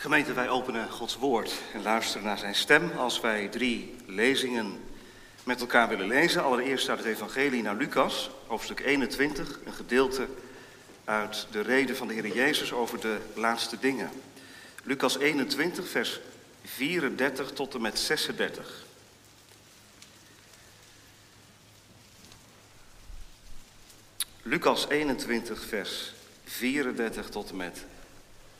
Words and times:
Gemeente, 0.00 0.32
wij 0.32 0.48
openen 0.48 0.90
Gods 0.90 1.16
woord 1.16 1.52
en 1.72 1.82
luisteren 1.82 2.26
naar 2.26 2.38
zijn 2.38 2.54
stem 2.54 2.90
als 2.90 3.20
wij 3.20 3.48
drie 3.48 3.94
lezingen 4.06 4.80
met 5.44 5.60
elkaar 5.60 5.88
willen 5.88 6.06
lezen. 6.06 6.42
Allereerst 6.42 6.88
uit 6.88 6.98
het 6.98 7.06
Evangelie 7.06 7.62
naar 7.62 7.76
Lucas, 7.76 8.30
hoofdstuk 8.46 8.80
21, 8.80 9.58
een 9.64 9.72
gedeelte 9.72 10.28
uit 11.04 11.46
de 11.50 11.60
reden 11.60 11.96
van 11.96 12.08
de 12.08 12.14
Heer 12.14 12.34
Jezus 12.34 12.72
over 12.72 13.00
de 13.00 13.18
laatste 13.34 13.78
dingen. 13.80 14.10
Lucas 14.82 15.18
21, 15.18 15.88
vers 15.88 16.20
34 16.64 17.50
tot 17.50 17.74
en 17.74 17.80
met 17.80 17.98
36. 17.98 18.84
Lucas 24.42 24.88
21, 24.88 25.64
vers 25.64 26.12
34 26.44 27.28
tot 27.28 27.50
en 27.50 27.56
met 27.56 27.84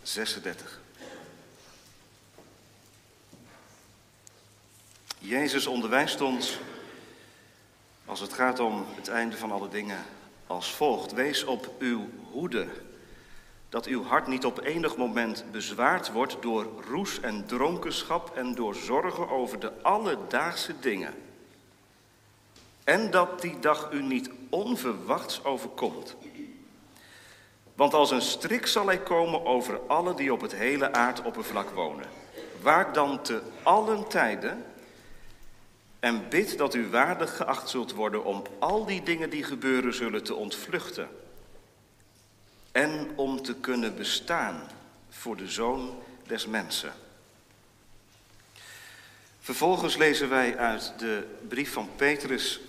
36. 0.02 0.80
Jezus 5.22 5.66
onderwijst 5.66 6.20
ons 6.20 6.58
als 8.04 8.20
het 8.20 8.32
gaat 8.32 8.58
om 8.58 8.84
het 8.94 9.08
einde 9.08 9.36
van 9.36 9.52
alle 9.52 9.68
dingen 9.68 10.04
als 10.46 10.72
volgt. 10.72 11.12
Wees 11.12 11.44
op 11.44 11.70
uw 11.78 12.08
hoede, 12.30 12.66
dat 13.68 13.86
uw 13.86 14.04
hart 14.04 14.26
niet 14.26 14.44
op 14.44 14.60
enig 14.60 14.96
moment 14.96 15.44
bezwaard 15.52 16.12
wordt 16.12 16.36
door 16.40 16.66
roes 16.88 17.20
en 17.20 17.46
dronkenschap 17.46 18.36
en 18.36 18.54
door 18.54 18.74
zorgen 18.74 19.30
over 19.30 19.60
de 19.60 19.72
alledaagse 19.82 20.74
dingen. 20.80 21.14
En 22.84 23.10
dat 23.10 23.40
die 23.40 23.58
dag 23.58 23.92
u 23.92 24.02
niet 24.02 24.30
onverwachts 24.50 25.44
overkomt. 25.44 26.16
Want 27.74 27.94
als 27.94 28.10
een 28.10 28.22
strik 28.22 28.66
zal 28.66 28.86
hij 28.86 29.00
komen 29.00 29.44
over 29.44 29.80
alle 29.86 30.14
die 30.14 30.32
op 30.32 30.40
het 30.40 30.54
hele 30.54 30.92
aardoppervlak 30.92 31.70
wonen. 31.70 32.06
Waar 32.62 32.92
dan 32.92 33.22
te 33.22 33.42
allen 33.62 34.08
tijden 34.08 34.64
en 36.00 36.28
bid 36.28 36.58
dat 36.58 36.74
u 36.74 36.88
waardig 36.88 37.36
geacht 37.36 37.68
zult 37.68 37.92
worden 37.92 38.24
om 38.24 38.42
al 38.58 38.84
die 38.86 39.02
dingen 39.02 39.30
die 39.30 39.44
gebeuren 39.44 39.94
zullen 39.94 40.24
te 40.24 40.34
ontvluchten. 40.34 41.08
En 42.72 43.10
om 43.14 43.42
te 43.42 43.54
kunnen 43.54 43.96
bestaan 43.96 44.70
voor 45.08 45.36
de 45.36 45.48
zoon 45.48 46.02
des 46.26 46.46
mensen. 46.46 46.92
Vervolgens 49.40 49.96
lezen 49.96 50.28
wij 50.28 50.56
uit 50.56 50.92
de 50.98 51.26
brief 51.48 51.72
van 51.72 51.88
Petrus, 51.96 52.60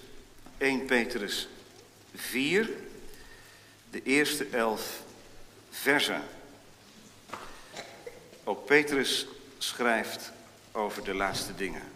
1 0.58 0.86
Petrus 0.86 1.48
4, 2.16 2.70
de 3.90 4.04
eerste 4.04 4.48
elf 4.52 5.02
versen. 5.70 6.22
Ook 8.44 8.66
Petrus 8.66 9.28
schrijft 9.58 10.32
over 10.72 11.04
de 11.04 11.14
laatste 11.14 11.56
dingen. 11.56 11.91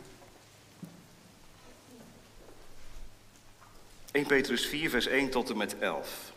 1 4.15 4.25
Petrus 4.25 4.65
4, 4.65 4.89
vers 4.89 5.07
1 5.07 5.29
tot 5.29 5.49
en 5.49 5.57
met 5.57 5.77
11. 5.79 6.31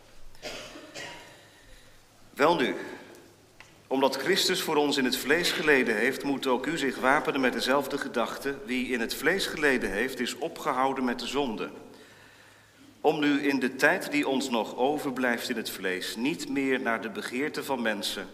Wel 2.35 2.57
nu, 2.57 2.75
omdat 3.87 4.17
Christus 4.17 4.63
voor 4.63 4.77
ons 4.77 4.97
in 4.97 5.05
het 5.05 5.17
vlees 5.17 5.53
geleden 5.53 5.97
heeft, 5.97 6.25
moet 6.25 6.47
ook 6.47 6.67
u 6.67 6.79
zich 6.79 6.99
wapenen 6.99 7.41
met 7.41 7.53
dezelfde 7.53 7.99
gedachte. 7.99 8.57
Wie 8.65 8.89
in 8.89 9.01
het 9.01 9.15
vlees 9.15 9.47
geleden 9.47 9.91
heeft, 9.91 10.21
is 10.21 10.35
opgehouden 10.35 11.05
met 11.05 11.19
de 11.19 11.27
zonde. 11.27 11.71
Om 13.01 13.21
nu 13.21 13.49
in 13.49 13.59
de 13.59 13.77
tijd 13.77 14.11
die 14.11 14.29
ons 14.29 14.51
nog 14.51 14.77
overblijft 14.77 15.49
in 15.49 15.57
het 15.57 15.71
vlees, 15.71 16.17
niet 16.17 16.49
meer 16.49 16.81
naar 16.81 17.01
de 17.01 17.11
begeerte 17.11 17.65
van 17.65 17.83
mensen, 17.83 18.27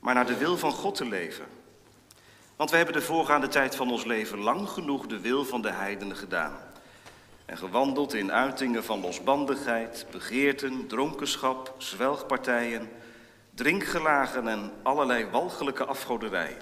maar 0.00 0.14
naar 0.14 0.26
de 0.26 0.36
wil 0.36 0.58
van 0.58 0.72
God 0.72 0.94
te 0.94 1.08
leven. 1.08 1.46
Want 2.56 2.70
we 2.70 2.76
hebben 2.76 2.94
de 2.94 3.02
voorgaande 3.02 3.48
tijd 3.48 3.76
van 3.76 3.90
ons 3.90 4.04
leven 4.04 4.38
lang 4.38 4.68
genoeg 4.68 5.06
de 5.06 5.20
wil 5.20 5.44
van 5.44 5.62
de 5.62 5.70
heidenen 5.70 6.16
gedaan 6.16 6.69
en 7.50 7.58
gewandeld 7.58 8.14
in 8.14 8.32
uitingen 8.32 8.84
van 8.84 9.00
losbandigheid, 9.00 10.06
begeerten, 10.10 10.86
dronkenschap, 10.86 11.74
zwelgpartijen, 11.78 12.88
drinkgelagen 13.54 14.48
en 14.48 14.72
allerlei 14.82 15.26
walgelijke 15.30 15.84
afgoderij. 15.84 16.56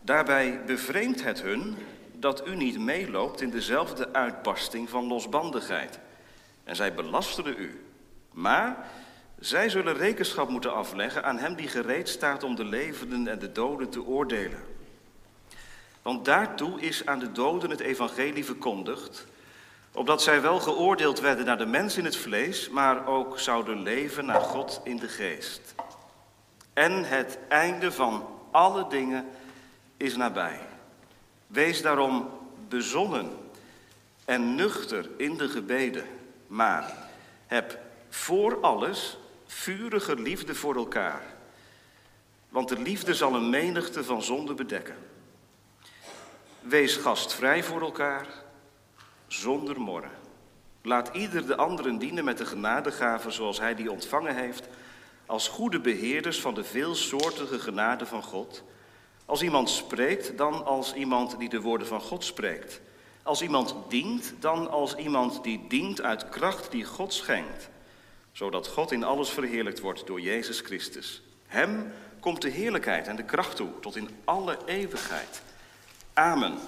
Daarbij 0.00 0.60
bevreemdt 0.64 1.22
het 1.22 1.42
hun 1.42 1.76
dat 2.12 2.48
u 2.48 2.56
niet 2.56 2.78
meeloopt 2.78 3.40
in 3.40 3.50
dezelfde 3.50 4.12
uitbarsting 4.12 4.88
van 4.88 5.06
losbandigheid. 5.06 5.98
En 6.64 6.76
zij 6.76 6.94
belasteren 6.94 7.54
u. 7.58 7.84
Maar 8.32 8.90
zij 9.38 9.68
zullen 9.68 9.96
rekenschap 9.96 10.48
moeten 10.48 10.74
afleggen 10.74 11.24
aan 11.24 11.38
hem 11.38 11.54
die 11.54 11.68
gereed 11.68 12.08
staat 12.08 12.42
om 12.42 12.54
de 12.54 12.64
levenden 12.64 13.28
en 13.28 13.38
de 13.38 13.52
doden 13.52 13.88
te 13.88 14.04
oordelen. 14.04 14.62
Want 16.02 16.24
daartoe 16.24 16.80
is 16.80 17.06
aan 17.06 17.18
de 17.18 17.32
doden 17.32 17.70
het 17.70 17.80
evangelie 17.80 18.44
verkondigd 18.44 19.26
opdat 19.96 20.22
zij 20.22 20.40
wel 20.40 20.60
geoordeeld 20.60 21.20
werden 21.20 21.44
naar 21.44 21.58
de 21.58 21.66
mens 21.66 21.96
in 21.96 22.04
het 22.04 22.16
vlees, 22.16 22.68
maar 22.68 23.06
ook 23.06 23.38
zouden 23.38 23.82
leven 23.82 24.26
naar 24.26 24.40
God 24.40 24.80
in 24.84 24.96
de 24.96 25.08
geest. 25.08 25.74
En 26.72 27.04
het 27.04 27.38
einde 27.48 27.92
van 27.92 28.28
alle 28.50 28.88
dingen 28.88 29.26
is 29.96 30.16
nabij. 30.16 30.60
Wees 31.46 31.82
daarom 31.82 32.28
bezonnen 32.68 33.30
en 34.24 34.54
nuchter 34.54 35.10
in 35.16 35.36
de 35.36 35.48
gebeden, 35.48 36.04
maar 36.46 36.94
heb 37.46 37.78
voor 38.08 38.60
alles 38.60 39.18
vurige 39.46 40.20
liefde 40.20 40.54
voor 40.54 40.76
elkaar. 40.76 41.22
Want 42.48 42.68
de 42.68 42.78
liefde 42.78 43.14
zal 43.14 43.34
een 43.34 43.50
menigte 43.50 44.04
van 44.04 44.22
zonden 44.22 44.56
bedekken. 44.56 44.96
Wees 46.60 46.96
gastvrij 46.96 47.64
voor 47.64 47.80
elkaar 47.80 48.44
zonder 49.26 49.80
morren. 49.80 50.10
Laat 50.82 51.10
ieder 51.12 51.46
de 51.46 51.56
anderen 51.56 51.98
dienen 51.98 52.24
met 52.24 52.38
de 52.38 52.46
genadegaven 52.46 53.32
zoals 53.32 53.60
hij 53.60 53.74
die 53.74 53.90
ontvangen 53.90 54.36
heeft, 54.36 54.68
als 55.26 55.48
goede 55.48 55.80
beheerders 55.80 56.40
van 56.40 56.54
de 56.54 56.64
veelsoortige 56.64 57.58
genade 57.58 58.06
van 58.06 58.22
God. 58.22 58.62
Als 59.24 59.42
iemand 59.42 59.70
spreekt, 59.70 60.38
dan 60.38 60.64
als 60.64 60.94
iemand 60.94 61.38
die 61.38 61.48
de 61.48 61.60
woorden 61.60 61.86
van 61.86 62.00
God 62.00 62.24
spreekt. 62.24 62.80
Als 63.22 63.42
iemand 63.42 63.74
dient, 63.88 64.34
dan 64.40 64.70
als 64.70 64.94
iemand 64.94 65.42
die 65.42 65.64
dient 65.68 66.02
uit 66.02 66.28
kracht 66.28 66.70
die 66.70 66.84
God 66.84 67.12
schenkt, 67.12 67.68
zodat 68.32 68.68
God 68.68 68.92
in 68.92 69.04
alles 69.04 69.30
verheerlijkt 69.30 69.80
wordt 69.80 70.06
door 70.06 70.20
Jezus 70.20 70.60
Christus. 70.60 71.22
Hem 71.46 71.92
komt 72.20 72.42
de 72.42 72.48
heerlijkheid 72.48 73.06
en 73.06 73.16
de 73.16 73.24
kracht 73.24 73.56
toe 73.56 73.68
tot 73.80 73.96
in 73.96 74.08
alle 74.24 74.58
eeuwigheid. 74.66 75.42
Amen. 76.12 76.58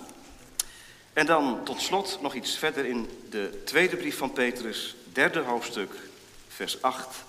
En 1.13 1.27
dan 1.27 1.65
tot 1.65 1.81
slot 1.81 2.19
nog 2.23 2.35
iets 2.35 2.59
verder 2.59 2.85
in 2.85 3.11
de 3.31 3.63
tweede 3.65 3.97
brief 3.97 4.17
van 4.17 4.33
Petrus, 4.33 4.97
derde 5.13 5.41
hoofdstuk, 5.41 5.93
vers 6.49 6.83
8 6.83 7.25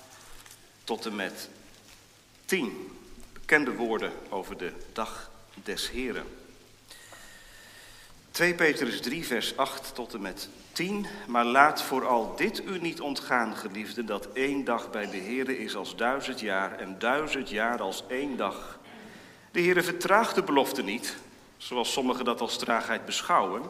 tot 0.83 1.05
en 1.05 1.15
met 1.15 1.49
10. 2.45 2.91
Bekende 3.33 3.71
woorden 3.71 4.11
over 4.29 4.57
de 4.57 4.71
dag 4.93 5.31
des 5.63 5.89
Heren. 5.89 6.25
2 8.31 8.53
Petrus 8.53 9.01
3, 9.01 9.25
vers 9.25 9.57
8 9.57 9.95
tot 9.95 10.13
en 10.13 10.21
met 10.21 10.49
10. 10.71 11.05
Maar 11.27 11.45
laat 11.45 11.81
vooral 11.81 12.35
dit 12.35 12.65
u 12.65 12.79
niet 12.79 13.01
ontgaan, 13.01 13.55
geliefde, 13.55 14.03
dat 14.03 14.27
één 14.33 14.63
dag 14.63 14.91
bij 14.91 15.09
de 15.09 15.17
Heren 15.17 15.57
is 15.57 15.75
als 15.75 15.95
duizend 15.95 16.39
jaar 16.39 16.77
en 16.77 16.95
duizend 16.99 17.49
jaar 17.49 17.81
als 17.81 18.03
één 18.07 18.37
dag. 18.37 18.79
De 19.51 19.61
Heere 19.61 19.83
vertraagt 19.83 20.35
de 20.35 20.43
belofte 20.43 20.83
niet, 20.83 21.15
zoals 21.59 21.91
sommigen 21.91 22.25
dat 22.25 22.41
als 22.41 22.57
traagheid 22.57 23.05
beschouwen. 23.05 23.61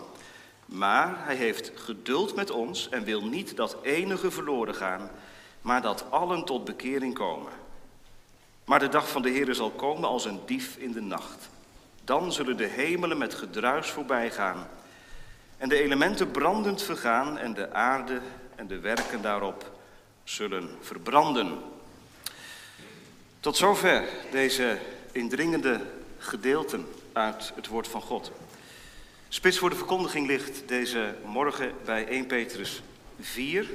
Maar 0.66 1.26
hij 1.26 1.36
heeft 1.36 1.72
geduld 1.76 2.36
met 2.36 2.52
ons 2.52 2.90
en 2.90 3.04
wil 3.04 3.24
niet 3.24 3.56
dat 3.56 3.78
enige 3.82 4.32
verloren 4.32 4.76
gaan, 4.76 5.10
maar 5.62 5.82
dat 5.82 6.06
allen 6.10 6.46
tot 6.46 6.66
bekering 6.66 7.14
komen. 7.14 7.52
Maar 8.66 8.80
de 8.80 8.90
dag 8.90 9.10
van 9.10 9.22
de 9.22 9.30
Heer 9.30 9.56
zal 9.56 9.70
komen 9.70 10.10
als 10.10 10.26
een 10.26 10.40
dief 10.46 10.76
in 10.76 10.92
de 10.92 11.02
nacht. 11.02 11.50
Dan 12.04 12.32
zullen 12.32 12.58
de 12.58 12.68
hemelen 12.68 13.18
met 13.18 13.34
gedruis 13.34 13.90
voorbij 13.90 14.32
gaan 14.32 14.68
en 15.58 15.70
de 15.70 15.82
elementen 15.82 16.32
brandend 16.32 16.82
vergaan 16.82 17.38
en 17.38 17.54
de 17.54 17.74
aarde 17.74 18.22
en 18.56 18.68
de 18.68 18.80
werken 18.80 19.22
daarop 19.22 19.72
zullen 20.24 20.70
verbranden. 20.82 21.58
Tot 23.40 23.58
zover 23.58 24.04
deze 24.32 24.78
indringende 25.12 25.82
gedeelten 26.18 26.88
uit 27.14 27.52
het 27.56 27.68
woord 27.68 27.88
van 27.88 28.02
God. 28.02 28.32
Spits 29.30 29.58
voor 29.58 29.70
de 29.70 29.76
verkondiging 29.76 30.28
ligt 30.28 30.68
deze 30.68 31.16
morgen 31.26 31.74
bij 31.86 32.08
1 32.08 32.26
Petrus 32.26 32.82
4. 33.20 33.70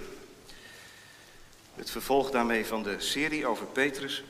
Het 1.74 1.90
vervolg 1.90 2.30
daarmee 2.30 2.66
van 2.66 2.82
de 2.82 3.00
serie 3.00 3.46
over 3.46 3.66
Petrus. 3.66 4.24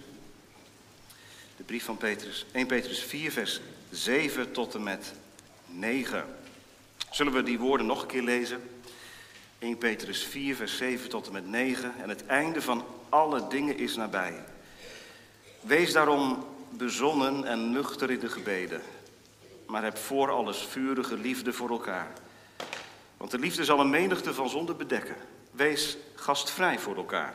De 1.57 1.63
brief 1.63 1.85
van 1.85 1.97
Petrus. 1.97 2.47
1 2.53 2.67
Petrus 2.67 3.03
4, 3.03 3.33
vers 3.33 3.61
7 3.91 4.53
tot 4.53 4.75
en 4.75 4.83
met 4.83 5.13
9. 5.67 6.25
Zullen 7.11 7.33
we 7.33 7.43
die 7.43 7.59
woorden 7.59 7.87
nog 7.87 8.03
een 8.03 8.09
keer 8.09 8.23
lezen? 8.23 8.71
1 9.59 9.79
Petrus 9.79 10.25
4, 10.25 10.57
vers 10.57 10.77
7 10.77 11.09
tot 11.09 11.27
en 11.27 11.33
met 11.33 11.47
9. 11.47 11.95
En 12.03 12.09
het 12.09 12.27
einde 12.27 12.63
van 12.63 12.85
alle 13.09 13.49
dingen 13.49 13.79
is 13.79 13.97
nabij. 13.97 14.45
Wees 15.61 15.93
daarom 15.93 16.47
bezonnen 16.77 17.45
en 17.45 17.71
nuchter 17.71 18.11
in 18.11 18.19
de 18.19 18.29
gebeden. 18.29 18.83
Maar 19.67 19.83
heb 19.83 19.97
voor 19.97 20.31
alles 20.31 20.59
vurige 20.59 21.17
liefde 21.17 21.53
voor 21.53 21.71
elkaar. 21.71 22.13
Want 23.17 23.31
de 23.31 23.39
liefde 23.39 23.65
zal 23.65 23.81
een 23.81 23.91
menigte 23.91 24.35
van 24.35 24.49
zonden 24.49 24.77
bedekken. 24.77 25.17
Wees 25.51 25.97
gastvrij 26.15 26.79
voor 26.79 26.97
elkaar. 26.97 27.35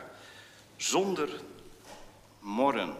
Zonder 0.76 1.28
morren. 2.38 2.94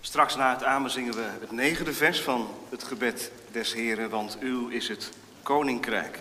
Straks 0.00 0.36
na 0.36 0.52
het 0.52 0.64
amen 0.64 0.90
zingen 0.90 1.14
we 1.14 1.28
het 1.40 1.50
negende 1.50 1.92
vers 1.92 2.20
van 2.20 2.48
het 2.68 2.84
gebed 2.84 3.32
des 3.50 3.72
Heren, 3.72 4.10
want 4.10 4.38
uw 4.40 4.68
is 4.68 4.88
het 4.88 5.12
koninkrijk. 5.42 6.18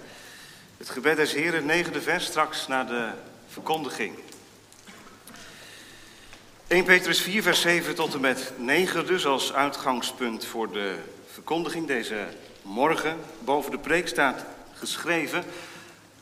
Het 0.77 0.89
gebed 0.89 1.15
des 1.15 1.33
Heren, 1.33 1.65
negende 1.65 2.01
vers, 2.01 2.25
straks 2.25 2.67
na 2.67 2.83
de 2.83 3.11
verkondiging. 3.47 4.15
1 6.71 6.83
Petrus 6.83 7.21
4, 7.21 7.41
vers 7.43 7.61
7 7.61 7.95
tot 7.95 8.13
en 8.13 8.21
met 8.21 8.53
9 8.57 9.05
dus 9.05 9.25
als 9.25 9.53
uitgangspunt 9.53 10.45
voor 10.45 10.71
de 10.71 10.95
verkondiging 11.31 11.87
deze 11.87 12.27
morgen. 12.61 13.17
Boven 13.39 13.71
de 13.71 13.77
preek 13.77 14.07
staat 14.07 14.45
geschreven, 14.73 15.43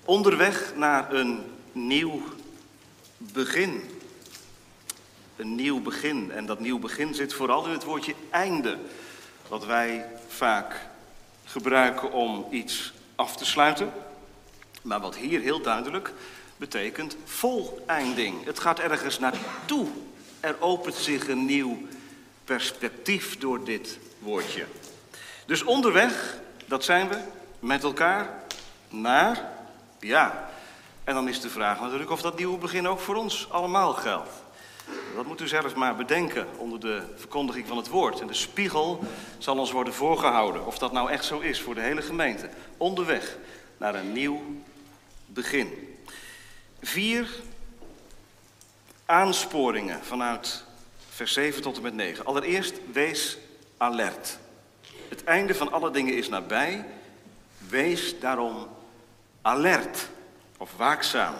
onderweg 0.05 0.73
naar 0.75 1.13
een 1.13 1.43
nieuw 1.71 2.23
begin. 3.17 3.83
Een 5.35 5.55
nieuw 5.55 5.81
begin. 5.81 6.31
En 6.31 6.45
dat 6.45 6.59
nieuw 6.59 6.79
begin 6.79 7.13
zit 7.13 7.33
vooral 7.33 7.65
in 7.65 7.71
het 7.71 7.83
woordje 7.83 8.13
einde. 8.29 8.77
Wat 9.47 9.65
wij 9.65 10.05
vaak 10.27 10.75
gebruiken 11.45 12.11
om 12.11 12.47
iets 12.51 12.93
af 13.15 13.35
te 13.35 13.45
sluiten. 13.45 13.91
Maar 14.81 14.99
wat 14.99 15.15
hier 15.15 15.39
heel 15.39 15.61
duidelijk 15.61 16.13
betekent 16.57 17.15
voleinding. 17.25 18.45
Het 18.45 18.59
gaat 18.59 18.79
ergens 18.79 19.19
naartoe. 19.19 19.87
Er 20.39 20.55
opent 20.59 20.95
zich 20.95 21.27
een 21.27 21.45
nieuw 21.45 21.77
perspectief 22.43 23.37
door 23.37 23.63
dit 23.63 23.99
woordje. 24.19 24.65
Dus 25.45 25.63
onderweg, 25.63 26.37
dat 26.65 26.83
zijn 26.83 27.09
we, 27.09 27.17
met 27.59 27.83
elkaar, 27.83 28.43
naar, 28.89 29.51
ja. 29.99 30.49
En 31.03 31.13
dan 31.13 31.27
is 31.27 31.41
de 31.41 31.49
vraag 31.49 31.81
natuurlijk 31.81 32.11
of 32.11 32.21
dat 32.21 32.37
nieuwe 32.37 32.57
begin 32.57 32.87
ook 32.87 32.99
voor 32.99 33.15
ons 33.15 33.47
allemaal 33.51 33.93
geldt. 33.93 34.31
Dat 35.15 35.25
moet 35.25 35.41
u 35.41 35.47
zelf 35.47 35.75
maar 35.75 35.95
bedenken 35.95 36.47
onder 36.57 36.79
de 36.79 37.03
verkondiging 37.15 37.67
van 37.67 37.77
het 37.77 37.87
woord. 37.87 38.19
En 38.19 38.27
de 38.27 38.33
spiegel 38.33 39.03
zal 39.37 39.57
ons 39.57 39.71
worden 39.71 39.93
voorgehouden 39.93 40.65
of 40.65 40.77
dat 40.77 40.91
nou 40.91 41.09
echt 41.11 41.25
zo 41.25 41.39
is 41.39 41.61
voor 41.61 41.75
de 41.75 41.81
hele 41.81 42.01
gemeente. 42.01 42.49
Onderweg 42.77 43.37
naar 43.77 43.95
een 43.95 44.11
nieuw 44.11 44.41
begin. 45.25 45.97
Vier 46.81 47.29
aansporingen 49.09 50.03
vanuit 50.03 50.63
vers 51.09 51.33
7 51.33 51.61
tot 51.61 51.75
en 51.75 51.81
met 51.81 51.93
9. 51.93 52.25
Allereerst, 52.25 52.73
wees 52.91 53.37
alert. 53.77 54.37
Het 55.09 55.23
einde 55.23 55.55
van 55.55 55.71
alle 55.71 55.91
dingen 55.91 56.13
is 56.13 56.29
nabij. 56.29 56.85
Wees 57.69 58.19
daarom 58.19 58.67
alert 59.41 60.09
of 60.57 60.77
waakzaam. 60.77 61.33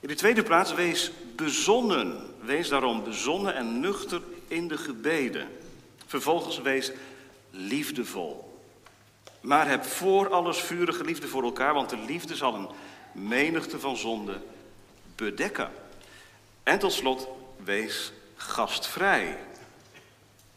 In 0.00 0.08
de 0.08 0.14
tweede 0.14 0.42
plaats, 0.42 0.74
wees 0.74 1.10
bezonnen. 1.36 2.34
Wees 2.40 2.68
daarom 2.68 3.04
bezonnen 3.04 3.54
en 3.54 3.80
nuchter 3.80 4.22
in 4.48 4.68
de 4.68 4.78
gebeden. 4.78 5.48
Vervolgens 6.06 6.60
wees 6.60 6.92
liefdevol. 7.50 8.60
Maar 9.40 9.68
heb 9.68 9.84
voor 9.84 10.30
alles 10.30 10.58
vurige 10.58 11.04
liefde 11.04 11.28
voor 11.28 11.42
elkaar, 11.42 11.74
want 11.74 11.90
de 11.90 11.98
liefde 12.06 12.36
zal 12.36 12.54
een 12.54 12.68
menigte 13.12 13.80
van 13.80 13.96
zonden 13.96 14.42
bedekken. 15.16 15.70
En 16.68 16.78
tot 16.78 16.92
slot, 16.92 17.28
wees 17.64 18.12
gastvrij. 18.36 19.38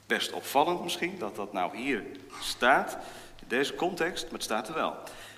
Best 0.05 0.31
opvallend 0.31 0.83
misschien 0.83 1.17
dat 1.17 1.35
dat 1.35 1.53
nou 1.53 1.77
hier 1.77 2.03
staat, 2.39 2.97
in 3.41 3.47
deze 3.47 3.75
context, 3.75 4.23
maar 4.23 4.33
het 4.33 4.43
staat 4.43 4.67
er 4.67 4.73
wel. 4.73 4.95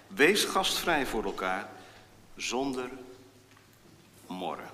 Wees 0.08 0.44
gastvrij 0.44 1.06
voor 1.06 1.24
elkaar, 1.24 1.70
zonder 2.36 2.90
morren. 4.28 4.70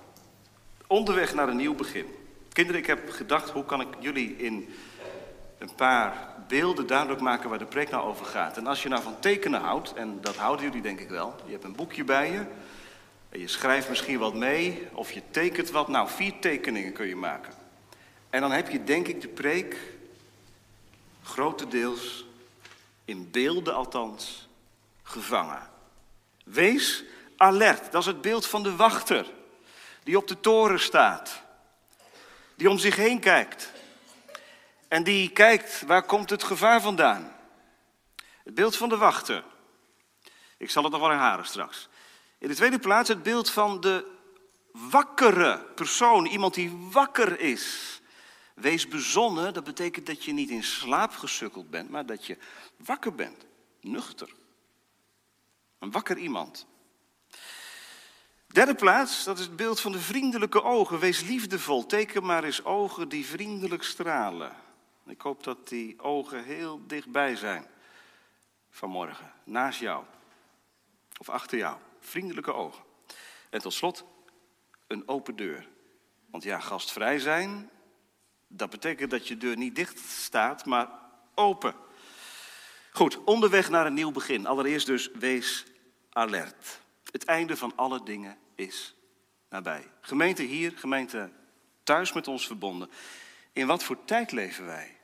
Onderweg 0.86 1.34
naar 1.34 1.48
een 1.48 1.56
nieuw 1.56 1.74
begin. 1.74 2.06
Kinderen, 2.52 2.80
ik 2.80 2.86
heb 2.86 3.10
gedacht, 3.10 3.50
hoe 3.50 3.64
kan 3.64 3.80
ik 3.80 3.88
jullie 3.98 4.36
in 4.36 4.74
een 5.58 5.74
paar 5.74 6.34
beelden 6.48 6.86
duidelijk 6.86 7.20
maken 7.20 7.48
waar 7.48 7.58
de 7.58 7.64
preek 7.64 7.90
nou 7.90 8.04
over 8.04 8.26
gaat. 8.26 8.56
En 8.56 8.66
als 8.66 8.82
je 8.82 8.88
nou 8.88 9.02
van 9.02 9.20
tekenen 9.20 9.60
houdt, 9.60 9.92
en 9.92 10.18
dat 10.20 10.36
houden 10.36 10.64
jullie 10.64 10.82
denk 10.82 11.00
ik 11.00 11.08
wel. 11.08 11.34
Je 11.44 11.52
hebt 11.52 11.64
een 11.64 11.76
boekje 11.76 12.04
bij 12.04 12.30
je. 12.30 12.44
En 13.30 13.40
je 13.40 13.48
schrijft 13.48 13.88
misschien 13.88 14.18
wat 14.18 14.34
mee, 14.34 14.88
of 14.92 15.12
je 15.12 15.22
tekent 15.30 15.70
wat. 15.70 15.88
Nou, 15.88 16.08
vier 16.08 16.38
tekeningen 16.40 16.92
kun 16.92 17.06
je 17.06 17.16
maken. 17.16 17.52
En 18.30 18.40
dan 18.40 18.52
heb 18.52 18.70
je 18.70 18.84
denk 18.84 19.08
ik 19.08 19.20
de 19.20 19.28
preek 19.28 19.76
grotendeels, 21.22 22.26
in 23.04 23.30
beelden 23.30 23.74
althans, 23.74 24.48
gevangen. 25.02 25.70
Wees 26.44 27.04
alert, 27.36 27.92
dat 27.92 28.00
is 28.00 28.06
het 28.06 28.20
beeld 28.20 28.46
van 28.46 28.62
de 28.62 28.76
wachter 28.76 29.26
die 30.02 30.16
op 30.16 30.28
de 30.28 30.40
toren 30.40 30.80
staat, 30.80 31.42
die 32.54 32.70
om 32.70 32.78
zich 32.78 32.96
heen 32.96 33.20
kijkt 33.20 33.72
en 34.88 35.02
die 35.02 35.30
kijkt 35.30 35.82
waar 35.86 36.02
komt 36.02 36.30
het 36.30 36.42
gevaar 36.42 36.80
vandaan. 36.80 37.36
Het 38.44 38.54
beeld 38.54 38.76
van 38.76 38.88
de 38.88 38.96
wachter. 38.96 39.44
Ik 40.56 40.70
zal 40.70 40.82
het 40.82 40.92
nog 40.92 41.00
wel 41.00 41.10
herhalen 41.10 41.46
straks. 41.46 41.88
In 42.40 42.48
de 42.48 42.54
tweede 42.54 42.78
plaats 42.78 43.08
het 43.08 43.22
beeld 43.22 43.50
van 43.50 43.80
de 43.80 44.06
wakkere 44.72 45.64
persoon, 45.74 46.26
iemand 46.26 46.54
die 46.54 46.88
wakker 46.90 47.40
is. 47.40 48.00
Wees 48.54 48.88
bezonnen, 48.88 49.54
dat 49.54 49.64
betekent 49.64 50.06
dat 50.06 50.24
je 50.24 50.32
niet 50.32 50.50
in 50.50 50.64
slaap 50.64 51.12
gesukkeld 51.12 51.70
bent, 51.70 51.90
maar 51.90 52.06
dat 52.06 52.26
je 52.26 52.38
wakker 52.76 53.14
bent, 53.14 53.46
nuchter. 53.80 54.34
Een 55.78 55.90
wakker 55.90 56.18
iemand. 56.18 56.66
Derde 58.46 58.74
plaats, 58.74 59.24
dat 59.24 59.38
is 59.38 59.44
het 59.44 59.56
beeld 59.56 59.80
van 59.80 59.92
de 59.92 60.00
vriendelijke 60.00 60.62
ogen. 60.62 60.98
Wees 60.98 61.20
liefdevol, 61.20 61.86
teken 61.86 62.24
maar 62.24 62.44
eens 62.44 62.64
ogen 62.64 63.08
die 63.08 63.26
vriendelijk 63.26 63.82
stralen. 63.82 64.56
Ik 65.06 65.20
hoop 65.20 65.44
dat 65.44 65.68
die 65.68 66.02
ogen 66.02 66.44
heel 66.44 66.80
dichtbij 66.86 67.36
zijn 67.36 67.66
vanmorgen, 68.70 69.32
naast 69.44 69.80
jou 69.80 70.04
of 71.18 71.28
achter 71.28 71.58
jou. 71.58 71.76
Vriendelijke 72.00 72.52
ogen. 72.52 72.84
En 73.50 73.60
tot 73.60 73.72
slot, 73.72 74.04
een 74.86 75.08
open 75.08 75.36
deur. 75.36 75.68
Want 76.30 76.42
ja, 76.42 76.60
gastvrij 76.60 77.18
zijn, 77.18 77.70
dat 78.48 78.70
betekent 78.70 79.10
dat 79.10 79.28
je 79.28 79.36
deur 79.36 79.56
niet 79.56 79.74
dicht 79.74 79.98
staat, 79.98 80.64
maar 80.64 80.88
open. 81.34 81.74
Goed, 82.92 83.24
onderweg 83.24 83.70
naar 83.70 83.86
een 83.86 83.94
nieuw 83.94 84.12
begin. 84.12 84.46
Allereerst 84.46 84.86
dus, 84.86 85.10
wees 85.14 85.66
alert. 86.10 86.80
Het 87.10 87.24
einde 87.24 87.56
van 87.56 87.72
alle 87.76 88.02
dingen 88.02 88.38
is 88.54 88.94
nabij. 89.48 89.90
Gemeente 90.00 90.42
hier, 90.42 90.72
gemeente 90.76 91.30
thuis 91.82 92.12
met 92.12 92.28
ons 92.28 92.46
verbonden. 92.46 92.90
In 93.52 93.66
wat 93.66 93.84
voor 93.84 94.04
tijd 94.04 94.32
leven 94.32 94.66
wij? 94.66 94.99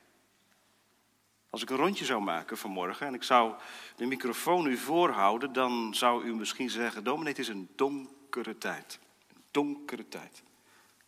Als 1.57 1.65
ik 1.65 1.71
een 1.71 1.77
rondje 1.77 2.05
zou 2.05 2.23
maken 2.23 2.59
vanmorgen 2.59 3.07
en 3.07 3.15
ik 3.15 3.23
zou 3.23 3.55
de 3.97 4.07
microfoon 4.07 4.67
u 4.67 4.77
voorhouden, 4.77 5.53
dan 5.53 5.95
zou 5.95 6.25
u 6.25 6.35
misschien 6.35 6.71
zeggen: 6.71 7.05
Dominee, 7.05 7.29
het 7.29 7.39
is 7.39 7.49
een 7.49 7.69
donkere 7.77 8.59
tijd. 8.59 8.99
Een 9.35 9.43
donkere 9.51 10.09
tijd. 10.09 10.43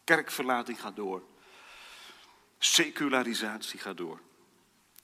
Kerkverlating 0.04 0.80
gaat 0.80 0.96
door. 0.96 1.22
Secularisatie 2.58 3.78
gaat 3.78 3.96
door. 3.96 4.20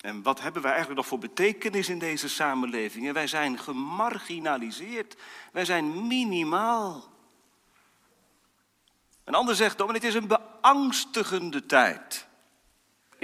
En 0.01 0.23
wat 0.23 0.41
hebben 0.41 0.63
wij 0.63 0.71
eigenlijk 0.71 1.01
nog 1.01 1.11
voor 1.11 1.19
betekenis 1.19 1.89
in 1.89 1.99
deze 1.99 2.29
samenleving? 2.29 3.13
wij 3.13 3.27
zijn 3.27 3.59
gemarginaliseerd. 3.59 5.17
Wij 5.53 5.65
zijn 5.65 6.07
minimaal. 6.07 7.13
Een 9.25 9.35
ander 9.35 9.55
zegt, 9.55 9.79
het 9.79 10.05
is 10.05 10.15
een 10.15 10.27
beangstigende 10.27 11.67
tijd. 11.67 12.27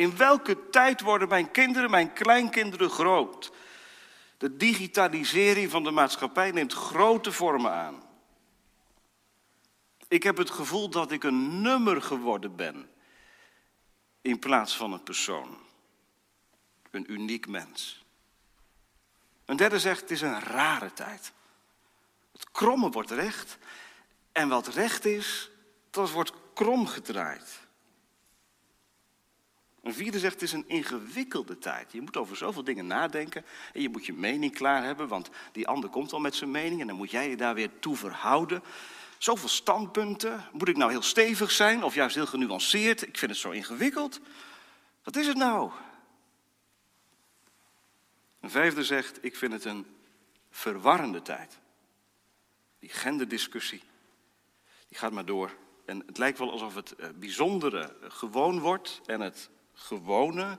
In 0.01 0.17
welke 0.17 0.71
tijd 0.71 1.01
worden 1.01 1.29
mijn 1.29 1.51
kinderen, 1.51 1.91
mijn 1.91 2.13
kleinkinderen 2.13 2.91
groot? 2.91 3.53
De 4.39 4.57
digitalisering 4.57 5.71
van 5.71 5.85
de 5.85 5.91
maatschappij 5.91 6.51
neemt 6.51 6.73
grote 6.73 7.33
vormen 7.33 7.73
aan. 7.73 8.03
Ik 10.09 10.23
heb 10.23 10.37
het 10.37 10.51
gevoel 10.51 10.91
dat 10.91 11.13
ik 11.13 11.25
een 11.25 11.63
nummer 11.63 12.03
geworden 12.03 12.57
ben 12.57 12.91
in 14.21 14.39
plaats 14.39 14.77
van 14.77 14.93
een 14.93 15.03
persoon. 15.03 15.59
Een 16.91 17.13
uniek 17.13 17.47
mens. 17.47 18.05
Een 19.45 19.57
derde 19.57 19.79
zegt, 19.79 20.01
het 20.01 20.11
is 20.11 20.21
een 20.21 20.41
rare 20.41 20.93
tijd. 20.93 21.33
Het 22.33 22.51
kromme 22.51 22.91
wordt 22.91 23.11
recht 23.11 23.59
en 24.33 24.49
wat 24.49 24.69
recht 24.69 25.05
is, 25.05 25.51
dat 25.91 26.11
wordt 26.11 26.33
krom 26.55 26.87
gedraaid. 26.87 27.60
Een 29.83 29.95
vierde 29.95 30.19
zegt, 30.19 30.35
het 30.35 30.43
is 30.43 30.53
een 30.53 30.69
ingewikkelde 30.69 31.59
tijd. 31.59 31.93
Je 31.93 32.01
moet 32.01 32.17
over 32.17 32.37
zoveel 32.37 32.65
dingen 32.65 32.87
nadenken 32.87 33.45
en 33.73 33.83
je 33.83 33.89
moet 33.89 34.07
je 34.07 34.13
mening 34.13 34.55
klaar 34.55 34.83
hebben, 34.83 35.09
want 35.09 35.31
die 35.53 35.69
ander 35.69 35.91
komt 35.91 36.13
al 36.13 36.21
met 36.21 36.35
zijn 36.35 36.51
mening 36.51 36.81
en 36.81 36.87
dan 36.87 36.97
moet 36.97 37.11
jij 37.11 37.31
je 37.31 37.37
daar 37.37 37.55
weer 37.55 37.71
toe 37.79 37.97
verhouden. 37.97 38.63
Zoveel 39.19 39.49
standpunten. 39.49 40.45
Moet 40.53 40.69
ik 40.69 40.77
nou 40.77 40.91
heel 40.91 41.03
stevig 41.03 41.51
zijn 41.51 41.83
of 41.83 41.95
juist 41.95 42.15
heel 42.15 42.27
genuanceerd? 42.27 43.03
Ik 43.03 43.19
vind 43.19 43.31
het 43.31 43.41
zo 43.41 43.51
ingewikkeld. 43.51 44.21
Wat 45.03 45.17
is 45.17 45.27
het 45.27 45.37
nou? 45.37 45.71
Een 48.41 48.51
vijfde 48.51 48.85
zegt, 48.85 49.25
ik 49.25 49.37
vind 49.37 49.53
het 49.53 49.65
een 49.65 49.87
verwarrende 50.51 51.23
tijd. 51.23 51.59
Die 52.79 52.89
genderdiscussie, 52.89 53.83
die 54.89 54.99
gaat 54.99 55.13
maar 55.13 55.25
door. 55.25 55.57
En 55.85 56.03
het 56.07 56.19
lijkt 56.19 56.39
wel 56.39 56.51
alsof 56.51 56.75
het 56.75 56.95
eh, 56.95 57.09
bijzondere 57.15 57.97
gewoon 58.01 58.59
wordt 58.59 59.01
en 59.07 59.21
het 59.21 59.51
gewone, 59.81 60.59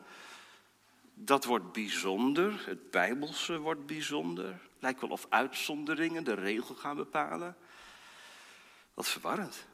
dat 1.13 1.45
wordt 1.45 1.71
bijzonder. 1.71 2.63
Het 2.65 2.91
bijbelse 2.91 3.59
wordt 3.59 3.85
bijzonder. 3.85 4.59
Lijkt 4.79 5.01
wel 5.01 5.09
of 5.09 5.25
uitzonderingen 5.29 6.23
de 6.23 6.33
regel 6.33 6.75
gaan 6.75 6.95
bepalen. 6.95 7.57
Wat 8.93 9.07
verwarrend. 9.07 9.65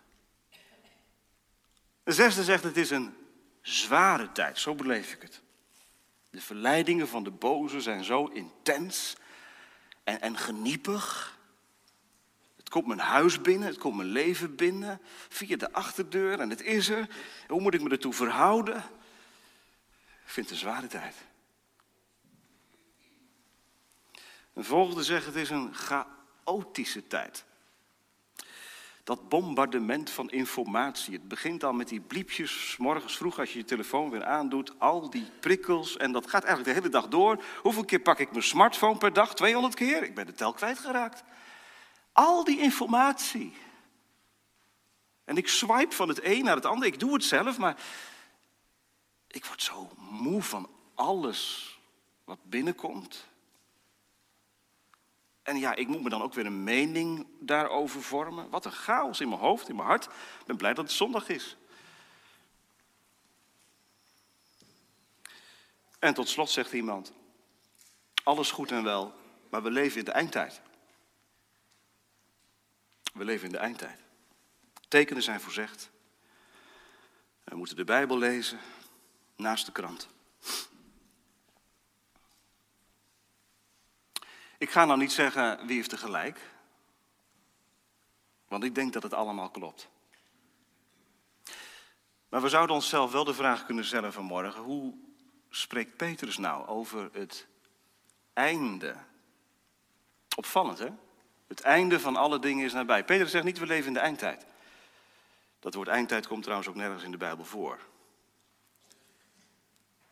De 2.04 2.12
zesde 2.12 2.44
zegt 2.44 2.63
het 2.63 2.77
is 2.77 2.89
een 2.89 3.16
zware 3.62 4.32
tijd, 4.32 4.60
zo 4.60 4.75
beleef 4.75 5.13
ik 5.13 5.22
het. 5.22 5.42
De 6.30 6.42
verleidingen 6.42 7.08
van 7.08 7.24
de 7.24 7.32
boze 7.32 7.82
zijn 7.82 8.04
zo 8.04 8.25
intens 8.25 9.16
en, 10.04 10.22
en 10.22 10.38
geniepig. 10.38 11.38
Het 12.56 12.70
komt 12.70 12.88
mijn 12.88 13.00
huis 13.00 13.42
binnen, 13.42 13.68
het 13.68 13.77
komt 13.77 13.96
mijn 13.96 14.10
leven 14.10 14.56
binnen, 14.56 15.01
via 15.30 15.58
de 15.58 15.72
achterdeur 15.74 16.39
en 16.39 16.50
het 16.50 16.62
is 16.62 16.89
er. 16.89 17.08
Hoe 17.48 17.62
moet 17.62 17.74
ik 17.74 17.82
me 17.82 17.89
ertoe 17.89 18.13
verhouden? 18.13 18.84
Ik 20.27 20.34
vind 20.34 20.50
het 20.50 20.55
een 20.55 20.65
zware 20.69 20.88
tijd. 20.88 21.15
Een 24.53 24.63
volgende 24.63 25.03
zegt 25.03 25.25
het 25.25 25.36
is 25.36 25.50
een 25.50 25.74
chaotische 25.74 27.07
tijd. 27.07 27.46
Dat 29.03 29.29
bombardement 29.29 30.10
van 30.10 30.29
informatie. 30.29 31.13
Het 31.13 31.27
begint 31.27 31.63
al 31.63 31.74
met 31.74 31.88
die 31.88 32.00
bliepjes, 32.00 32.75
morgens 32.77 33.17
vroeg 33.17 33.39
als 33.39 33.53
je 33.53 33.60
je 33.60 33.65
telefoon 33.65 34.10
weer 34.10 34.25
aandoet. 34.25 34.79
Al 34.79 35.10
die 35.10 35.29
prikkels 35.39 35.98
en 35.98 36.12
dat 36.12 36.29
gaat 36.29 36.43
eigenlijk 36.43 36.75
de 36.75 36.81
hele 36.81 36.93
dag 36.93 37.07
door. 37.10 37.43
Hoeveel 37.62 37.86
keer 37.86 38.00
pak 38.00 38.19
ik 38.19 38.31
mijn 38.31 38.43
smartphone 38.43 38.98
per 38.98 39.13
dag? 39.13 39.36
200 39.36 39.75
keer? 39.75 40.03
Ik 40.03 40.15
ben 40.15 40.25
de 40.25 40.34
tel 40.34 40.53
kwijtgeraakt. 40.53 41.24
Al 42.12 42.43
die 42.43 42.60
informatie. 42.60 43.53
En 45.24 45.38
ik 45.38 45.48
swipe 45.48 45.96
van 45.96 46.07
het 46.07 46.24
een 46.24 46.43
naar 46.43 46.55
het 46.55 46.65
ander. 46.65 46.88
Ik 46.88 47.00
doe 47.00 47.13
het 47.13 47.24
zelf, 47.24 47.57
maar 47.57 47.77
ik 49.27 49.46
word 49.46 49.62
zo 49.62 49.91
moe 49.98 50.41
van 50.41 50.69
alles 50.96 51.72
wat 52.24 52.39
binnenkomt. 52.43 53.27
En 55.43 55.57
ja, 55.57 55.75
ik 55.75 55.88
moet 55.88 56.01
me 56.03 56.10
dan 56.10 56.22
ook 56.22 56.34
weer 56.34 56.46
een 56.46 56.63
mening 56.63 57.27
daarover 57.39 58.01
vormen. 58.03 58.50
Wat 58.50 58.65
een 58.65 58.72
chaos 58.72 59.19
in 59.19 59.29
mijn 59.29 59.41
hoofd, 59.41 59.69
in 59.69 59.75
mijn 59.75 59.88
hart. 59.88 60.05
Ik 60.05 60.46
ben 60.46 60.57
blij 60.57 60.74
dat 60.74 60.84
het 60.84 60.93
zondag 60.93 61.29
is. 61.29 61.57
En 66.00 66.13
tot 66.13 66.29
slot 66.29 66.50
zegt 66.50 66.74
iemand: 66.74 67.13
alles 68.24 68.51
goed 68.51 68.72
en 68.72 68.84
wel, 68.84 69.13
maar 69.50 69.63
we 69.63 69.72
leven 69.72 70.00
in 70.00 70.05
de 70.05 70.12
eindtijd. 70.12 70.62
We 73.13 73.24
leven 73.24 73.46
in 73.46 73.51
de 73.51 73.57
eindtijd. 73.57 74.00
Tekenen 74.88 75.24
zijn 75.24 75.41
voorzegd. 75.41 75.89
We 77.43 77.55
moeten 77.55 77.75
de 77.75 77.84
Bijbel 77.84 78.17
lezen 78.17 78.60
naast 79.38 79.65
de 79.65 79.72
krant. 79.72 80.08
Ik 84.58 84.70
ga 84.70 84.86
nou 84.86 85.00
niet 85.00 85.12
zeggen 85.12 85.65
wie 85.65 85.75
heeft 85.75 85.91
er 85.91 85.98
gelijk. 85.98 86.39
Want 88.48 88.63
ik 88.63 88.75
denk 88.75 88.94
dat 88.94 89.03
het 89.03 89.13
allemaal 89.13 89.50
klopt. 89.50 89.89
Maar 92.29 92.41
we 92.41 92.50
zouden 92.50 92.75
onszelf 92.75 93.12
wel 93.12 93.24
de 93.24 93.34
vraag 93.34 93.65
kunnen 93.65 93.86
stellen 93.86 94.13
vanmorgen: 94.13 94.62
hoe 94.62 94.94
spreekt 95.50 95.98
Petrus 95.98 96.38
nou 96.38 96.67
over 96.67 97.10
het 97.13 97.48
einde? 98.34 98.96
Opvallend, 100.36 100.79
hè? 100.79 100.89
Het 101.48 101.62
einde 101.62 102.00
van 102.00 102.15
alle 102.15 102.39
dingen 102.39 102.65
is 102.65 102.74
nabij. 102.74 103.03
Petrus 103.03 103.32
zegt 103.32 103.46
niet: 103.46 103.58
we 103.58 103.65
leven 103.65 103.88
in 103.88 103.94
de 103.94 104.00
eindtijd. 104.00 104.46
Dat 105.60 105.74
woord 105.74 105.88
eindtijd 105.88 106.27
komt 106.27 106.44
trouwens 106.44 106.70
ook 106.70 106.75
nergens 106.75 107.03
in 107.03 107.12
de 107.12 107.17
Bijbel 107.17 107.46
voor. 107.46 107.79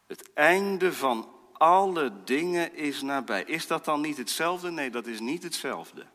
Het 0.08 0.34
einde 0.34 0.94
van 0.94 1.30
alle 1.54 2.24
dingen 2.24 2.76
is 2.76 3.02
nabij. 3.02 3.44
Is 3.44 3.68
dat 3.68 3.86
dan 3.86 4.02
niet 4.02 4.18
hetzelfde? 4.18 4.72
Nee, 4.72 4.90
dat 4.90 5.08
is 5.08 5.20
niet 5.20 5.44
hetzelfde. 5.44 6.06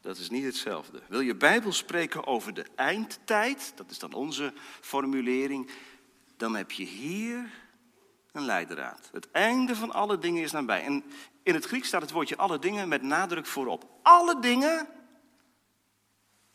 Dat 0.00 0.18
is 0.18 0.30
niet 0.30 0.44
hetzelfde. 0.44 1.02
Wil 1.08 1.20
je 1.20 1.34
Bijbel 1.34 1.72
spreken 1.72 2.26
over 2.26 2.54
de 2.54 2.66
eindtijd, 2.74 3.72
dat 3.76 3.90
is 3.90 3.98
dan 3.98 4.12
onze 4.12 4.52
formulering, 4.80 5.70
dan 6.36 6.56
heb 6.56 6.70
je 6.70 6.84
hier 6.84 7.50
een 8.32 8.44
leidraad. 8.44 9.08
Het 9.12 9.30
einde 9.30 9.76
van 9.76 9.92
alle 9.92 10.18
dingen 10.18 10.42
is 10.42 10.52
nabij. 10.52 10.82
En 10.82 11.04
in 11.42 11.54
het 11.54 11.64
Grieks 11.64 11.88
staat 11.88 12.02
het 12.02 12.10
woordje 12.10 12.36
alle 12.36 12.58
dingen 12.58 12.88
met 12.88 13.02
nadruk 13.02 13.46
voorop. 13.46 13.84
Alle 14.02 14.40
dingen, 14.40 14.88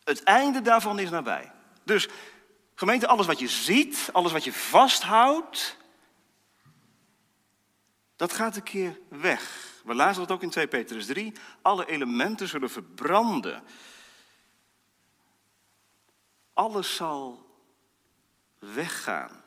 het 0.04 0.22
einde 0.22 0.60
daarvan 0.60 0.98
is 0.98 1.10
nabij. 1.10 1.52
Dus 1.84 2.08
gemeente, 2.74 3.06
alles 3.06 3.26
wat 3.26 3.38
je 3.38 3.48
ziet, 3.48 4.08
alles 4.12 4.32
wat 4.32 4.44
je 4.44 4.52
vasthoudt, 4.52 5.76
dat 8.16 8.32
gaat 8.32 8.56
een 8.56 8.62
keer 8.62 9.00
weg. 9.08 9.72
We 9.84 9.94
lazen 9.94 10.26
dat 10.26 10.30
ook 10.30 10.42
in 10.42 10.50
2 10.50 10.68
Petrus 10.68 11.06
3. 11.06 11.32
Alle 11.62 11.86
elementen 11.86 12.48
zullen 12.48 12.70
verbranden. 12.70 13.62
Alles 16.52 16.94
zal 16.94 17.46
weggaan. 18.58 19.42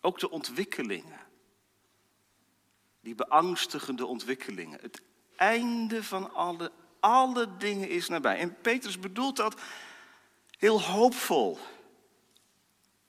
Ook 0.00 0.18
de 0.18 0.30
ontwikkelingen. 0.30 1.20
Die 3.00 3.14
beangstigende 3.14 4.06
ontwikkelingen. 4.06 4.80
Het 4.80 5.02
einde 5.36 6.04
van 6.04 6.34
alle, 6.34 6.72
alle 7.00 7.56
dingen 7.56 7.88
is 7.88 8.08
nabij. 8.08 8.38
En 8.38 8.60
Petrus 8.60 8.98
bedoelt 8.98 9.36
dat 9.36 9.60
heel 10.50 10.82
hoopvol. 10.82 11.58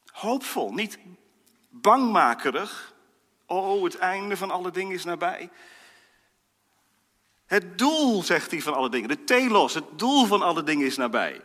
Hoopvol, 0.06 0.74
niet 0.74 1.00
bangmakerig, 1.70 2.96
Oh, 3.48 3.84
het 3.84 3.98
einde 3.98 4.38
van 4.38 4.51
alle 4.51 4.72
dingen 4.72 4.94
is 4.94 5.04
nabij. 5.04 5.50
Het 7.46 7.77
doel, 7.77 8.24
zegt 8.24 8.51
hij 8.51 8.62
van 8.62 8.74
alle 8.74 8.89
dingen, 8.89 9.10
de 9.10 9.24
telos, 9.24 9.74
het 9.74 10.00
doel 10.00 10.25
van 10.25 10.42
alle 10.42 10.63
dingen 10.63 10.86
is 10.86 10.98
nabij. 10.98 11.42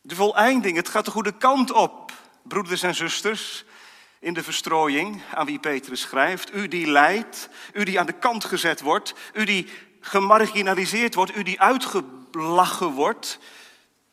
De 0.00 0.14
voleinding, 0.14 0.76
het 0.76 0.88
gaat 0.88 1.04
de 1.04 1.10
goede 1.10 1.32
kant 1.32 1.72
op, 1.72 2.12
broeders 2.42 2.82
en 2.82 2.94
zusters, 2.94 3.64
in 4.18 4.34
de 4.34 4.42
verstrooiing 4.42 5.22
aan 5.34 5.46
wie 5.46 5.58
Petrus 5.58 6.00
schrijft. 6.00 6.54
U 6.54 6.68
die 6.68 6.86
lijdt, 6.86 7.48
u 7.72 7.84
die 7.84 8.00
aan 8.00 8.06
de 8.06 8.18
kant 8.18 8.44
gezet 8.44 8.80
wordt, 8.80 9.14
u 9.32 9.44
die 9.44 9.68
gemarginaliseerd 10.00 11.14
wordt, 11.14 11.36
u 11.36 11.42
die 11.42 11.60
uitgelachen 11.60 12.90
wordt. 12.90 13.38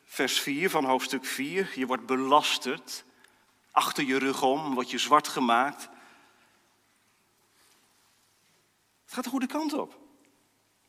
Vers 0.05 0.39
4 0.39 0.69
van 0.69 0.85
hoofdstuk 0.85 1.25
4, 1.25 1.71
je 1.75 1.85
wordt 1.85 2.05
belasterd, 2.05 3.03
achter 3.71 4.03
je 4.03 4.19
rug 4.19 4.41
om 4.41 4.73
word 4.73 4.91
je 4.91 4.97
zwart 4.97 5.27
gemaakt. 5.27 5.89
Gaat 9.15 9.23
de 9.23 9.29
goede 9.29 9.47
kant 9.47 9.73
op. 9.73 9.99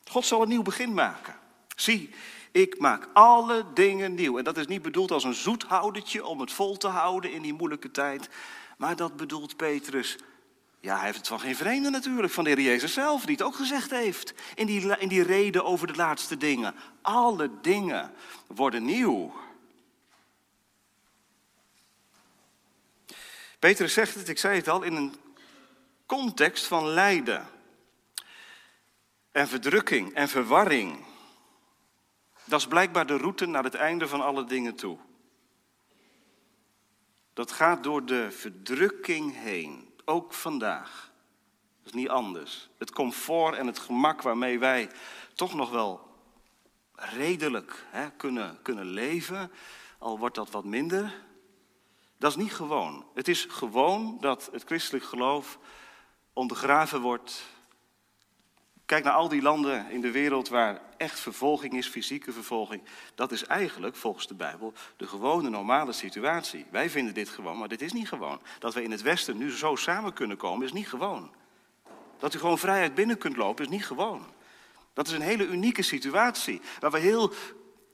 God 0.04 0.26
zal 0.26 0.42
een 0.42 0.48
nieuw 0.48 0.62
begin 0.62 0.94
maken. 0.94 1.34
Zie, 1.76 2.10
ik 2.52 2.78
maak 2.78 3.08
alle 3.12 3.64
dingen 3.74 4.14
nieuw. 4.14 4.38
En 4.38 4.44
dat 4.44 4.56
is 4.56 4.66
niet 4.66 4.82
bedoeld 4.82 5.10
als 5.10 5.24
een 5.24 5.34
zoethoudertje 5.34 6.24
om 6.24 6.40
het 6.40 6.52
vol 6.52 6.76
te 6.76 6.88
houden 6.88 7.32
in 7.32 7.42
die 7.42 7.52
moeilijke 7.52 7.90
tijd. 7.90 8.28
Maar 8.78 8.96
dat 8.96 9.16
bedoelt 9.16 9.56
Petrus. 9.56 10.16
Ja, 10.80 10.96
hij 10.96 11.04
heeft 11.04 11.16
het 11.16 11.26
van 11.26 11.40
geen 11.40 11.56
vreemde 11.56 11.90
natuurlijk, 11.90 12.32
van 12.32 12.44
de 12.44 12.50
Heer 12.50 12.60
Jezus 12.60 12.92
zelf, 12.92 13.22
die 13.22 13.36
het 13.36 13.44
ook 13.44 13.54
gezegd 13.54 13.90
heeft. 13.90 14.34
In 14.54 14.66
die, 14.66 14.98
in 14.98 15.08
die 15.08 15.22
reden 15.22 15.64
over 15.64 15.86
de 15.86 15.94
laatste 15.94 16.36
dingen. 16.36 16.74
Alle 17.02 17.50
dingen 17.62 18.12
worden 18.46 18.84
nieuw. 18.84 19.34
Petrus 23.58 23.92
zegt 23.92 24.14
het, 24.14 24.28
ik 24.28 24.38
zei 24.38 24.56
het 24.56 24.68
al, 24.68 24.82
in 24.82 24.94
een 24.94 25.14
context 26.06 26.66
van 26.66 26.86
lijden 26.86 27.48
en 29.36 29.48
verdrukking 29.48 30.14
en 30.14 30.28
verwarring. 30.28 31.04
Dat 32.44 32.60
is 32.60 32.66
blijkbaar 32.66 33.06
de 33.06 33.16
route 33.16 33.46
naar 33.46 33.64
het 33.64 33.74
einde 33.74 34.08
van 34.08 34.20
alle 34.20 34.44
dingen 34.44 34.74
toe. 34.74 34.98
Dat 37.32 37.52
gaat 37.52 37.82
door 37.82 38.04
de 38.04 38.30
verdrukking 38.30 39.34
heen, 39.34 39.94
ook 40.04 40.32
vandaag. 40.32 41.12
Dat 41.78 41.86
is 41.86 42.00
niet 42.00 42.08
anders. 42.08 42.68
Het 42.78 42.90
comfort 42.90 43.56
en 43.56 43.66
het 43.66 43.78
gemak 43.78 44.22
waarmee 44.22 44.58
wij 44.58 44.90
toch 45.34 45.54
nog 45.54 45.70
wel 45.70 46.10
redelijk 46.92 47.86
hè, 47.90 48.10
kunnen, 48.10 48.58
kunnen 48.62 48.86
leven, 48.86 49.52
al 49.98 50.18
wordt 50.18 50.34
dat 50.34 50.50
wat 50.50 50.64
minder, 50.64 51.14
dat 52.18 52.30
is 52.30 52.36
niet 52.36 52.54
gewoon. 52.54 53.06
Het 53.14 53.28
is 53.28 53.44
gewoon 53.44 54.16
dat 54.20 54.48
het 54.52 54.64
christelijk 54.64 55.04
geloof 55.04 55.58
ondergraven 56.32 57.00
wordt 57.00 57.54
Kijk 58.86 59.04
naar 59.04 59.12
al 59.12 59.28
die 59.28 59.42
landen 59.42 59.90
in 59.90 60.00
de 60.00 60.10
wereld 60.10 60.48
waar 60.48 60.80
echt 60.96 61.20
vervolging 61.20 61.72
is, 61.72 61.88
fysieke 61.88 62.32
vervolging. 62.32 62.82
Dat 63.14 63.32
is 63.32 63.44
eigenlijk, 63.44 63.96
volgens 63.96 64.26
de 64.26 64.34
Bijbel, 64.34 64.72
de 64.96 65.06
gewone 65.06 65.48
normale 65.48 65.92
situatie. 65.92 66.66
Wij 66.70 66.90
vinden 66.90 67.14
dit 67.14 67.28
gewoon, 67.28 67.58
maar 67.58 67.68
dit 67.68 67.82
is 67.82 67.92
niet 67.92 68.08
gewoon. 68.08 68.40
Dat 68.58 68.74
we 68.74 68.82
in 68.82 68.90
het 68.90 69.02
Westen 69.02 69.36
nu 69.36 69.50
zo 69.50 69.76
samen 69.76 70.12
kunnen 70.12 70.36
komen, 70.36 70.66
is 70.66 70.72
niet 70.72 70.88
gewoon. 70.88 71.30
Dat 72.18 72.34
u 72.34 72.38
gewoon 72.38 72.58
vrijheid 72.58 72.94
binnen 72.94 73.18
kunt 73.18 73.36
lopen, 73.36 73.64
is 73.64 73.70
niet 73.70 73.86
gewoon. 73.86 74.26
Dat 74.92 75.06
is 75.06 75.12
een 75.12 75.20
hele 75.20 75.46
unieke 75.46 75.82
situatie, 75.82 76.60
waar 76.80 76.90
we 76.90 76.98
heel 76.98 77.32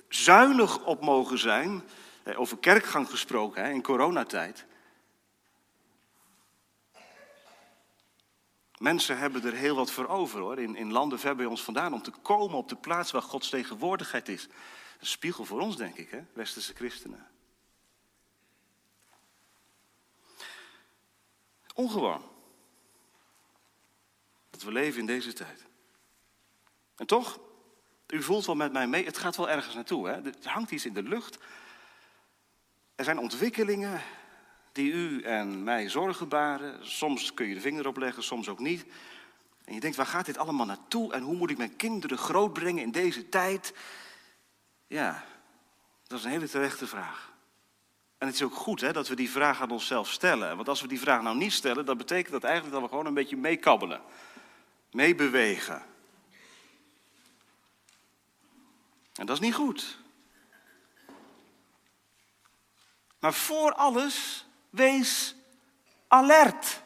zuinig 0.08 0.84
op 0.84 1.04
mogen 1.04 1.38
zijn. 1.38 1.82
Eh, 2.22 2.40
over 2.40 2.58
kerkgang 2.58 3.10
gesproken, 3.10 3.72
in 3.72 3.82
coronatijd. 3.82 4.64
Mensen 8.82 9.18
hebben 9.18 9.44
er 9.44 9.52
heel 9.52 9.76
wat 9.76 9.90
voor 9.90 10.08
over 10.08 10.40
hoor, 10.40 10.58
in, 10.58 10.76
in 10.76 10.92
landen 10.92 11.18
ver 11.18 11.36
bij 11.36 11.46
ons 11.46 11.62
vandaan, 11.62 11.92
om 11.92 12.02
te 12.02 12.10
komen 12.10 12.56
op 12.56 12.68
de 12.68 12.76
plaats 12.76 13.10
waar 13.10 13.22
Gods 13.22 13.48
tegenwoordigheid 13.48 14.28
is. 14.28 14.48
Een 15.00 15.06
spiegel 15.06 15.44
voor 15.44 15.60
ons, 15.60 15.76
denk 15.76 15.96
ik, 15.96 16.10
hè, 16.10 16.20
westerse 16.32 16.74
christenen. 16.74 17.26
Ongewoon. 21.74 22.22
Dat 24.50 24.62
we 24.62 24.72
leven 24.72 25.00
in 25.00 25.06
deze 25.06 25.32
tijd. 25.32 25.64
En 26.96 27.06
toch, 27.06 27.40
u 28.06 28.22
voelt 28.22 28.46
wel 28.46 28.54
met 28.54 28.72
mij 28.72 28.86
mee, 28.86 29.04
het 29.04 29.18
gaat 29.18 29.36
wel 29.36 29.50
ergens 29.50 29.74
naartoe. 29.74 30.08
Hè? 30.08 30.24
Er 30.24 30.50
hangt 30.50 30.70
iets 30.70 30.86
in 30.86 30.94
de 30.94 31.02
lucht. 31.02 31.38
Er 32.94 33.04
zijn 33.04 33.18
ontwikkelingen 33.18 34.02
die 34.72 34.92
u 34.92 35.22
en 35.22 35.64
mij 35.64 35.88
zorgen 35.88 36.28
baren. 36.28 36.86
Soms 36.86 37.34
kun 37.34 37.46
je 37.46 37.54
de 37.54 37.60
vinger 37.60 37.86
opleggen, 37.86 38.22
soms 38.22 38.48
ook 38.48 38.58
niet. 38.58 38.84
En 39.64 39.74
je 39.74 39.80
denkt, 39.80 39.96
waar 39.96 40.06
gaat 40.06 40.26
dit 40.26 40.38
allemaal 40.38 40.66
naartoe 40.66 41.12
en 41.12 41.22
hoe 41.22 41.36
moet 41.36 41.50
ik 41.50 41.58
mijn 41.58 41.76
kinderen 41.76 42.18
grootbrengen 42.18 42.82
in 42.82 42.90
deze 42.90 43.28
tijd? 43.28 43.74
Ja, 44.86 45.24
dat 46.06 46.18
is 46.18 46.24
een 46.24 46.30
hele 46.30 46.48
terechte 46.48 46.86
vraag. 46.86 47.32
En 48.18 48.26
het 48.26 48.36
is 48.36 48.42
ook 48.42 48.54
goed 48.54 48.80
hè, 48.80 48.92
dat 48.92 49.08
we 49.08 49.14
die 49.14 49.30
vraag 49.30 49.60
aan 49.60 49.70
onszelf 49.70 50.10
stellen. 50.10 50.56
Want 50.56 50.68
als 50.68 50.80
we 50.80 50.88
die 50.88 51.00
vraag 51.00 51.22
nou 51.22 51.36
niet 51.36 51.52
stellen, 51.52 51.86
dan 51.86 51.96
betekent 51.96 52.32
dat 52.32 52.44
eigenlijk 52.44 52.74
dat 52.74 52.82
we 52.82 52.88
gewoon 52.88 53.06
een 53.06 53.14
beetje 53.14 53.36
meekabbelen. 53.36 54.00
Meebewegen. 54.90 55.82
En 59.14 59.26
dat 59.26 59.36
is 59.36 59.42
niet 59.42 59.54
goed. 59.54 59.98
Maar 63.18 63.34
voor 63.34 63.72
alles 63.72 64.46
Wees 64.72 65.34
alert. 66.08 66.82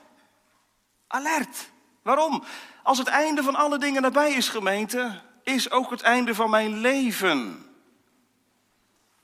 Alert. 1.07 1.71
Waarom? 2.02 2.45
Als 2.83 2.99
het 2.99 3.07
einde 3.07 3.43
van 3.43 3.55
alle 3.55 3.78
dingen 3.78 4.02
nabij 4.02 4.33
is, 4.33 4.49
gemeente, 4.49 5.21
is 5.43 5.71
ook 5.71 5.90
het 5.90 6.00
einde 6.02 6.35
van 6.35 6.50
mijn 6.50 6.78
leven 6.78 7.66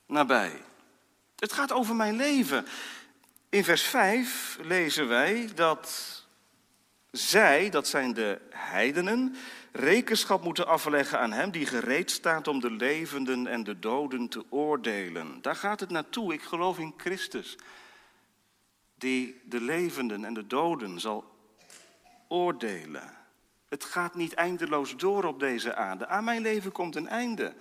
nabij. 0.07 0.61
Het 1.35 1.53
gaat 1.53 1.71
over 1.71 1.95
mijn 1.95 2.15
leven. 2.15 2.65
In 3.49 3.63
vers 3.63 3.81
5 3.81 4.57
lezen 4.61 5.07
wij 5.07 5.49
dat 5.55 6.23
zij, 7.11 7.69
dat 7.69 7.87
zijn 7.87 8.13
de 8.13 8.41
heidenen, 8.49 9.35
rekenschap 9.71 10.43
moeten 10.43 10.67
afleggen 10.67 11.19
aan 11.19 11.31
hem 11.31 11.51
die 11.51 11.65
gereed 11.65 12.11
staat 12.11 12.47
om 12.47 12.59
de 12.59 12.71
levenden 12.71 13.47
en 13.47 13.63
de 13.63 13.79
doden 13.79 14.27
te 14.27 14.45
oordelen. 14.49 15.41
Daar 15.41 15.55
gaat 15.55 15.79
het 15.79 15.89
naartoe. 15.89 16.33
Ik 16.33 16.41
geloof 16.41 16.77
in 16.77 16.93
Christus 16.97 17.57
die 19.03 19.41
de 19.45 19.61
levenden 19.61 20.25
en 20.25 20.33
de 20.33 20.47
doden 20.47 20.99
zal 20.99 21.35
oordelen. 22.27 23.17
Het 23.69 23.83
gaat 23.83 24.15
niet 24.15 24.33
eindeloos 24.33 24.97
door 24.97 25.23
op 25.23 25.39
deze 25.39 25.75
aarde. 25.75 26.07
Aan 26.07 26.23
mijn 26.23 26.41
leven 26.41 26.71
komt 26.71 26.95
een 26.95 27.07
einde. 27.07 27.55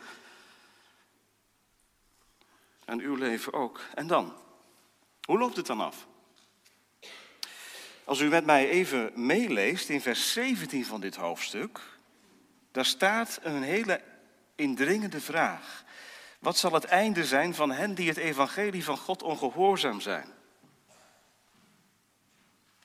En 2.84 3.00
uw 3.00 3.14
leven 3.14 3.52
ook. 3.52 3.80
En 3.94 4.06
dan? 4.06 4.32
Hoe 5.24 5.38
loopt 5.38 5.56
het 5.56 5.66
dan 5.66 5.80
af? 5.80 6.06
Als 8.04 8.20
u 8.20 8.28
met 8.28 8.44
mij 8.44 8.68
even 8.68 9.12
meeleest 9.14 9.88
in 9.88 10.00
vers 10.00 10.32
17 10.32 10.84
van 10.84 11.00
dit 11.00 11.16
hoofdstuk, 11.16 11.80
daar 12.70 12.86
staat 12.86 13.40
een 13.42 13.62
hele 13.62 14.00
indringende 14.54 15.20
vraag. 15.20 15.84
Wat 16.38 16.56
zal 16.56 16.72
het 16.72 16.84
einde 16.84 17.24
zijn 17.24 17.54
van 17.54 17.70
hen 17.70 17.94
die 17.94 18.08
het 18.08 18.16
evangelie 18.16 18.84
van 18.84 18.96
God 18.96 19.22
ongehoorzaam 19.22 20.00
zijn? 20.00 20.40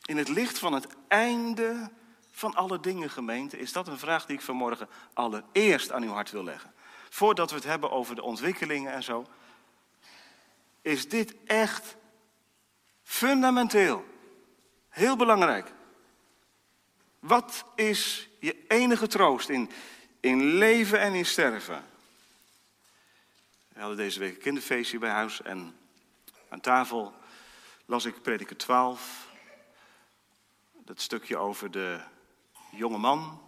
In 0.08 0.18
het 0.18 0.28
licht 0.28 0.60
van 0.60 0.74
het 0.74 0.88
einde 1.08 1.90
van 2.32 2.56
alle 2.56 2.80
dingen, 2.80 3.10
gemeente, 3.10 3.60
is 3.60 3.72
dat 3.72 3.88
een 3.88 4.00
vraag 4.00 4.26
die 4.26 4.36
ik 4.36 4.42
vanmorgen 4.42 4.90
allereerst 5.14 5.92
aan 5.92 6.04
uw 6.04 6.12
hart 6.12 6.32
wil 6.32 6.44
leggen. 6.44 6.74
Voordat 7.10 7.50
we 7.50 7.56
het 7.56 7.66
hebben 7.66 7.92
over 7.92 8.16
de 8.16 8.24
ontwikkelingen 8.24 8.94
en 8.94 9.04
zo. 9.04 9.26
Is 10.82 11.10
dit 11.10 11.36
echt 11.46 11.96
fundamenteel? 13.04 14.06
Heel 14.90 15.16
belangrijk. 15.16 15.74
Wat 17.20 17.66
is 17.76 18.30
je 18.40 18.66
enige 18.68 19.08
troost 19.08 19.50
in, 19.50 19.70
in 20.20 20.44
leven 20.44 21.00
en 21.00 21.14
in 21.14 21.26
sterven? 21.26 21.84
We 23.68 23.80
hadden 23.80 23.98
deze 23.98 24.20
week 24.20 24.36
een 24.36 24.42
kinderfeestje 24.42 25.00
bij 25.00 25.10
huis 25.10 25.42
en 25.42 25.78
aan 26.50 26.62
tafel 26.62 27.14
las 27.86 28.06
ik 28.06 28.22
prediker 28.22 28.58
12 28.58 29.27
dat 30.88 31.02
stukje 31.02 31.38
over 31.38 31.72
de 31.72 32.00
jonge 32.72 32.98
man, 32.98 33.42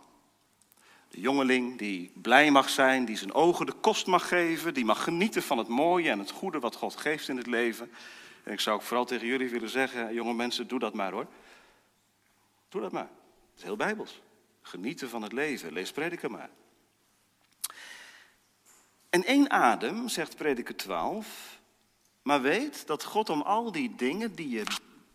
de 1.09 1.19
jongeling 1.19 1.77
die 1.77 2.11
blij 2.15 2.51
mag 2.51 2.69
zijn, 2.69 3.05
die 3.05 3.17
zijn 3.17 3.33
ogen 3.33 3.65
de 3.65 3.71
kost 3.71 4.07
mag 4.07 4.27
geven, 4.27 4.73
die 4.73 4.85
mag 4.85 5.03
genieten 5.03 5.43
van 5.43 5.57
het 5.57 5.67
mooie 5.67 6.09
en 6.09 6.19
het 6.19 6.31
goede 6.31 6.59
wat 6.59 6.75
God 6.75 6.95
geeft 6.95 7.27
in 7.27 7.37
het 7.37 7.47
leven. 7.47 7.91
En 8.43 8.51
ik 8.51 8.59
zou 8.59 8.75
ook 8.75 8.81
vooral 8.81 9.05
tegen 9.05 9.27
jullie 9.27 9.49
willen 9.49 9.69
zeggen, 9.69 10.13
jonge 10.13 10.33
mensen, 10.33 10.67
doe 10.67 10.79
dat 10.79 10.93
maar 10.93 11.11
hoor. 11.11 11.27
Doe 12.69 12.81
dat 12.81 12.91
maar. 12.91 13.09
Het 13.49 13.57
is 13.57 13.63
heel 13.63 13.75
bijbels. 13.75 14.21
Genieten 14.61 15.09
van 15.09 15.21
het 15.21 15.31
leven. 15.31 15.73
Lees 15.73 15.91
prediker 15.91 16.31
maar. 16.31 16.49
En 19.09 19.23
één 19.23 19.49
adem, 19.51 20.09
zegt 20.09 20.35
prediker 20.35 20.75
12, 20.75 21.59
maar 22.21 22.41
weet 22.41 22.87
dat 22.87 23.03
God 23.03 23.29
om 23.29 23.41
al 23.41 23.71
die 23.71 23.95
dingen 23.95 24.35
die 24.35 24.49
je 24.49 24.63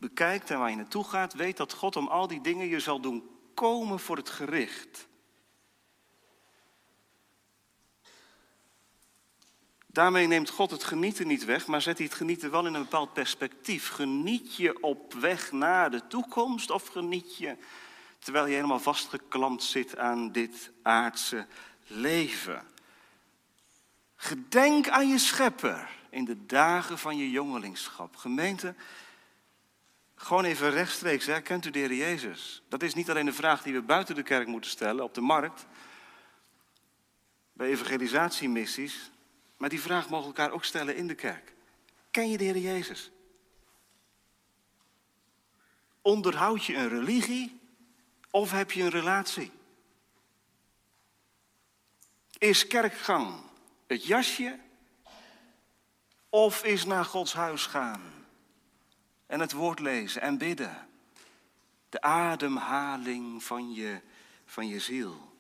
bekijkt 0.09 0.51
en 0.51 0.59
waar 0.59 0.71
je 0.71 0.77
naartoe 0.77 1.05
gaat, 1.05 1.35
weet 1.35 1.57
dat 1.57 1.73
God 1.73 1.97
om 1.97 2.09
al 2.09 2.27
die 2.27 2.41
dingen 2.41 2.67
je 2.67 2.81
zal 2.81 3.01
doen 3.01 3.31
komen 3.55 3.99
voor 3.99 4.17
het 4.17 4.31
gericht. 4.31 5.09
Daarmee 9.87 10.27
neemt 10.27 10.51
God 10.51 10.71
het 10.71 10.85
genieten 10.85 11.27
niet 11.27 11.45
weg, 11.45 11.67
maar 11.67 11.83
zet 11.83 11.99
hij 11.99 12.07
het 12.07 12.17
genieten 12.17 12.51
wel 12.51 12.67
in 12.67 12.75
een 12.75 12.83
bepaald 12.83 13.13
perspectief. 13.13 13.89
Geniet 13.89 14.57
je 14.57 14.83
op 14.83 15.15
weg 15.15 15.53
naar 15.53 15.91
de 15.91 16.07
toekomst 16.07 16.71
of 16.71 16.87
geniet 16.87 17.37
je 17.37 17.57
terwijl 18.19 18.47
je 18.47 18.55
helemaal 18.55 18.81
vastgeklampt 18.81 19.63
zit 19.63 19.97
aan 19.97 20.33
dit 20.33 20.71
aardse 20.83 21.47
leven? 21.87 22.63
Gedenk 24.17 24.89
aan 24.89 25.09
je 25.09 25.19
schepper 25.19 25.89
in 26.11 26.25
de 26.25 26.47
dagen 26.47 26.99
van 26.99 27.17
je 27.17 27.31
jongelingschap. 27.31 28.17
Gemeente, 28.17 28.75
gewoon 30.25 30.45
even 30.45 30.71
rechtstreeks, 30.71 31.27
hè? 31.27 31.41
kent 31.41 31.67
u 31.67 31.71
de 31.71 31.79
Heer 31.79 31.95
Jezus? 31.95 32.63
Dat 32.69 32.83
is 32.83 32.95
niet 32.95 33.11
alleen 33.11 33.27
een 33.27 33.35
vraag 33.35 33.63
die 33.63 33.73
we 33.73 33.83
buiten 33.83 34.15
de 34.15 34.23
kerk 34.23 34.47
moeten 34.47 34.71
stellen, 34.71 35.05
op 35.05 35.15
de 35.15 35.21
markt, 35.21 35.67
bij 37.53 37.69
evangelisatiemissies, 37.69 39.11
maar 39.57 39.69
die 39.69 39.81
vraag 39.81 40.09
mogen 40.09 40.31
we 40.31 40.37
elkaar 40.37 40.55
ook 40.55 40.65
stellen 40.65 40.97
in 40.97 41.07
de 41.07 41.15
kerk. 41.15 41.55
Ken 42.11 42.31
je 42.31 42.39
de 42.39 42.45
Heer 42.45 42.59
Jezus? 42.59 43.11
Onderhoud 46.03 46.65
je 46.65 46.77
een 46.77 46.89
religie 46.89 47.61
of 48.31 48.51
heb 48.51 48.71
je 48.71 48.83
een 48.83 48.91
relatie? 48.91 49.53
Is 52.39 52.67
kerkgang 52.67 53.35
het 53.87 54.07
jasje 54.07 54.59
of 56.29 56.65
is 56.65 56.85
naar 56.85 57.05
Gods 57.05 57.33
huis 57.33 57.67
gaan? 57.67 58.24
En 59.35 59.41
het 59.41 59.53
woord 59.53 59.79
lezen 59.79 60.21
en 60.21 60.39
bidden. 60.39 60.89
De 61.89 62.01
ademhaling 62.01 63.45
van 63.45 63.73
je, 63.73 64.01
van 64.45 64.69
je 64.69 64.81
ziel. 64.81 65.33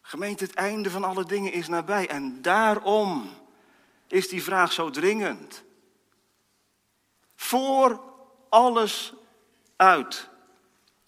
Gemeente, 0.00 0.44
het 0.44 0.54
einde 0.54 0.90
van 0.90 1.04
alle 1.04 1.24
dingen 1.24 1.52
is 1.52 1.68
nabij. 1.68 2.08
En 2.08 2.42
daarom 2.42 3.30
is 4.06 4.28
die 4.28 4.42
vraag 4.42 4.72
zo 4.72 4.90
dringend. 4.90 5.64
Voor 7.36 8.02
alles 8.48 9.12
uit. 9.76 10.28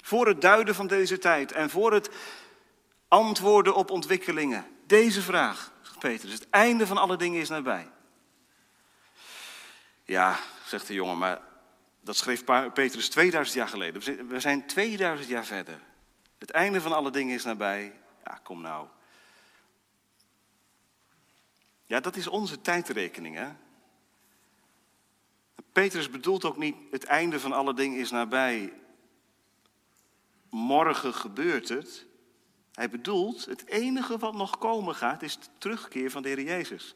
Voor 0.03 0.27
het 0.27 0.41
duiden 0.41 0.75
van 0.75 0.87
deze 0.87 1.19
tijd 1.19 1.53
en 1.53 1.71
voor 1.71 1.93
het 1.93 2.11
antwoorden 3.09 3.75
op 3.75 3.91
ontwikkelingen. 3.91 4.67
Deze 4.87 5.23
vraag, 5.23 5.73
Petrus, 5.99 6.33
het 6.33 6.51
einde 6.51 6.87
van 6.87 6.99
alle 6.99 7.17
dingen 7.17 7.41
is 7.41 7.49
nabij. 7.49 7.91
Ja, 10.05 10.39
zegt 10.71 10.87
de 10.87 10.95
jongen, 10.95 11.19
maar 11.19 11.41
dat 12.01 12.17
schreef 12.17 12.45
Petrus 12.75 13.09
2000 13.09 13.57
jaar 13.57 13.69
geleden. 13.69 14.29
We 14.29 14.41
zijn 14.41 14.67
2000 14.67 15.29
jaar 15.29 15.45
verder. 15.45 15.81
Het 16.39 16.51
einde 16.51 16.81
van 16.81 16.93
alle 16.93 17.11
dingen 17.11 17.35
is 17.35 17.45
nabij. 17.45 17.93
Ja, 18.25 18.41
kom 18.43 18.61
nou. 18.61 18.87
Ja, 21.87 22.01
dat 22.01 22.17
is 22.17 22.27
onze 22.27 22.61
tijdrekening, 22.61 23.37
hè? 23.37 23.49
Petrus 25.73 26.11
bedoelt 26.11 26.45
ook 26.45 26.57
niet 26.57 26.77
het 26.91 27.05
einde 27.05 27.41
van 27.41 27.53
alle 27.53 27.75
dingen 27.75 27.99
is 27.99 28.11
nabij. 28.11 28.73
Morgen 30.51 31.15
gebeurt 31.15 31.69
het. 31.69 32.07
Hij 32.73 32.91
bedoelt 32.91 33.45
het 33.45 33.67
enige 33.67 34.19
wat 34.19 34.35
nog 34.35 34.59
komen 34.59 34.95
gaat 34.95 35.23
is 35.23 35.39
de 35.39 35.47
terugkeer 35.59 36.11
van 36.11 36.23
de 36.23 36.29
Heer 36.29 36.43
Jezus. 36.43 36.95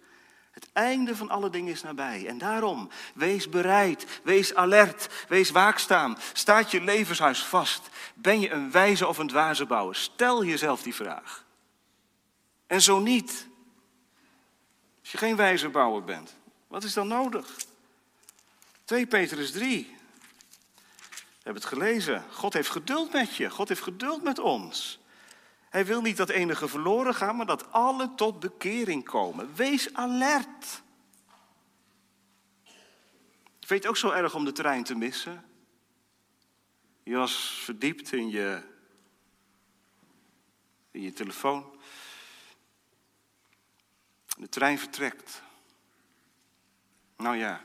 Het 0.55 0.69
einde 0.73 1.17
van 1.17 1.31
alle 1.31 1.51
dingen 1.51 1.73
is 1.73 1.83
nabij. 1.83 2.27
En 2.27 2.39
daarom, 2.39 2.91
wees 3.15 3.49
bereid, 3.49 4.21
wees 4.23 4.55
alert, 4.55 5.09
wees 5.29 5.51
waakzaam. 5.51 6.17
Staat 6.33 6.71
je 6.71 6.81
levenshuis 6.81 7.45
vast? 7.45 7.89
Ben 8.15 8.41
je 8.41 8.51
een 8.51 8.71
wijze 8.71 9.07
of 9.07 9.19
een 9.19 9.29
dwaze 9.29 9.67
bouwer? 9.67 9.97
Stel 9.97 10.45
jezelf 10.45 10.83
die 10.83 10.95
vraag. 10.95 11.45
En 12.67 12.83
zo 12.83 12.99
niet. 12.99 13.47
Als 15.01 15.13
je 15.13 15.19
geen 15.19 15.37
wijze 15.37 15.69
bouwer 15.69 16.05
bent, 16.05 16.35
wat 16.67 16.85
is 16.85 16.93
dan 16.93 17.09
nodig? 17.09 17.57
2 18.85 19.07
Petrus 19.07 19.53
3. 19.53 19.97
We 21.09 21.51
hebben 21.51 21.63
het 21.63 21.73
gelezen. 21.73 22.25
God 22.31 22.53
heeft 22.53 22.71
geduld 22.71 23.13
met 23.13 23.37
je. 23.37 23.51
God 23.51 23.69
heeft 23.69 23.83
geduld 23.83 24.23
met 24.23 24.39
ons. 24.39 24.99
Hij 25.75 25.87
wil 25.87 26.01
niet 26.01 26.17
dat 26.17 26.29
enige 26.29 26.69
verloren 26.69 27.15
gaan, 27.15 27.37
maar 27.37 27.47
dat 27.47 27.73
alle 27.73 28.15
tot 28.15 28.41
bekering 28.41 29.05
komen. 29.05 29.55
Wees 29.55 29.95
alert. 29.95 30.83
Je 33.59 33.75
het 33.75 33.87
ook 33.87 33.97
zo 33.97 34.11
erg 34.11 34.35
om 34.35 34.45
de 34.45 34.53
trein 34.53 34.85
te 34.85 34.95
missen? 34.95 35.45
Je 37.03 37.17
was 37.17 37.61
verdiept 37.65 38.13
in 38.13 38.31
je, 38.31 38.63
in 40.91 41.03
je 41.03 41.13
telefoon. 41.13 41.81
De 44.37 44.49
trein 44.49 44.79
vertrekt. 44.79 45.43
Nou 47.17 47.37
ja, 47.37 47.65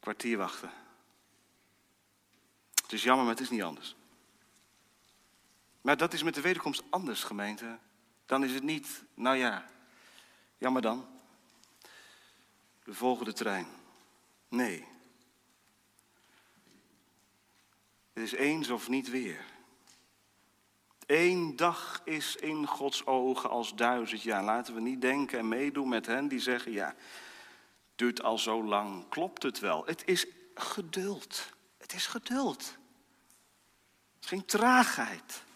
kwartier 0.00 0.36
wachten. 0.36 0.70
Het 2.82 2.92
is 2.92 3.02
jammer, 3.02 3.24
maar 3.24 3.34
het 3.34 3.42
is 3.42 3.50
niet 3.50 3.62
anders. 3.62 3.97
Maar 5.80 5.96
dat 5.96 6.12
is 6.12 6.22
met 6.22 6.34
de 6.34 6.40
wederkomst 6.40 6.82
anders, 6.90 7.24
gemeente. 7.24 7.78
Dan 8.26 8.44
is 8.44 8.52
het 8.52 8.62
niet, 8.62 9.04
nou 9.14 9.36
ja, 9.36 9.68
jammer 10.58 10.82
dan. 10.82 11.06
De 12.84 12.94
volgende 12.94 13.32
trein. 13.32 13.66
Nee. 14.48 14.86
Het 18.12 18.22
is 18.22 18.32
eens 18.32 18.70
of 18.70 18.88
niet 18.88 19.10
weer. 19.10 19.44
Eén 21.06 21.56
dag 21.56 22.00
is 22.04 22.36
in 22.36 22.66
Gods 22.66 23.06
ogen 23.06 23.50
als 23.50 23.74
duizend 23.74 24.22
jaar. 24.22 24.44
Laten 24.44 24.74
we 24.74 24.80
niet 24.80 25.00
denken 25.00 25.38
en 25.38 25.48
meedoen 25.48 25.88
met 25.88 26.06
hen 26.06 26.28
die 26.28 26.40
zeggen, 26.40 26.72
ja, 26.72 26.94
duurt 27.94 28.22
al 28.22 28.38
zo 28.38 28.64
lang, 28.64 29.08
klopt 29.08 29.42
het 29.42 29.58
wel? 29.58 29.86
Het 29.86 30.02
is 30.06 30.26
geduld. 30.54 31.52
Het 31.78 31.92
is 31.92 32.06
geduld. 32.06 32.76
Het 34.14 34.24
is 34.24 34.28
geen 34.28 34.44
traagheid 34.44 35.46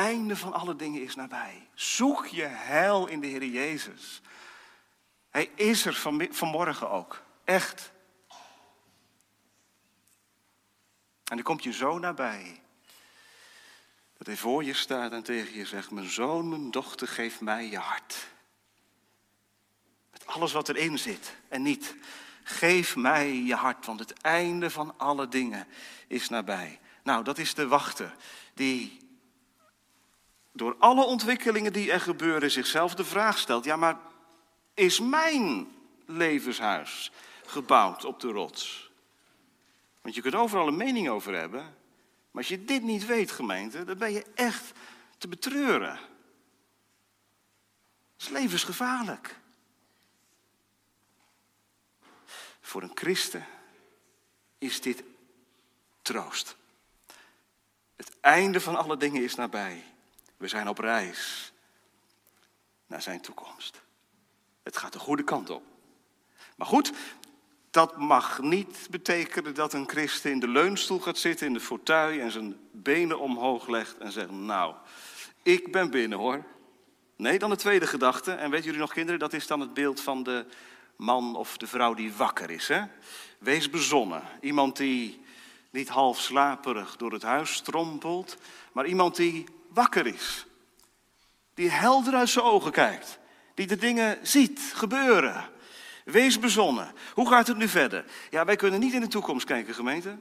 einde 0.00 0.36
van 0.36 0.52
alle 0.52 0.76
dingen 0.76 1.02
is 1.02 1.14
nabij. 1.14 1.68
Zoek 1.74 2.26
je 2.26 2.42
heil 2.42 3.06
in 3.06 3.20
de 3.20 3.26
Heer 3.26 3.44
Jezus. 3.44 4.20
Hij 5.30 5.50
is 5.54 5.86
er 5.86 5.94
van, 5.94 6.26
vanmorgen 6.30 6.90
ook. 6.90 7.22
Echt. 7.44 7.92
En 11.24 11.36
dan 11.36 11.42
komt 11.42 11.62
je 11.62 11.72
zo 11.72 11.98
nabij. 11.98 12.62
Dat 14.18 14.26
hij 14.26 14.36
voor 14.36 14.64
je 14.64 14.74
staat 14.74 15.12
en 15.12 15.22
tegen 15.22 15.54
je 15.54 15.66
zegt: 15.66 15.90
Mijn 15.90 16.10
zoon, 16.10 16.48
mijn 16.48 16.70
dochter, 16.70 17.08
geef 17.08 17.40
mij 17.40 17.68
je 17.68 17.78
hart. 17.78 18.28
Met 20.10 20.26
alles 20.26 20.52
wat 20.52 20.68
erin 20.68 20.98
zit 20.98 21.36
en 21.48 21.62
niet. 21.62 21.94
Geef 22.42 22.96
mij 22.96 23.34
je 23.34 23.54
hart, 23.54 23.86
want 23.86 23.98
het 23.98 24.12
einde 24.12 24.70
van 24.70 24.94
alle 24.98 25.28
dingen 25.28 25.66
is 26.06 26.28
nabij. 26.28 26.80
Nou, 27.02 27.24
dat 27.24 27.38
is 27.38 27.54
de 27.54 27.66
wachter 27.66 28.14
die 28.54 28.99
door 30.52 30.76
alle 30.78 31.04
ontwikkelingen 31.04 31.72
die 31.72 31.92
er 31.92 32.00
gebeuren 32.00 32.50
zichzelf 32.50 32.94
de 32.94 33.04
vraag 33.04 33.38
stelt: 33.38 33.64
ja, 33.64 33.76
maar 33.76 33.98
is 34.74 35.00
mijn 35.00 35.68
levenshuis 36.06 37.12
gebouwd 37.46 38.04
op 38.04 38.20
de 38.20 38.28
rots? 38.28 38.90
Want 40.02 40.14
je 40.14 40.20
kunt 40.20 40.34
overal 40.34 40.66
een 40.66 40.76
mening 40.76 41.08
over 41.08 41.34
hebben, 41.34 41.60
maar 42.30 42.42
als 42.42 42.48
je 42.48 42.64
dit 42.64 42.82
niet 42.82 43.06
weet, 43.06 43.30
gemeente, 43.30 43.84
dan 43.84 43.98
ben 43.98 44.12
je 44.12 44.26
echt 44.34 44.72
te 45.18 45.28
betreuren. 45.28 45.98
Het 48.16 48.28
is 48.28 48.28
levensgevaarlijk. 48.28 49.38
Voor 52.60 52.82
een 52.82 52.90
christen 52.94 53.46
is 54.58 54.80
dit 54.80 55.02
troost. 56.02 56.56
Het 57.96 58.20
einde 58.20 58.60
van 58.60 58.76
alle 58.76 58.96
dingen 58.96 59.22
is 59.22 59.34
nabij. 59.34 59.84
We 60.40 60.48
zijn 60.48 60.68
op 60.68 60.78
reis 60.78 61.52
naar 62.86 63.02
zijn 63.02 63.20
toekomst. 63.20 63.80
Het 64.62 64.76
gaat 64.76 64.92
de 64.92 64.98
goede 64.98 65.24
kant 65.24 65.50
op. 65.50 65.62
Maar 66.56 66.66
goed, 66.66 66.92
dat 67.70 67.96
mag 67.96 68.42
niet 68.42 68.86
betekenen 68.90 69.54
dat 69.54 69.72
een 69.72 69.88
christen 69.88 70.30
in 70.30 70.40
de 70.40 70.48
leunstoel 70.48 71.00
gaat 71.00 71.18
zitten, 71.18 71.46
in 71.46 71.52
de 71.52 71.60
fauteuil 71.60 72.20
en 72.20 72.30
zijn 72.30 72.56
benen 72.70 73.18
omhoog 73.18 73.68
legt 73.68 73.98
en 73.98 74.12
zegt, 74.12 74.30
nou, 74.30 74.74
ik 75.42 75.72
ben 75.72 75.90
binnen 75.90 76.18
hoor. 76.18 76.44
Nee, 77.16 77.38
dan 77.38 77.50
de 77.50 77.56
tweede 77.56 77.86
gedachte. 77.86 78.32
En 78.32 78.50
weten 78.50 78.64
jullie 78.64 78.80
nog 78.80 78.92
kinderen, 78.92 79.20
dat 79.20 79.32
is 79.32 79.46
dan 79.46 79.60
het 79.60 79.74
beeld 79.74 80.00
van 80.00 80.22
de 80.22 80.46
man 80.96 81.36
of 81.36 81.56
de 81.56 81.66
vrouw 81.66 81.94
die 81.94 82.12
wakker 82.12 82.50
is. 82.50 82.68
Hè? 82.68 82.82
Wees 83.38 83.70
bezonnen. 83.70 84.22
Iemand 84.40 84.76
die 84.76 85.20
niet 85.70 85.88
half 85.88 86.20
slaperig 86.20 86.96
door 86.96 87.12
het 87.12 87.22
huis 87.22 87.52
strompelt, 87.52 88.36
maar 88.72 88.86
iemand 88.86 89.16
die 89.16 89.46
wakker 89.72 90.06
is. 90.06 90.46
Die 91.54 91.70
helder 91.70 92.14
uit 92.14 92.28
zijn 92.28 92.44
ogen 92.44 92.72
kijkt. 92.72 93.18
Die 93.54 93.66
de 93.66 93.76
dingen 93.76 94.18
ziet 94.22 94.60
gebeuren. 94.74 95.48
Wees 96.04 96.38
bezonnen. 96.38 96.92
Hoe 97.14 97.28
gaat 97.28 97.46
het 97.46 97.56
nu 97.56 97.68
verder? 97.68 98.04
Ja, 98.30 98.44
wij 98.44 98.56
kunnen 98.56 98.80
niet 98.80 98.92
in 98.92 99.00
de 99.00 99.08
toekomst 99.08 99.46
kijken, 99.46 99.74
gemeente. 99.74 100.16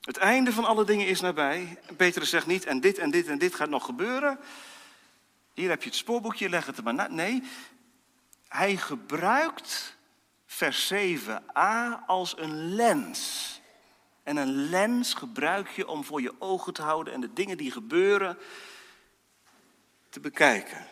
Het 0.00 0.16
einde 0.16 0.52
van 0.52 0.64
alle 0.64 0.84
dingen 0.84 1.06
is 1.06 1.20
nabij. 1.20 1.78
Petrus 1.96 2.30
zegt 2.30 2.46
niet, 2.46 2.64
en 2.64 2.80
dit 2.80 2.98
en 2.98 3.10
dit 3.10 3.28
en 3.28 3.38
dit 3.38 3.54
gaat 3.54 3.68
nog 3.68 3.84
gebeuren. 3.84 4.38
Hier 5.54 5.68
heb 5.68 5.82
je 5.82 5.88
het 5.88 5.98
spoorboekje, 5.98 6.48
leg 6.48 6.66
het 6.66 6.76
er 6.76 6.82
maar 6.82 6.94
na. 6.94 7.08
Nee, 7.08 7.42
hij 8.48 8.76
gebruikt 8.76 9.96
vers 10.46 10.92
7a 10.92 12.06
als 12.06 12.38
een 12.38 12.74
lens. 12.74 13.53
En 14.24 14.36
een 14.36 14.68
lens 14.68 15.14
gebruik 15.14 15.68
je 15.68 15.88
om 15.88 16.04
voor 16.04 16.22
je 16.22 16.34
ogen 16.38 16.72
te 16.72 16.82
houden 16.82 17.12
en 17.12 17.20
de 17.20 17.32
dingen 17.32 17.56
die 17.56 17.70
gebeuren 17.70 18.38
te 20.08 20.20
bekijken. 20.20 20.86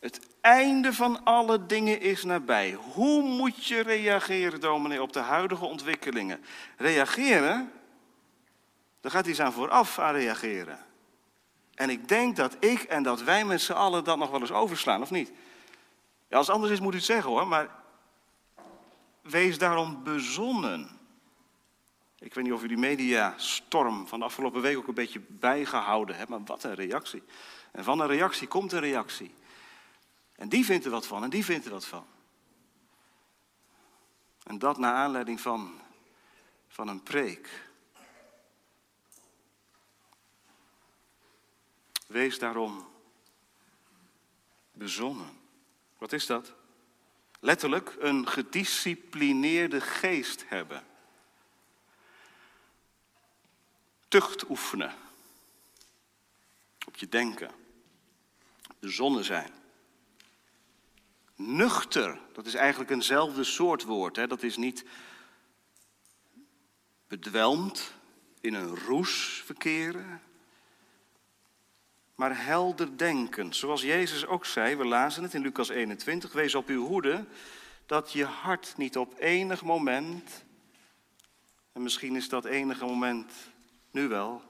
Het 0.00 0.20
einde 0.40 0.92
van 0.92 1.24
alle 1.24 1.66
dingen 1.66 2.00
is 2.00 2.24
nabij. 2.24 2.72
Hoe 2.72 3.22
moet 3.22 3.64
je 3.64 3.80
reageren, 3.80 4.60
dominee, 4.60 5.02
op 5.02 5.12
de 5.12 5.20
huidige 5.20 5.64
ontwikkelingen? 5.64 6.44
Reageren? 6.76 7.72
Daar 9.00 9.12
gaat 9.12 9.26
iets 9.26 9.40
aan 9.40 9.52
vooraf 9.52 9.98
aan 9.98 10.14
reageren. 10.14 10.78
En 11.74 11.90
ik 11.90 12.08
denk 12.08 12.36
dat 12.36 12.56
ik 12.60 12.82
en 12.82 13.02
dat 13.02 13.22
wij 13.22 13.44
met 13.44 13.60
z'n 13.60 13.72
allen 13.72 14.04
dat 14.04 14.18
nog 14.18 14.30
wel 14.30 14.40
eens 14.40 14.52
overslaan, 14.52 15.02
of 15.02 15.10
niet? 15.10 15.32
Ja, 16.28 16.36
als 16.36 16.46
het 16.46 16.54
anders 16.54 16.72
is, 16.72 16.80
moet 16.80 16.92
u 16.92 16.96
het 16.96 17.04
zeggen 17.04 17.30
hoor, 17.30 17.46
maar 17.46 17.68
wees 19.22 19.58
daarom 19.58 20.02
bezonnen. 20.04 20.99
Ik 22.20 22.34
weet 22.34 22.44
niet 22.44 22.52
of 22.52 22.62
u 22.62 22.68
die 22.68 22.76
mediastorm 22.76 24.06
van 24.06 24.18
de 24.18 24.24
afgelopen 24.24 24.60
week 24.60 24.76
ook 24.76 24.88
een 24.88 24.94
beetje 24.94 25.20
bijgehouden 25.20 26.16
hebt, 26.16 26.28
maar 26.28 26.44
wat 26.44 26.64
een 26.64 26.74
reactie. 26.74 27.22
En 27.72 27.84
van 27.84 28.00
een 28.00 28.06
reactie 28.06 28.48
komt 28.48 28.72
een 28.72 28.80
reactie. 28.80 29.34
En 30.36 30.48
die 30.48 30.64
vindt 30.64 30.84
er 30.84 30.90
wat 30.90 31.06
van 31.06 31.22
en 31.22 31.30
die 31.30 31.44
vindt 31.44 31.64
er 31.64 31.70
wat 31.70 31.86
van. 31.86 32.06
En 34.42 34.58
dat 34.58 34.78
naar 34.78 34.94
aanleiding 34.94 35.40
van, 35.40 35.80
van 36.68 36.88
een 36.88 37.02
preek. 37.02 37.68
Wees 42.06 42.38
daarom 42.38 42.88
bezonnen. 44.72 45.38
Wat 45.98 46.12
is 46.12 46.26
dat? 46.26 46.52
Letterlijk 47.40 47.96
een 47.98 48.28
gedisciplineerde 48.28 49.80
geest 49.80 50.48
hebben. 50.48 50.88
Tucht 54.10 54.48
oefenen. 54.48 54.94
Op 56.86 56.96
je 56.96 57.08
denken. 57.08 57.50
De 58.78 58.88
zonne 58.88 59.22
zijn. 59.22 59.50
Nuchter, 61.36 62.18
dat 62.32 62.46
is 62.46 62.54
eigenlijk 62.54 62.90
eenzelfde 62.90 63.44
soort 63.44 63.82
woord. 63.82 64.16
Hè? 64.16 64.26
Dat 64.26 64.42
is 64.42 64.56
niet 64.56 64.84
bedwelmd, 67.08 67.94
in 68.40 68.54
een 68.54 68.76
roes 68.76 69.42
verkeren, 69.44 70.22
maar 72.14 72.44
helder 72.44 72.96
denken. 72.96 73.54
Zoals 73.54 73.82
Jezus 73.82 74.26
ook 74.26 74.46
zei, 74.46 74.76
we 74.76 74.84
lazen 74.84 75.22
het 75.22 75.34
in 75.34 75.42
Lucas 75.42 75.68
21, 75.68 76.32
wees 76.32 76.54
op 76.54 76.68
uw 76.68 76.86
hoede 76.86 77.26
dat 77.86 78.12
je 78.12 78.24
hart 78.24 78.74
niet 78.76 78.96
op 78.96 79.14
enig 79.18 79.62
moment, 79.62 80.44
en 81.72 81.82
misschien 81.82 82.16
is 82.16 82.28
dat 82.28 82.44
enige 82.44 82.84
moment 82.84 83.32
nu 83.90 84.08
wel, 84.08 84.42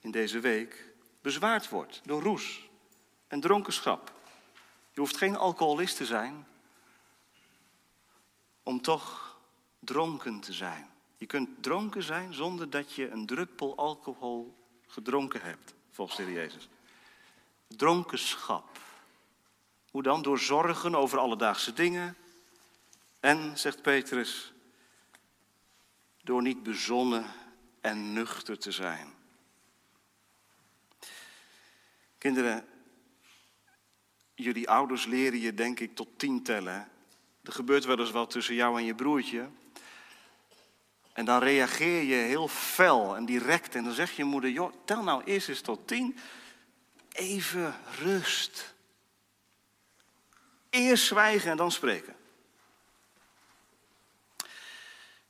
in 0.00 0.10
deze 0.10 0.40
week, 0.40 0.84
bezwaard 1.20 1.68
wordt 1.68 2.00
door 2.04 2.22
roes 2.22 2.68
en 3.26 3.40
dronkenschap. 3.40 4.12
Je 4.92 5.00
hoeft 5.00 5.16
geen 5.16 5.36
alcoholist 5.36 5.96
te 5.96 6.06
zijn 6.06 6.46
om 8.62 8.80
toch 8.80 9.36
dronken 9.78 10.40
te 10.40 10.52
zijn. 10.52 10.90
Je 11.16 11.26
kunt 11.26 11.62
dronken 11.62 12.02
zijn 12.02 12.34
zonder 12.34 12.70
dat 12.70 12.92
je 12.92 13.10
een 13.10 13.26
druppel 13.26 13.76
alcohol 13.76 14.54
gedronken 14.86 15.40
hebt, 15.42 15.74
volgens 15.90 16.16
de 16.16 16.22
Heer 16.22 16.32
Jezus. 16.32 16.68
Dronkenschap. 17.66 18.78
Hoe 19.90 20.02
dan? 20.02 20.22
Door 20.22 20.38
zorgen 20.38 20.94
over 20.94 21.18
alledaagse 21.18 21.72
dingen. 21.72 22.16
En, 23.20 23.58
zegt 23.58 23.82
Petrus, 23.82 24.52
door 26.28 26.42
niet 26.42 26.62
bezonnen 26.62 27.24
en 27.80 28.12
nuchter 28.12 28.58
te 28.58 28.72
zijn. 28.72 29.14
Kinderen, 32.18 32.66
jullie 34.34 34.68
ouders 34.68 35.06
leren 35.06 35.40
je 35.40 35.54
denk 35.54 35.80
ik 35.80 35.94
tot 35.94 36.08
tien 36.16 36.42
tellen. 36.42 36.88
Er 37.42 37.52
gebeurt 37.52 37.84
wel 37.84 37.98
eens 37.98 38.10
wat 38.10 38.30
tussen 38.30 38.54
jou 38.54 38.78
en 38.78 38.84
je 38.84 38.94
broertje. 38.94 39.48
En 41.12 41.24
dan 41.24 41.42
reageer 41.42 42.02
je 42.02 42.14
heel 42.14 42.48
fel 42.48 43.16
en 43.16 43.24
direct. 43.24 43.74
En 43.74 43.84
dan 43.84 43.92
zegt 43.92 44.16
je 44.16 44.24
moeder, 44.24 44.50
joh, 44.50 44.72
tel 44.84 45.02
nou 45.02 45.22
eerst 45.24 45.48
eens 45.48 45.60
tot 45.60 45.86
tien. 45.86 46.16
Even 47.12 47.74
rust. 47.98 48.74
Eerst 50.70 51.06
zwijgen 51.06 51.50
en 51.50 51.56
dan 51.56 51.72
spreken. 51.72 52.16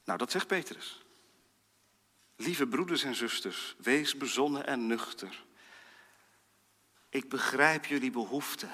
Nou, 0.09 0.21
dat 0.21 0.31
zegt 0.31 0.47
Petrus. 0.47 1.03
Lieve 2.37 2.67
broeders 2.67 3.03
en 3.03 3.15
zusters, 3.15 3.75
wees 3.79 4.17
bezonnen 4.17 4.67
en 4.67 4.87
nuchter. 4.87 5.45
Ik 7.09 7.29
begrijp 7.29 7.85
jullie 7.85 8.11
behoefte 8.11 8.67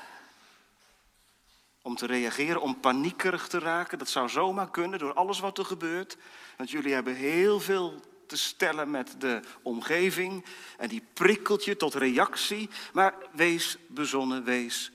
om 1.83 1.97
te 1.97 2.07
reageren, 2.07 2.61
om 2.61 2.81
paniekerig 2.81 3.49
te 3.49 3.59
raken. 3.59 3.99
Dat 3.99 4.09
zou 4.09 4.29
zomaar 4.29 4.71
kunnen 4.71 4.99
door 4.99 5.13
alles 5.13 5.41
wat 5.41 5.59
er 5.59 5.65
gebeurt. 5.65 6.17
Want 6.57 6.71
jullie 6.71 6.93
hebben 6.93 7.15
heel 7.15 7.61
veel 7.61 8.01
te 8.27 8.37
stellen 8.37 8.91
met 8.91 9.21
de 9.21 9.41
omgeving 9.63 10.45
en 10.79 10.89
die 10.89 11.03
prikkelt 11.13 11.65
je 11.65 11.77
tot 11.77 11.95
reactie. 11.95 12.69
Maar 12.93 13.15
wees 13.33 13.77
bezonnen, 13.89 14.45
wees 14.45 14.93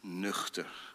nuchter. 0.00 0.85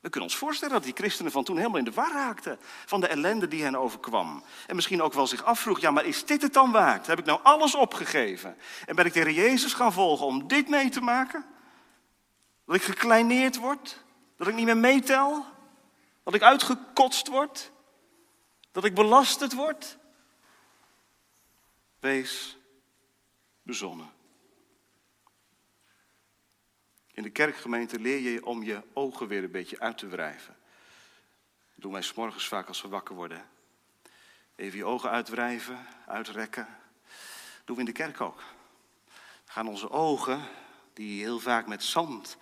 We 0.00 0.10
kunnen 0.10 0.30
ons 0.30 0.38
voorstellen 0.38 0.74
dat 0.74 0.84
die 0.84 0.94
christenen 0.94 1.32
van 1.32 1.44
toen 1.44 1.56
helemaal 1.56 1.78
in 1.78 1.84
de 1.84 1.92
war 1.92 2.12
raakten 2.12 2.58
van 2.86 3.00
de 3.00 3.06
ellende 3.06 3.48
die 3.48 3.62
hen 3.62 3.76
overkwam. 3.76 4.44
En 4.66 4.74
misschien 4.74 5.02
ook 5.02 5.12
wel 5.12 5.26
zich 5.26 5.44
afvroeg, 5.44 5.80
ja 5.80 5.90
maar 5.90 6.04
is 6.04 6.24
dit 6.24 6.42
het 6.42 6.52
dan 6.52 6.72
waard? 6.72 7.06
Heb 7.06 7.18
ik 7.18 7.24
nou 7.24 7.40
alles 7.42 7.74
opgegeven? 7.74 8.56
En 8.86 8.96
ben 8.96 9.06
ik 9.06 9.12
de 9.12 9.34
Jezus 9.34 9.72
gaan 9.72 9.92
volgen 9.92 10.26
om 10.26 10.48
dit 10.48 10.68
mee 10.68 10.88
te 10.88 11.00
maken? 11.00 11.44
Dat 12.64 12.76
ik 12.76 12.82
gekleineerd 12.82 13.56
word? 13.56 14.04
Dat 14.36 14.48
ik 14.48 14.54
niet 14.54 14.64
meer 14.64 14.76
meetel? 14.76 15.46
Dat 16.22 16.34
ik 16.34 16.42
uitgekotst 16.42 17.28
word? 17.28 17.70
Dat 18.72 18.84
ik 18.84 18.94
belasterd 18.94 19.52
word? 19.52 19.98
Wees 22.00 22.58
bezonnen. 23.62 24.10
In 27.18 27.24
de 27.24 27.30
kerkgemeente 27.30 27.98
leer 27.98 28.18
je 28.18 28.44
om 28.44 28.62
je 28.62 28.82
ogen 28.92 29.28
weer 29.28 29.44
een 29.44 29.50
beetje 29.50 29.80
uit 29.80 29.98
te 29.98 30.06
wrijven. 30.06 30.56
Dat 31.74 31.82
doen 31.82 31.92
wij 31.92 32.02
s'morgens 32.02 32.48
vaak 32.48 32.68
als 32.68 32.82
we 32.82 32.88
wakker 32.88 33.14
worden. 33.14 33.48
Even 34.56 34.78
je 34.78 34.84
ogen 34.84 35.10
uitwrijven, 35.10 35.86
uitrekken. 36.06 36.64
Dat 37.56 37.66
doen 37.66 37.74
we 37.76 37.82
in 37.82 37.86
de 37.86 37.92
kerk 37.92 38.20
ook. 38.20 38.42
Gaan 39.44 39.68
onze 39.68 39.90
ogen, 39.90 40.48
die 40.92 41.22
heel 41.22 41.38
vaak 41.38 41.66
met 41.66 41.82
zand 41.82 42.36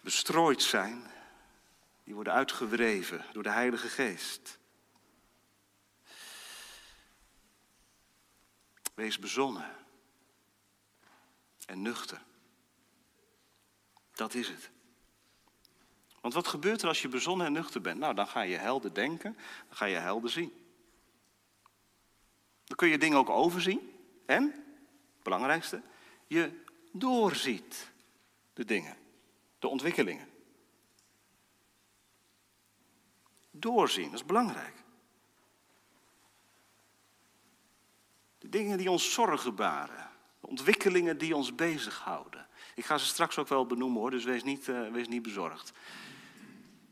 bestrooid 0.00 0.62
zijn, 0.62 1.10
die 2.04 2.14
worden 2.14 2.32
uitgewreven 2.32 3.24
door 3.32 3.42
de 3.42 3.50
Heilige 3.50 3.88
Geest. 3.88 4.58
Wees 8.94 9.18
bezonnen 9.18 9.77
en 11.68 11.82
nuchter. 11.82 12.22
Dat 14.12 14.34
is 14.34 14.48
het. 14.48 14.70
Want 16.20 16.34
wat 16.34 16.46
gebeurt 16.46 16.82
er 16.82 16.88
als 16.88 17.02
je 17.02 17.08
bezonnen 17.08 17.46
en 17.46 17.52
nuchter 17.52 17.80
bent? 17.80 17.98
Nou, 17.98 18.14
dan 18.14 18.26
ga 18.26 18.40
je 18.40 18.56
helder 18.56 18.94
denken, 18.94 19.36
dan 19.68 19.76
ga 19.76 19.84
je 19.84 19.96
helder 19.96 20.30
zien. 20.30 20.52
Dan 22.64 22.76
kun 22.76 22.88
je 22.88 22.98
dingen 22.98 23.18
ook 23.18 23.30
overzien. 23.30 23.92
En, 24.26 24.42
het 25.14 25.22
belangrijkste, 25.22 25.82
je 26.26 26.62
doorziet 26.92 27.90
de 28.52 28.64
dingen, 28.64 28.96
de 29.58 29.68
ontwikkelingen. 29.68 30.28
Doorzien, 33.50 34.10
dat 34.10 34.20
is 34.20 34.26
belangrijk. 34.26 34.74
De 38.38 38.48
dingen 38.48 38.78
die 38.78 38.90
ons 38.90 39.12
zorgen 39.12 39.54
baren, 39.54 40.07
ontwikkelingen 40.48 41.18
die 41.18 41.36
ons 41.36 41.54
bezighouden. 41.54 42.46
Ik 42.74 42.84
ga 42.84 42.98
ze 42.98 43.06
straks 43.06 43.38
ook 43.38 43.48
wel 43.48 43.66
benoemen 43.66 44.00
hoor, 44.00 44.10
dus 44.10 44.24
wees 44.24 44.44
niet, 44.44 44.66
uh, 44.66 44.88
wees 44.88 45.08
niet 45.08 45.22
bezorgd. 45.22 45.72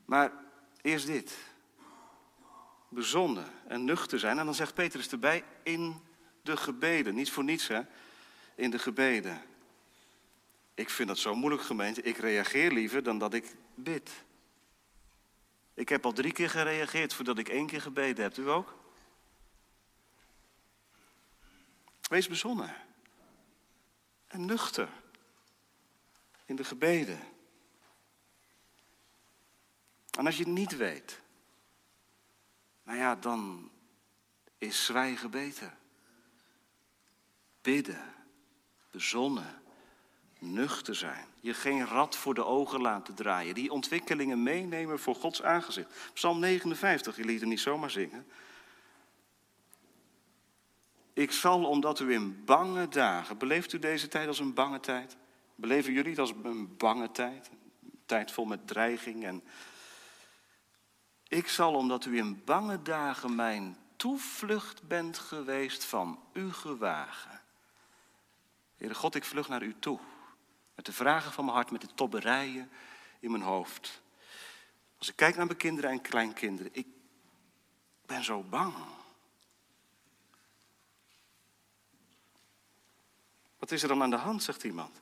Maar 0.05 0.33
eerst 0.83 1.07
dit. 1.07 1.37
Bezonnen 2.89 3.47
en 3.69 3.85
nuchter 3.85 4.19
zijn. 4.19 4.39
En 4.39 4.45
dan 4.45 4.55
zegt 4.55 4.75
Petrus 4.75 5.09
erbij, 5.09 5.45
in 5.63 6.01
de 6.43 6.57
gebeden. 6.57 7.15
Niet 7.15 7.31
voor 7.31 7.45
niets 7.45 7.69
hè, 7.69 7.81
in 8.55 8.71
de 8.71 8.79
gebeden. 8.79 9.43
Ik 10.75 10.91
vind 10.91 11.09
dat 11.09 11.19
zo 11.19 11.35
moeilijk 11.35 11.63
gemeente. 11.63 12.03
Ik 12.03 12.17
reageer 12.17 12.73
liever 12.73 13.03
dan 13.03 13.19
dat 13.19 13.35
ik 13.35 13.57
bid. 13.75 14.11
Ik 15.75 15.89
heb 15.89 16.05
al 16.05 16.13
drie 16.13 16.33
keer 16.33 16.51
gereageerd 16.51 17.15
voordat 17.15 17.39
ik 17.39 17.49
één 17.49 17.67
keer 17.67 17.81
gebeden 17.81 18.25
heb. 18.25 18.37
U 18.37 18.49
ook? 18.49 18.75
Wees 22.09 22.29
bezonnen 22.29 22.86
nuchter 24.39 24.89
in 26.45 26.57
de 26.57 26.65
gebeden. 26.65 27.21
En 30.19 30.27
als 30.27 30.37
je 30.37 30.43
het 30.45 30.53
niet 30.53 30.77
weet, 30.77 31.21
nou 32.83 32.99
ja, 32.99 33.15
dan 33.15 33.71
is 34.59 34.85
zwijgen 34.85 35.31
beter. 35.31 35.77
Bidden, 37.63 38.15
bezonnen, 38.91 39.63
nuchter 40.39 40.95
zijn. 40.95 41.27
Je 41.41 41.55
geen 41.55 41.87
rad 41.87 42.17
voor 42.17 42.35
de 42.35 42.45
ogen 42.45 42.81
laten 42.81 43.15
draaien. 43.15 43.55
Die 43.55 43.73
ontwikkelingen 43.73 44.43
meenemen 44.43 44.99
voor 44.99 45.15
Gods 45.15 45.43
aangezicht. 45.43 45.91
Psalm 46.13 46.39
59, 46.39 47.17
je 47.17 47.25
liet 47.25 47.41
hem 47.41 47.49
niet 47.49 47.61
zomaar 47.61 47.91
zingen. 47.91 48.27
Ik 51.17 51.33
zal, 51.33 51.65
omdat 51.65 52.01
u 52.01 52.13
in 52.13 52.45
bange 52.45 52.89
dagen, 52.89 53.39
beleeft 53.39 53.73
u 53.73 53.79
deze 53.79 54.09
tijd 54.09 54.29
als 54.29 54.39
een 54.39 54.55
bange 54.55 54.81
tijd? 54.81 55.17
Beleven 55.55 55.93
jullie 55.93 56.11
het 56.11 56.19
als 56.19 56.33
een 56.43 56.77
bange 56.77 57.11
tijd? 57.11 57.51
Een 57.83 58.01
tijd 58.07 58.33
vol 58.33 58.45
met 58.45 58.67
dreiging 58.67 59.25
en... 59.25 59.43
Ik 61.29 61.49
zal, 61.49 61.75
omdat 61.75 62.05
u 62.05 62.17
in 62.17 62.45
bange 62.45 62.83
dagen 62.83 63.35
mijn 63.35 63.77
toevlucht 63.97 64.89
bent 64.89 65.19
geweest 65.19 65.85
van 65.85 66.21
uw 66.33 66.53
gewagen. 66.53 67.41
Heere 68.77 68.95
God, 68.95 69.15
ik 69.15 69.25
vlug 69.25 69.49
naar 69.49 69.63
u 69.63 69.75
toe. 69.79 69.99
Met 70.75 70.87
de 70.87 70.93
vragen 70.93 71.33
van 71.33 71.45
mijn 71.45 71.57
hart, 71.57 71.71
met 71.71 71.81
de 71.81 71.95
tobberijen 71.95 72.71
in 73.21 73.31
mijn 73.31 73.43
hoofd. 73.43 74.03
Als 74.99 75.09
ik 75.09 75.17
kijk 75.17 75.37
naar 75.37 75.47
mijn 75.47 75.59
kinderen 75.59 75.91
en 75.91 76.01
kleinkinderen, 76.01 76.75
ik 76.75 76.87
ben 78.07 78.25
zo 78.25 78.43
bang. 78.43 78.75
Wat 83.67 83.75
is 83.75 83.83
er 83.83 83.89
dan 83.89 84.03
aan 84.03 84.11
de 84.11 84.17
hand, 84.17 84.43
zegt 84.43 84.65
iemand. 84.65 85.01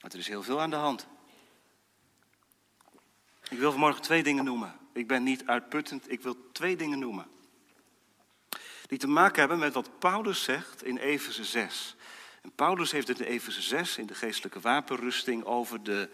Maar 0.00 0.10
er 0.10 0.18
is 0.18 0.28
heel 0.28 0.42
veel 0.42 0.60
aan 0.60 0.70
de 0.70 0.76
hand. 0.76 1.06
Ik 3.48 3.58
wil 3.58 3.70
vanmorgen 3.70 4.02
twee 4.02 4.22
dingen 4.22 4.44
noemen. 4.44 4.76
Ik 4.92 5.06
ben 5.06 5.22
niet 5.22 5.46
uitputtend, 5.46 6.10
ik 6.10 6.20
wil 6.20 6.50
twee 6.52 6.76
dingen 6.76 6.98
noemen. 6.98 7.26
Die 8.86 8.98
te 8.98 9.06
maken 9.06 9.38
hebben 9.38 9.58
met 9.58 9.74
wat 9.74 9.98
Paulus 9.98 10.42
zegt 10.42 10.84
in 10.84 10.96
Efeze 10.96 11.44
6. 11.44 11.96
En 12.42 12.52
Paulus 12.54 12.92
heeft 12.92 13.08
het 13.08 13.20
in 13.20 13.26
Efeze 13.26 13.62
6, 13.62 13.98
in 13.98 14.06
de 14.06 14.14
geestelijke 14.14 14.60
wapenrusting, 14.60 15.44
over 15.44 15.82
de 15.82 16.10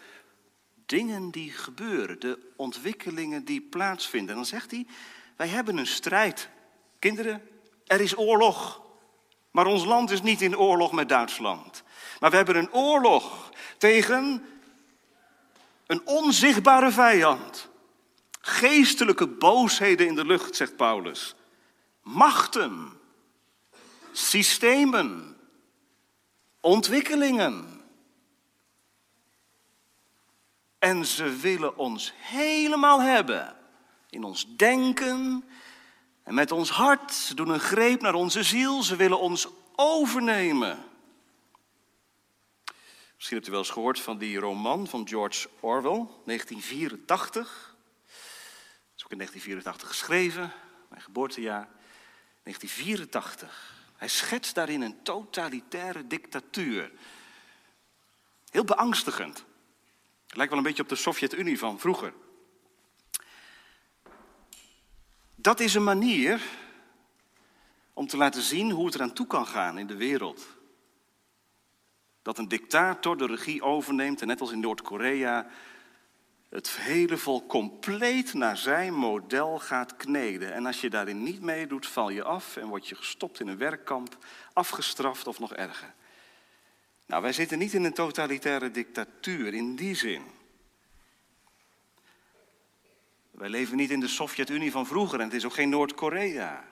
dingen 0.85 1.29
die 1.29 1.51
gebeuren, 1.51 2.19
de 2.19 2.51
ontwikkelingen 2.55 3.45
die 3.45 3.61
plaatsvinden. 3.61 4.29
En 4.29 4.35
dan 4.35 4.45
zegt 4.45 4.71
hij, 4.71 4.85
wij 5.35 5.47
hebben 5.47 5.77
een 5.77 5.87
strijd. 5.87 6.49
Kinderen, 6.99 7.49
er 7.85 8.01
is 8.01 8.17
oorlog. 8.17 8.81
Maar 9.51 9.65
ons 9.65 9.85
land 9.85 10.11
is 10.11 10.21
niet 10.21 10.41
in 10.41 10.57
oorlog 10.57 10.91
met 10.91 11.09
Duitsland. 11.09 11.83
Maar 12.19 12.29
we 12.29 12.35
hebben 12.35 12.55
een 12.55 12.73
oorlog 12.73 13.49
tegen 13.77 14.45
een 15.85 16.01
onzichtbare 16.05 16.91
vijand. 16.91 17.69
Geestelijke 18.41 19.27
boosheden 19.27 20.07
in 20.07 20.15
de 20.15 20.25
lucht, 20.25 20.55
zegt 20.55 20.75
Paulus. 20.75 21.35
Machten, 22.01 22.99
systemen, 24.11 25.37
ontwikkelingen. 26.59 27.81
En 30.79 31.05
ze 31.05 31.35
willen 31.35 31.77
ons 31.77 32.13
helemaal 32.17 33.01
hebben. 33.01 33.55
In 34.09 34.23
ons 34.23 34.55
denken 34.55 35.43
met 36.33 36.51
ons 36.51 36.69
hart. 36.69 37.13
Ze 37.13 37.35
doen 37.35 37.49
een 37.49 37.59
greep 37.59 38.01
naar 38.01 38.13
onze 38.13 38.43
ziel. 38.43 38.83
Ze 38.83 38.95
willen 38.95 39.19
ons 39.19 39.47
overnemen. 39.75 40.83
Misschien 43.15 43.37
hebt 43.37 43.47
u 43.47 43.51
wel 43.51 43.59
eens 43.59 43.69
gehoord 43.69 43.99
van 43.99 44.17
die 44.17 44.37
roman 44.37 44.87
van 44.87 45.07
George 45.07 45.49
Orwell, 45.59 46.07
1984. 46.25 47.35
Dat 47.35 48.97
is 48.97 49.03
ook 49.05 49.11
in 49.11 49.17
1984 49.17 49.87
geschreven, 49.87 50.51
mijn 50.89 51.01
geboortejaar. 51.01 51.69
1984. 52.43 53.75
Hij 53.95 54.07
schetst 54.07 54.55
daarin 54.55 54.81
een 54.81 55.03
totalitaire 55.03 56.07
dictatuur. 56.07 56.91
Heel 58.49 58.63
beangstigend. 58.63 59.43
Het 60.27 60.35
lijkt 60.35 60.51
wel 60.51 60.59
een 60.61 60.67
beetje 60.67 60.83
op 60.83 60.89
de 60.89 60.95
Sovjet-Unie 60.95 61.59
van 61.59 61.79
vroeger. 61.79 62.13
Dat 65.41 65.59
is 65.59 65.73
een 65.73 65.83
manier 65.83 66.41
om 67.93 68.07
te 68.07 68.17
laten 68.17 68.41
zien 68.41 68.71
hoe 68.71 68.85
het 68.85 68.95
eraan 68.95 69.13
toe 69.13 69.27
kan 69.27 69.47
gaan 69.47 69.77
in 69.77 69.87
de 69.87 69.95
wereld. 69.95 70.47
Dat 72.21 72.37
een 72.37 72.47
dictator 72.47 73.17
de 73.17 73.25
regie 73.25 73.61
overneemt 73.61 74.21
en 74.21 74.27
net 74.27 74.41
als 74.41 74.51
in 74.51 74.59
Noord-Korea 74.59 75.47
het 76.49 76.71
hele 76.71 77.17
volk 77.17 77.49
compleet 77.49 78.33
naar 78.33 78.57
zijn 78.57 78.93
model 78.93 79.59
gaat 79.59 79.95
kneden. 79.95 80.53
En 80.53 80.65
als 80.65 80.81
je 80.81 80.89
daarin 80.89 81.23
niet 81.23 81.41
meedoet, 81.41 81.87
val 81.87 82.09
je 82.09 82.23
af 82.23 82.57
en 82.57 82.67
word 82.67 82.87
je 82.87 82.95
gestopt 82.95 83.39
in 83.39 83.47
een 83.47 83.57
werkkamp, 83.57 84.17
afgestraft 84.53 85.27
of 85.27 85.39
nog 85.39 85.53
erger. 85.53 85.93
Nou, 87.05 87.21
wij 87.21 87.33
zitten 87.33 87.57
niet 87.57 87.73
in 87.73 87.83
een 87.83 87.93
totalitaire 87.93 88.71
dictatuur 88.71 89.53
in 89.53 89.75
die 89.75 89.95
zin. 89.95 90.21
Wij 93.31 93.49
leven 93.49 93.77
niet 93.77 93.91
in 93.91 93.99
de 93.99 94.07
Sovjet-Unie 94.07 94.71
van 94.71 94.85
vroeger 94.85 95.19
en 95.19 95.25
het 95.25 95.33
is 95.33 95.45
ook 95.45 95.53
geen 95.53 95.69
Noord-Korea. 95.69 96.65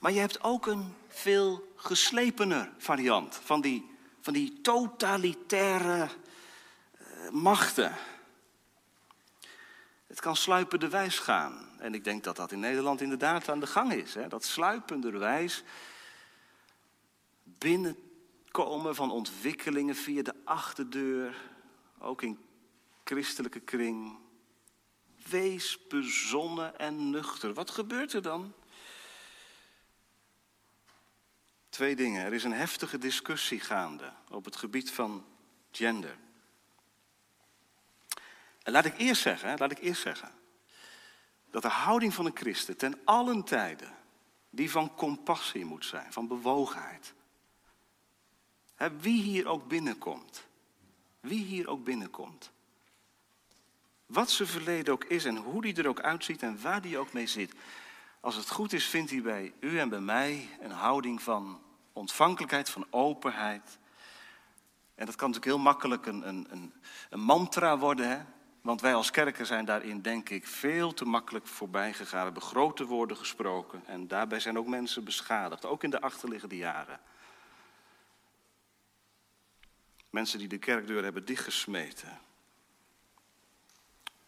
Maar 0.00 0.12
je 0.12 0.20
hebt 0.20 0.42
ook 0.42 0.66
een 0.66 0.94
veel 1.08 1.72
geslepener 1.76 2.72
variant 2.78 3.40
van 3.44 3.60
die, 3.60 3.90
van 4.20 4.32
die 4.32 4.60
totalitaire 4.60 6.08
uh, 7.00 7.30
machten. 7.30 7.94
Het 10.06 10.20
kan 10.20 10.36
sluipenderwijs 10.36 11.18
gaan. 11.18 11.68
En 11.78 11.94
ik 11.94 12.04
denk 12.04 12.24
dat 12.24 12.36
dat 12.36 12.52
in 12.52 12.60
Nederland 12.60 13.00
inderdaad 13.00 13.48
aan 13.48 13.60
de 13.60 13.66
gang 13.66 13.92
is. 13.92 14.14
Hè? 14.14 14.28
Dat 14.28 14.44
sluipenderwijs 14.44 15.62
binnenkomen 17.42 18.94
van 18.94 19.10
ontwikkelingen 19.10 19.94
via 19.94 20.22
de 20.22 20.34
achterdeur, 20.44 21.36
ook 21.98 22.22
in 22.22 22.38
christelijke 23.04 23.60
kring. 23.60 24.18
Wees 25.28 25.86
bezonnen 25.88 26.78
en 26.78 27.10
nuchter. 27.10 27.54
Wat 27.54 27.70
gebeurt 27.70 28.12
er 28.12 28.22
dan? 28.22 28.54
Twee 31.68 31.96
dingen. 31.96 32.24
Er 32.24 32.32
is 32.32 32.44
een 32.44 32.52
heftige 32.52 32.98
discussie 32.98 33.60
gaande 33.60 34.12
op 34.28 34.44
het 34.44 34.56
gebied 34.56 34.90
van 34.90 35.24
gender. 35.70 36.16
En 38.62 38.72
laat 38.72 38.84
ik 38.84 38.98
eerst 38.98 39.22
zeggen, 39.22 39.58
laat 39.58 39.70
ik 39.70 39.78
eerst 39.78 40.02
zeggen, 40.02 40.32
dat 41.50 41.62
de 41.62 41.68
houding 41.68 42.14
van 42.14 42.26
een 42.26 42.36
christen 42.36 42.76
ten 42.76 43.00
allen 43.04 43.44
tijden 43.44 43.96
die 44.50 44.70
van 44.70 44.94
compassie 44.94 45.64
moet 45.64 45.84
zijn, 45.84 46.12
van 46.12 46.28
bewogenheid. 46.28 47.14
wie 48.98 49.22
hier 49.22 49.48
ook 49.48 49.68
binnenkomt, 49.68 50.46
wie 51.20 51.44
hier 51.44 51.68
ook 51.68 51.84
binnenkomt, 51.84 52.50
wat 54.10 54.30
zijn 54.30 54.48
verleden 54.48 54.92
ook 54.92 55.04
is 55.04 55.24
en 55.24 55.36
hoe 55.36 55.62
die 55.62 55.74
er 55.74 55.88
ook 55.88 56.00
uitziet 56.00 56.42
en 56.42 56.62
waar 56.62 56.80
die 56.80 56.98
ook 56.98 57.12
mee 57.12 57.26
zit. 57.26 57.54
Als 58.20 58.36
het 58.36 58.50
goed 58.50 58.72
is, 58.72 58.86
vindt 58.86 59.10
hij 59.10 59.22
bij 59.22 59.52
u 59.60 59.78
en 59.78 59.88
bij 59.88 60.00
mij 60.00 60.48
een 60.60 60.70
houding 60.70 61.22
van 61.22 61.60
ontvankelijkheid, 61.92 62.70
van 62.70 62.86
openheid. 62.90 63.78
En 64.94 65.06
dat 65.06 65.16
kan 65.16 65.30
natuurlijk 65.30 65.56
heel 65.56 65.64
makkelijk 65.64 66.06
een, 66.06 66.28
een, 66.28 66.72
een, 67.10 67.20
mantra 67.20 67.78
worden. 67.78 68.08
Hè? 68.08 68.18
Want 68.60 68.80
wij 68.80 68.94
als 68.94 69.10
kerken 69.10 69.46
zijn 69.46 69.64
daarin, 69.64 70.02
denk 70.02 70.28
ik, 70.28 70.46
veel 70.46 70.94
te 70.94 71.04
makkelijk 71.04 71.46
voorbij 71.46 71.92
gegaan. 71.92 72.18
We 72.18 72.24
hebben 72.24 72.42
grote 72.42 72.84
woorden 72.84 73.16
gesproken. 73.16 73.82
En 73.86 74.08
daarbij 74.08 74.40
zijn 74.40 74.58
ook 74.58 74.66
mensen 74.66 75.04
beschadigd, 75.04 75.66
ook 75.66 75.84
in 75.84 75.90
de 75.90 76.00
achterliggende 76.00 76.56
jaren. 76.56 77.00
Mensen 80.10 80.38
die 80.38 80.48
de 80.48 80.58
kerkdeur 80.58 81.02
hebben 81.02 81.24
dichtgesmeten 81.24 82.18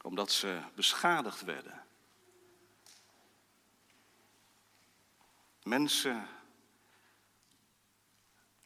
omdat 0.02 0.32
ze 0.32 0.60
beschadigd 0.74 1.44
werden. 1.44 1.84
Mensen 5.62 6.26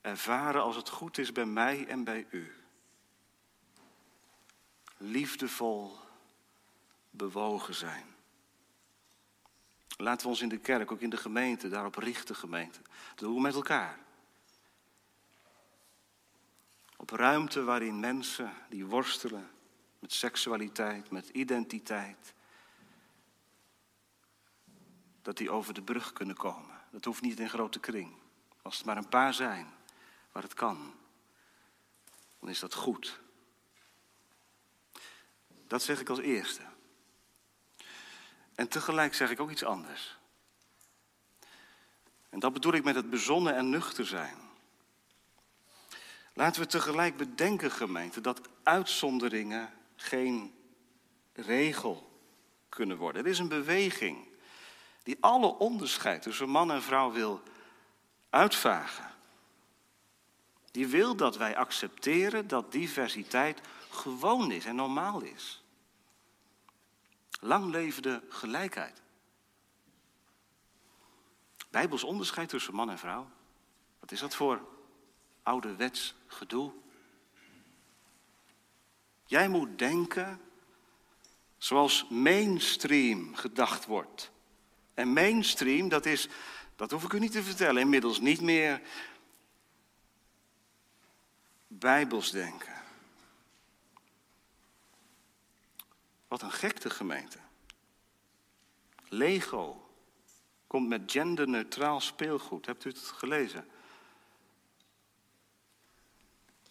ervaren 0.00 0.62
als 0.62 0.76
het 0.76 0.88
goed 0.88 1.18
is 1.18 1.32
bij 1.32 1.44
mij 1.44 1.86
en 1.86 2.04
bij 2.04 2.26
u. 2.30 2.52
Liefdevol 4.96 5.96
bewogen 7.10 7.74
zijn. 7.74 8.14
Laten 9.96 10.22
we 10.22 10.28
ons 10.28 10.40
in 10.40 10.48
de 10.48 10.58
kerk, 10.58 10.90
ook 10.90 11.00
in 11.00 11.10
de 11.10 11.16
gemeente, 11.16 11.68
daarop 11.68 11.94
richten, 11.94 12.36
gemeente. 12.36 12.80
Dat 13.08 13.18
doen 13.18 13.34
we 13.34 13.40
met 13.40 13.54
elkaar. 13.54 13.98
Op 16.96 17.10
ruimte 17.10 17.64
waarin 17.64 18.00
mensen 18.00 18.52
die 18.68 18.86
worstelen 18.86 19.50
met 19.98 20.12
seksualiteit, 20.12 21.10
met 21.10 21.28
identiteit. 21.28 22.34
Dat 25.22 25.36
die 25.36 25.50
over 25.50 25.74
de 25.74 25.82
brug 25.82 26.12
kunnen 26.12 26.36
komen. 26.36 26.80
Dat 26.90 27.04
hoeft 27.04 27.22
niet 27.22 27.40
in 27.40 27.48
grote 27.48 27.80
kring. 27.80 28.14
Als 28.62 28.76
het 28.76 28.86
maar 28.86 28.96
een 28.96 29.08
paar 29.08 29.34
zijn 29.34 29.74
waar 30.32 30.42
het 30.42 30.54
kan, 30.54 30.94
dan 32.40 32.48
is 32.48 32.58
dat 32.58 32.74
goed. 32.74 33.20
Dat 35.66 35.82
zeg 35.82 36.00
ik 36.00 36.08
als 36.08 36.18
eerste. 36.18 36.62
En 38.54 38.68
tegelijk 38.68 39.14
zeg 39.14 39.30
ik 39.30 39.40
ook 39.40 39.50
iets 39.50 39.64
anders. 39.64 40.18
En 42.28 42.38
dat 42.38 42.52
bedoel 42.52 42.72
ik 42.72 42.84
met 42.84 42.94
het 42.94 43.10
bezonnen 43.10 43.54
en 43.54 43.70
nuchter 43.70 44.06
zijn. 44.06 44.36
Laten 46.32 46.60
we 46.62 46.66
tegelijk 46.66 47.16
bedenken, 47.16 47.70
gemeente, 47.70 48.20
dat 48.20 48.40
uitzonderingen 48.62 49.72
geen 49.96 50.54
regel 51.32 52.20
kunnen 52.68 52.96
worden. 52.96 53.24
Er 53.24 53.30
is 53.30 53.38
een 53.38 53.48
beweging 53.48 54.28
die 55.02 55.16
alle 55.20 55.46
onderscheid 55.58 56.22
tussen 56.22 56.48
man 56.48 56.70
en 56.70 56.82
vrouw 56.82 57.12
wil 57.12 57.42
uitvagen. 58.30 59.14
Die 60.70 60.86
wil 60.86 61.16
dat 61.16 61.36
wij 61.36 61.56
accepteren 61.56 62.48
dat 62.48 62.72
diversiteit 62.72 63.60
gewoon 63.90 64.50
is 64.50 64.64
en 64.64 64.74
normaal 64.74 65.20
is. 65.22 65.64
Lang 67.40 67.70
levende 67.70 68.22
gelijkheid. 68.28 69.02
Bijbels 71.70 72.04
onderscheid 72.04 72.48
tussen 72.48 72.74
man 72.74 72.90
en 72.90 72.98
vrouw. 72.98 73.28
Wat 74.00 74.12
is 74.12 74.20
dat 74.20 74.34
voor 74.34 74.60
ouderwets 75.42 76.14
gedoe? 76.26 76.72
Jij 79.26 79.48
moet 79.48 79.78
denken 79.78 80.40
zoals 81.58 82.08
mainstream 82.08 83.34
gedacht 83.34 83.86
wordt. 83.86 84.30
En 84.94 85.12
mainstream, 85.12 85.88
dat 85.88 86.06
is, 86.06 86.28
dat 86.76 86.90
hoef 86.90 87.04
ik 87.04 87.12
u 87.12 87.18
niet 87.18 87.32
te 87.32 87.42
vertellen, 87.42 87.82
inmiddels 87.82 88.20
niet 88.20 88.40
meer 88.40 88.80
bijbels 91.66 92.30
denken. 92.30 92.74
Wat 96.28 96.42
een 96.42 96.52
gekte 96.52 96.90
gemeente. 96.90 97.38
Lego 99.08 99.90
komt 100.66 100.88
met 100.88 101.12
genderneutraal 101.12 102.00
speelgoed. 102.00 102.66
Hebt 102.66 102.84
u 102.84 102.88
het 102.88 102.98
gelezen? 102.98 103.68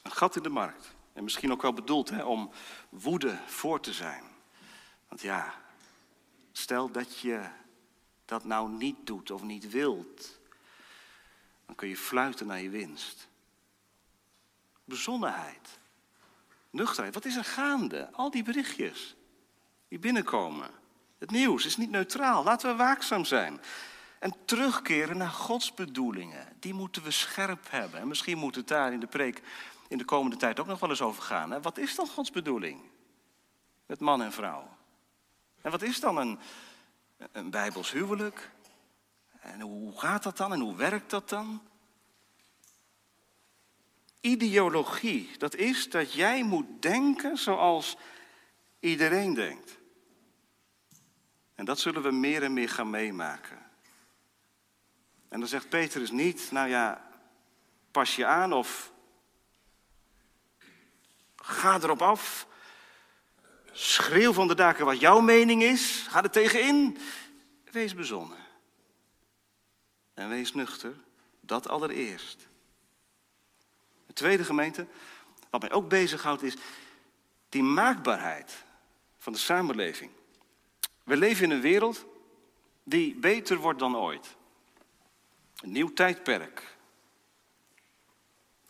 Een 0.02 0.12
gat 0.12 0.36
in 0.36 0.44
de 0.44 0.50
markt. 0.50 0.96
En 1.16 1.24
misschien 1.24 1.52
ook 1.52 1.62
wel 1.62 1.74
bedoeld 1.74 2.10
hè, 2.10 2.24
om 2.24 2.52
woede 2.90 3.38
voor 3.46 3.80
te 3.80 3.94
zijn. 3.94 4.24
Want 5.08 5.22
ja, 5.22 5.54
stel 6.52 6.92
dat 6.92 7.20
je 7.20 7.50
dat 8.26 8.44
nou 8.44 8.70
niet 8.70 8.98
doet 9.04 9.32
of 9.32 9.44
niet 9.44 9.70
wilt, 9.70 10.40
dan 11.66 11.76
kun 11.76 11.88
je 11.88 11.98
fluiten 11.98 12.48
naar 12.48 12.62
je 12.62 12.70
winst. 12.70 13.28
Bezonnenheid, 14.84 15.80
nuchterheid, 16.70 17.14
wat 17.14 17.26
is 17.26 17.36
er 17.36 17.44
gaande? 17.44 18.10
Al 18.12 18.32
die 18.32 18.44
berichtjes 18.44 19.16
die 19.88 20.00
binnenkomen. 20.00 20.70
Het 21.18 21.32
nieuws 21.32 21.66
is 21.66 21.78
niet 21.78 21.90
neutraal. 21.90 22.44
Laten 22.44 22.70
we 22.70 22.76
waakzaam 22.76 23.26
zijn. 23.26 23.62
En 24.20 24.34
terugkeren 24.46 25.18
naar 25.18 25.30
Gods 25.30 25.74
bedoelingen. 25.74 26.48
Die 26.60 26.74
moeten 26.74 27.04
we 27.04 27.12
scherp 27.12 27.66
hebben. 27.70 28.00
En 28.00 28.08
misschien 28.08 28.38
moet 28.38 28.56
het 28.56 28.68
daar 28.68 28.94
in 28.94 29.00
de 29.00 29.08
preek 29.08 29.42
in 29.88 29.98
de 29.98 30.06
komende 30.06 30.38
tijd 30.38 30.60
ook 30.60 30.68
nog 30.68 30.80
wel 30.80 30.90
eens 30.90 31.02
over 31.02 31.24
gaan. 31.24 31.52
Hè? 31.52 31.62
Wat 31.62 31.78
is 31.78 31.96
dan 31.96 32.08
Gods 32.08 32.32
bedoeling? 32.32 32.82
Met 33.86 34.00
man 34.00 34.22
en 34.22 34.32
vrouw. 34.32 34.78
En 35.62 35.72
wat 35.72 35.82
is 35.82 36.00
dan 36.00 36.18
een, 36.18 36.40
een 37.32 37.50
bijbels 37.50 37.92
huwelijk? 37.92 38.52
En 39.40 39.62
hoe 39.62 40.00
gaat 40.00 40.24
dat 40.24 40.38
dan 40.38 40.54
en 40.54 40.60
hoe 40.60 40.76
werkt 40.76 41.10
dat 41.10 41.30
dan? 41.30 41.62
Ideologie, 44.22 45.38
dat 45.38 45.56
is 45.56 45.90
dat 45.90 46.14
jij 46.14 46.44
moet 46.44 46.82
denken 46.82 47.38
zoals 47.38 47.98
iedereen 48.80 49.34
denkt. 49.34 49.78
En 51.56 51.66
dat 51.66 51.80
zullen 51.80 52.02
we 52.02 52.12
meer 52.12 52.44
en 52.44 52.54
meer 52.54 52.70
gaan 52.70 52.90
meemaken. 52.90 53.58
En 55.28 55.40
dan 55.40 55.50
zegt 55.50 55.70
Petrus 55.70 56.12
niet, 56.12 56.52
nou 56.52 56.70
ja, 56.70 57.10
pas 57.92 58.16
je 58.16 58.26
aan 58.26 58.54
of 58.54 58.94
ga 61.46 61.76
erop 61.82 62.02
af. 62.02 62.48
Schreeuw 63.72 64.34
van 64.34 64.48
de 64.48 64.56
daken 64.56 64.86
wat 64.86 65.00
jouw 65.00 65.20
mening 65.20 65.64
is. 65.64 66.06
Ga 66.10 66.24
er 66.24 66.30
tegenin. 66.30 66.98
Wees 67.72 67.96
bezonnen. 67.96 68.38
En 70.14 70.30
wees 70.30 70.54
nuchter. 70.54 70.96
Dat 71.40 71.68
allereerst. 71.68 72.48
De 74.08 74.14
tweede 74.14 74.44
gemeente, 74.44 74.88
wat 75.50 75.62
mij 75.62 75.72
ook 75.72 75.90
bezighoudt, 75.90 76.44
is 76.44 76.56
die 77.50 77.64
maakbaarheid 77.64 78.64
van 79.18 79.34
de 79.34 79.40
samenleving. 79.40 80.12
We 81.04 81.18
leven 81.18 81.44
in 81.44 81.52
een 81.52 81.62
wereld 81.62 82.06
die 82.84 83.16
beter 83.16 83.58
wordt 83.58 83.80
dan 83.80 83.98
ooit. 83.98 84.36
Een 85.56 85.72
nieuw 85.72 85.94
tijdperk. 85.94 86.75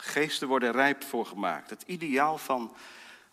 Geesten 0.06 0.47
worden 0.47 0.72
rijp 0.72 1.03
voor 1.03 1.26
gemaakt. 1.26 1.70
Het 1.70 1.84
ideaal 1.86 2.38
van 2.38 2.76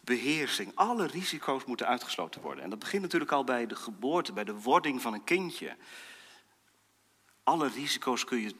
beheersing. 0.00 0.72
Alle 0.74 1.06
risico's 1.06 1.64
moeten 1.64 1.86
uitgesloten 1.86 2.40
worden. 2.40 2.64
En 2.64 2.70
dat 2.70 2.78
begint 2.78 3.02
natuurlijk 3.02 3.32
al 3.32 3.44
bij 3.44 3.66
de 3.66 3.76
geboorte, 3.76 4.32
bij 4.32 4.44
de 4.44 4.60
wording 4.60 5.02
van 5.02 5.12
een 5.12 5.24
kindje. 5.24 5.76
Alle 7.42 7.68
risico's 7.68 8.24
kun 8.24 8.40
je 8.40 8.54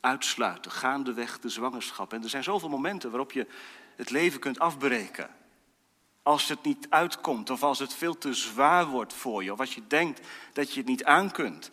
uitsluiten, 0.00 0.70
gaandeweg 0.70 1.38
de 1.38 1.48
zwangerschap. 1.48 2.12
En 2.12 2.22
er 2.22 2.28
zijn 2.28 2.42
zoveel 2.42 2.68
momenten 2.68 3.10
waarop 3.10 3.32
je 3.32 3.46
het 3.96 4.10
leven 4.10 4.40
kunt 4.40 4.58
afbreken. 4.58 5.30
Als 6.22 6.48
het 6.48 6.62
niet 6.62 6.86
uitkomt, 6.90 7.50
of 7.50 7.62
als 7.62 7.78
het 7.78 7.94
veel 7.94 8.18
te 8.18 8.32
zwaar 8.32 8.86
wordt 8.86 9.14
voor 9.14 9.44
je, 9.44 9.52
of 9.52 9.60
als 9.60 9.74
je 9.74 9.86
denkt 9.86 10.26
dat 10.52 10.72
je 10.72 10.80
het 10.80 10.88
niet 10.88 11.04
aan 11.04 11.30
kunt. 11.30 11.70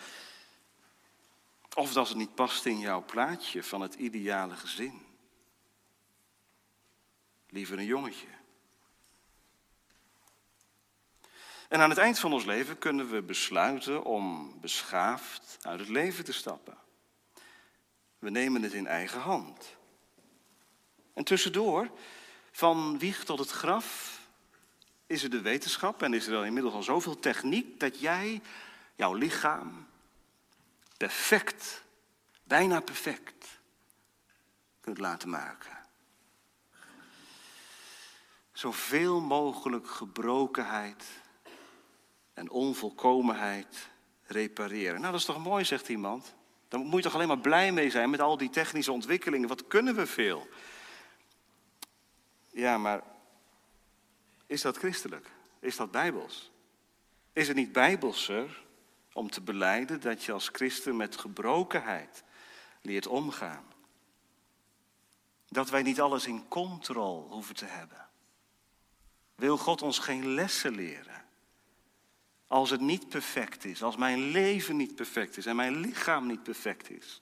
Of 1.73 1.95
als 1.95 2.09
het 2.09 2.17
niet 2.17 2.36
past 2.36 2.65
in 2.65 2.80
jouw 2.80 3.05
plaatje 3.05 3.63
van 3.63 3.82
het 3.82 3.93
ideale 3.93 4.55
gezin. 4.55 5.04
Liever 7.55 7.77
een 7.77 7.85
jongetje. 7.85 8.27
En 11.67 11.79
aan 11.79 11.89
het 11.89 11.97
eind 11.97 12.19
van 12.19 12.33
ons 12.33 12.45
leven 12.45 12.77
kunnen 12.77 13.09
we 13.09 13.21
besluiten 13.21 14.03
om 14.03 14.53
beschaafd 14.61 15.57
uit 15.61 15.79
het 15.79 15.89
leven 15.89 16.23
te 16.23 16.33
stappen. 16.33 16.77
We 18.19 18.29
nemen 18.29 18.61
het 18.61 18.73
in 18.73 18.87
eigen 18.87 19.19
hand. 19.19 19.75
En 21.13 21.23
tussendoor, 21.23 21.89
van 22.51 22.99
wieg 22.99 23.23
tot 23.23 23.39
het 23.39 23.49
graf, 23.49 24.19
is 25.07 25.23
er 25.23 25.29
de 25.29 25.41
wetenschap 25.41 26.01
en 26.01 26.13
is 26.13 26.27
er 26.27 26.45
inmiddels 26.45 26.73
al 26.73 26.83
zoveel 26.83 27.19
techniek 27.19 27.79
dat 27.79 27.99
jij 27.99 28.41
jouw 28.95 29.13
lichaam 29.13 29.87
perfect, 30.97 31.83
bijna 32.43 32.79
perfect, 32.79 33.59
kunt 34.81 34.97
laten 34.97 35.29
maken. 35.29 35.74
Zoveel 38.55 39.21
mogelijk 39.21 39.87
gebrokenheid 39.87 41.05
en 42.33 42.49
onvolkomenheid 42.49 43.89
repareren. 44.25 44.99
Nou, 44.99 45.11
dat 45.11 45.19
is 45.19 45.25
toch 45.25 45.43
mooi, 45.43 45.65
zegt 45.65 45.89
iemand. 45.89 46.35
Dan 46.67 46.85
moet 46.85 46.97
je 46.97 47.01
toch 47.01 47.13
alleen 47.13 47.27
maar 47.27 47.39
blij 47.39 47.71
mee 47.71 47.89
zijn 47.89 48.09
met 48.09 48.21
al 48.21 48.37
die 48.37 48.49
technische 48.49 48.91
ontwikkelingen. 48.91 49.47
Wat 49.47 49.67
kunnen 49.67 49.95
we 49.95 50.05
veel? 50.05 50.47
Ja, 52.49 52.77
maar 52.77 53.03
is 54.45 54.61
dat 54.61 54.77
christelijk? 54.77 55.31
Is 55.59 55.75
dat 55.75 55.91
bijbels? 55.91 56.51
Is 57.33 57.47
het 57.47 57.57
niet 57.57 57.71
bijbelser 57.71 58.63
om 59.13 59.29
te 59.29 59.41
beleiden 59.41 60.01
dat 60.01 60.23
je 60.23 60.31
als 60.31 60.49
christen 60.51 60.95
met 60.95 61.17
gebrokenheid 61.17 62.23
leert 62.81 63.07
omgaan? 63.07 63.65
Dat 65.47 65.69
wij 65.69 65.81
niet 65.81 66.01
alles 66.01 66.25
in 66.25 66.47
controle 66.47 67.29
hoeven 67.29 67.55
te 67.55 67.65
hebben. 67.65 68.04
Wil 69.36 69.57
God 69.57 69.81
ons 69.81 69.99
geen 69.99 70.33
lessen 70.33 70.75
leren? 70.75 71.25
Als 72.47 72.69
het 72.69 72.81
niet 72.81 73.09
perfect 73.09 73.65
is, 73.65 73.83
als 73.83 73.95
mijn 73.95 74.19
leven 74.19 74.75
niet 74.75 74.95
perfect 74.95 75.38
is 75.38 75.45
en 75.45 75.55
mijn 75.55 75.79
lichaam 75.79 76.27
niet 76.27 76.43
perfect 76.43 76.89
is. 76.89 77.21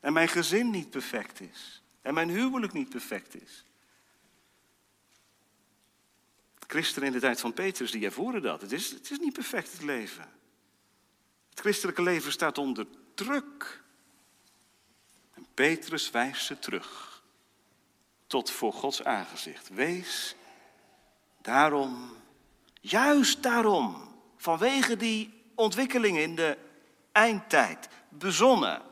En 0.00 0.12
mijn 0.12 0.28
gezin 0.28 0.70
niet 0.70 0.90
perfect 0.90 1.40
is. 1.40 1.82
En 2.02 2.14
mijn 2.14 2.28
huwelijk 2.28 2.72
niet 2.72 2.88
perfect 2.88 3.42
is. 3.42 3.64
Christenen 6.66 7.06
in 7.06 7.14
de 7.14 7.20
tijd 7.20 7.40
van 7.40 7.52
Petrus, 7.52 7.90
die 7.90 8.04
ervoeren 8.04 8.42
dat. 8.42 8.60
Het 8.60 8.72
is, 8.72 8.90
het 8.90 9.10
is 9.10 9.18
niet 9.18 9.32
perfect, 9.32 9.72
het 9.72 9.82
leven. 9.82 10.32
Het 11.50 11.60
christelijke 11.60 12.02
leven 12.02 12.32
staat 12.32 12.58
onder 12.58 12.86
druk. 13.14 13.82
En 15.34 15.46
Petrus 15.54 16.10
wijst 16.10 16.46
ze 16.46 16.58
terug. 16.58 17.22
Tot 18.26 18.50
voor 18.50 18.72
Gods 18.72 19.04
aangezicht. 19.04 19.68
Wees 19.68 20.36
daarom, 21.46 22.10
juist 22.80 23.42
daarom, 23.42 24.14
vanwege 24.36 24.96
die 24.96 25.42
ontwikkelingen 25.54 26.22
in 26.22 26.34
de 26.34 26.58
eindtijd, 27.12 27.88
bezonnen 28.08 28.82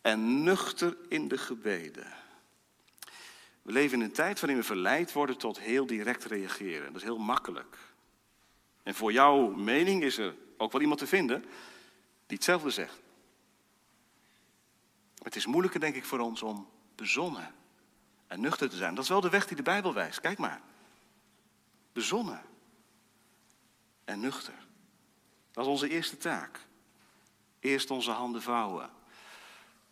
en 0.00 0.42
nuchter 0.42 0.96
in 1.08 1.28
de 1.28 1.38
gebeden. 1.38 2.06
We 3.62 3.72
leven 3.72 3.98
in 3.98 4.04
een 4.04 4.12
tijd 4.12 4.40
waarin 4.40 4.58
we 4.58 4.64
verleid 4.64 5.12
worden 5.12 5.38
tot 5.38 5.58
heel 5.58 5.86
direct 5.86 6.24
reageren. 6.24 6.86
Dat 6.86 6.96
is 6.96 7.02
heel 7.02 7.18
makkelijk. 7.18 7.76
En 8.82 8.94
voor 8.94 9.12
jouw 9.12 9.48
mening 9.48 10.02
is 10.02 10.18
er 10.18 10.34
ook 10.56 10.72
wel 10.72 10.80
iemand 10.80 11.00
te 11.00 11.06
vinden 11.06 11.40
die 12.26 12.36
hetzelfde 12.36 12.70
zegt. 12.70 13.00
het 15.22 15.36
is 15.36 15.46
moeilijker, 15.46 15.80
denk 15.80 15.94
ik, 15.94 16.04
voor 16.04 16.18
ons 16.18 16.42
om 16.42 16.68
bezonnen 16.94 17.54
en 18.26 18.40
nuchter 18.40 18.70
te 18.70 18.76
zijn. 18.76 18.94
Dat 18.94 19.04
is 19.04 19.10
wel 19.10 19.20
de 19.20 19.30
weg 19.30 19.46
die 19.46 19.56
de 19.56 19.62
Bijbel 19.62 19.94
wijst. 19.94 20.20
Kijk 20.20 20.38
maar. 20.38 20.60
Bezonnen 21.98 22.42
en 24.04 24.20
nuchter. 24.20 24.54
Dat 25.52 25.64
is 25.64 25.70
onze 25.70 25.88
eerste 25.88 26.16
taak. 26.16 26.60
Eerst 27.60 27.90
onze 27.90 28.10
handen 28.10 28.42
vouwen 28.42 28.90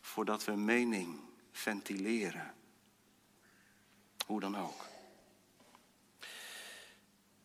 voordat 0.00 0.44
we 0.44 0.52
mening 0.52 1.20
ventileren. 1.52 2.54
Hoe 4.26 4.40
dan 4.40 4.56
ook. 4.56 4.84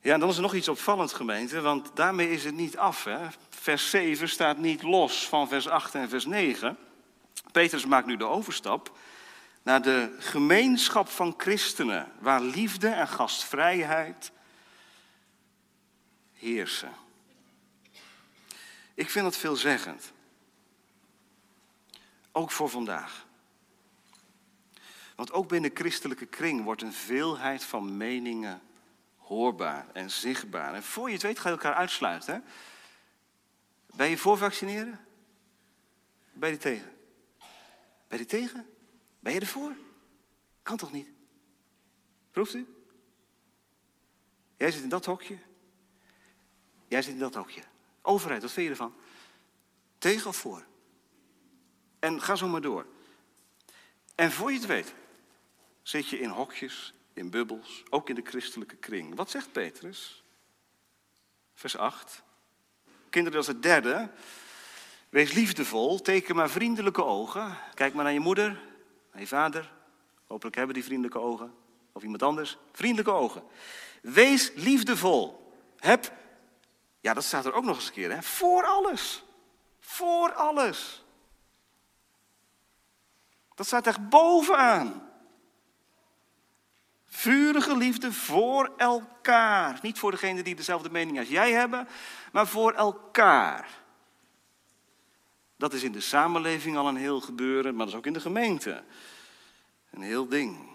Ja, 0.02 0.14
en 0.14 0.20
dan 0.20 0.30
is 0.30 0.36
er 0.36 0.42
nog 0.42 0.54
iets 0.54 0.68
opvallend, 0.68 1.14
gemeente, 1.14 1.62
want 1.62 1.96
daarmee 1.96 2.32
is 2.32 2.44
het 2.44 2.56
niet 2.56 2.78
af. 2.78 3.04
Hè? 3.04 3.28
Vers 3.50 3.90
7 3.90 4.30
staat 4.30 4.58
niet 4.58 4.82
los 4.82 5.28
van 5.28 5.48
vers 5.48 5.68
8 5.68 5.96
en 5.96 6.10
vers 6.10 6.26
9. 6.26 6.78
Petrus 7.52 7.86
maakt 7.86 8.08
nu 8.08 8.18
de 8.18 8.26
overstap 8.26 8.98
naar 9.64 9.82
de 9.82 10.16
gemeenschap 10.20 11.08
van 11.08 11.34
christenen, 11.38 12.12
waar 12.20 12.42
liefde 12.42 12.88
en 12.88 13.08
gastvrijheid 13.08 14.32
heersen. 16.42 16.94
Ik 18.94 19.10
vind 19.10 19.26
dat 19.26 19.38
veelzeggend. 19.38 20.12
Ook 22.32 22.52
voor 22.52 22.70
vandaag. 22.70 23.26
Want 25.16 25.32
ook 25.32 25.48
binnen 25.48 25.72
christelijke 25.74 26.26
kring 26.26 26.64
wordt 26.64 26.82
een 26.82 26.94
veelheid 26.94 27.64
van 27.64 27.98
meningen 27.98 28.62
hoorbaar 29.18 29.88
en 29.94 30.12
zichtbaar. 30.12 30.74
En 30.74 30.84
voor 30.84 31.08
je 31.08 31.14
het 31.14 31.24
weet 31.24 31.40
ga 31.40 31.50
je 31.50 31.56
elkaar 31.56 31.74
uitsluiten. 31.74 32.34
Hè? 32.34 32.40
Ben 33.96 34.10
je 34.10 34.18
voor 34.18 34.38
vaccineren? 34.38 35.06
Ben 36.34 36.50
je 36.50 36.58
tegen? 36.58 36.98
Ben 38.08 38.18
je 38.18 38.24
er 38.24 38.30
tegen? 38.30 38.70
Ben 39.20 39.34
je 39.34 39.40
ervoor? 39.40 39.76
Kan 40.64 40.78
toch 40.78 40.92
niet? 40.92 41.08
Proeft 42.32 42.54
u? 42.54 42.68
Jij 44.58 44.72
zit 44.72 44.84
in 44.84 44.90
dat 44.90 45.06
hokje. 45.06 45.38
Jij 46.92 47.02
zit 47.02 47.14
in 47.14 47.20
dat 47.20 47.36
hokje. 47.36 47.62
Overheid, 48.02 48.42
wat 48.42 48.52
vind 48.52 48.66
je 48.66 48.72
ervan? 48.72 48.94
Tegen 49.98 50.28
of 50.28 50.36
voor? 50.36 50.66
En 52.00 52.22
ga 52.22 52.36
zo 52.36 52.48
maar 52.48 52.62
door. 52.62 52.86
En 54.16 54.32
voor 54.32 54.52
je 54.52 54.58
het 54.58 54.68
weet, 54.68 54.94
zit 55.82 56.08
je 56.10 56.20
in 56.20 56.30
hokjes, 56.30 56.94
in 57.14 57.30
bubbels, 57.30 57.84
ook 57.90 58.10
in 58.10 58.16
de 58.16 58.22
christelijke 58.24 58.76
kring. 58.76 59.16
Wat 59.16 59.30
zegt 59.30 59.52
Petrus? 59.52 60.24
Vers 61.54 61.78
8. 61.78 62.24
Kinderen, 63.10 63.40
dat 63.40 63.48
is 63.48 63.54
het 63.54 63.64
derde. 63.64 64.10
Wees 65.10 65.34
liefdevol, 65.34 66.02
teken 66.02 66.36
maar 66.36 66.50
vriendelijke 66.50 67.04
ogen. 67.04 67.58
Kijk 67.74 67.94
maar 67.94 68.04
naar 68.04 68.14
je 68.14 68.20
moeder, 68.20 68.62
naar 69.12 69.22
je 69.22 69.28
vader. 69.28 69.72
Hopelijk 70.28 70.56
hebben 70.56 70.76
die 70.76 70.84
vriendelijke 70.84 71.20
ogen. 71.20 71.54
Of 71.92 72.04
iemand 72.04 72.24
anders. 72.24 72.58
Vriendelijke 72.72 73.12
ogen. 73.12 73.44
Wees 74.02 74.52
liefdevol. 74.56 75.54
Heb, 75.78 76.20
ja 77.02 77.14
dat 77.14 77.24
staat 77.24 77.46
er 77.46 77.54
ook 77.54 77.64
nog 77.64 77.76
eens 77.76 77.88
een 77.88 77.94
keer, 77.94 78.12
hè? 78.12 78.22
voor 78.22 78.66
alles. 78.66 79.24
Voor 79.80 80.34
alles. 80.34 81.04
Dat 83.56 83.66
staat 83.66 83.88
echt 83.88 84.10
bovenaan. 84.10 85.10
Vurige 87.06 87.78
liefde 87.78 88.14
voor 88.14 88.74
elkaar. 88.78 89.80
Niet 89.82 90.00
voor 90.00 90.12
degene 90.12 90.44
die 90.44 90.56
dezelfde 90.56 90.90
mening 90.90 91.20
als 91.20 91.28
jij 91.28 91.52
hebben, 91.52 91.88
maar 92.32 92.48
voor 92.48 92.74
elkaar. 92.74 93.70
Dat 95.58 95.74
is 95.74 95.84
in 95.84 95.92
de 95.92 96.00
samenleving 96.00 96.78
al 96.78 96.88
een 96.88 96.96
heel 96.96 97.22
gebeuren, 97.22 97.76
maar 97.76 97.86
dat 97.86 97.94
is 97.94 98.00
ook 98.00 98.06
in 98.06 98.14
de 98.14 98.20
gemeente. 98.20 98.84
Een 99.90 100.02
heel 100.02 100.28
ding. 100.28 100.71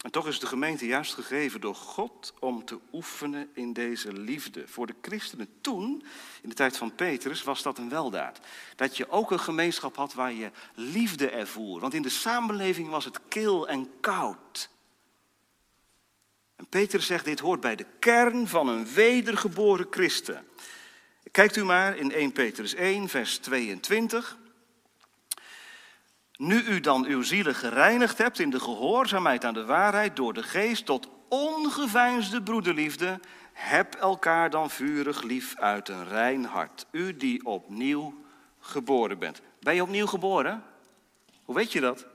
En 0.00 0.10
toch 0.10 0.26
is 0.26 0.40
de 0.40 0.46
gemeente 0.46 0.86
juist 0.86 1.14
gegeven 1.14 1.60
door 1.60 1.74
God 1.74 2.34
om 2.38 2.64
te 2.64 2.78
oefenen 2.92 3.50
in 3.54 3.72
deze 3.72 4.12
liefde. 4.12 4.68
Voor 4.68 4.86
de 4.86 4.94
christenen 5.02 5.48
toen, 5.60 6.04
in 6.42 6.48
de 6.48 6.54
tijd 6.54 6.76
van 6.76 6.94
Petrus, 6.94 7.42
was 7.42 7.62
dat 7.62 7.78
een 7.78 7.88
weldaad. 7.88 8.40
Dat 8.76 8.96
je 8.96 9.10
ook 9.10 9.30
een 9.30 9.40
gemeenschap 9.40 9.96
had 9.96 10.14
waar 10.14 10.32
je 10.32 10.50
liefde 10.74 11.30
ervoer. 11.30 11.80
Want 11.80 11.94
in 11.94 12.02
de 12.02 12.08
samenleving 12.08 12.88
was 12.88 13.04
het 13.04 13.20
kil 13.28 13.68
en 13.68 13.90
koud. 14.00 14.70
En 16.56 16.66
Petrus 16.66 17.06
zegt, 17.06 17.24
dit 17.24 17.40
hoort 17.40 17.60
bij 17.60 17.76
de 17.76 17.86
kern 17.98 18.48
van 18.48 18.68
een 18.68 18.86
wedergeboren 18.86 19.86
christen. 19.90 20.46
Kijkt 21.30 21.56
u 21.56 21.64
maar 21.64 21.96
in 21.96 22.12
1 22.12 22.32
Petrus 22.32 22.74
1, 22.74 23.08
vers 23.08 23.38
22. 23.38 24.38
Nu 26.40 26.62
u 26.64 26.80
dan 26.80 27.04
uw 27.04 27.22
zielen 27.22 27.54
gereinigd 27.54 28.18
hebt 28.18 28.38
in 28.38 28.50
de 28.50 28.60
gehoorzaamheid 28.60 29.44
aan 29.44 29.54
de 29.54 29.64
waarheid 29.64 30.16
door 30.16 30.32
de 30.32 30.42
geest 30.42 30.86
tot 30.86 31.08
ongeveinsde 31.28 32.42
broederliefde, 32.42 33.20
heb 33.52 33.94
elkaar 33.94 34.50
dan 34.50 34.70
vurig 34.70 35.22
lief 35.22 35.56
uit 35.56 35.88
een 35.88 36.08
rein 36.08 36.44
hart. 36.44 36.86
U 36.90 37.16
die 37.16 37.46
opnieuw 37.46 38.24
geboren 38.58 39.18
bent. 39.18 39.40
Ben 39.60 39.74
je 39.74 39.82
opnieuw 39.82 40.06
geboren? 40.06 40.64
Hoe 41.44 41.54
weet 41.54 41.72
je 41.72 41.80
dat? 41.80 42.06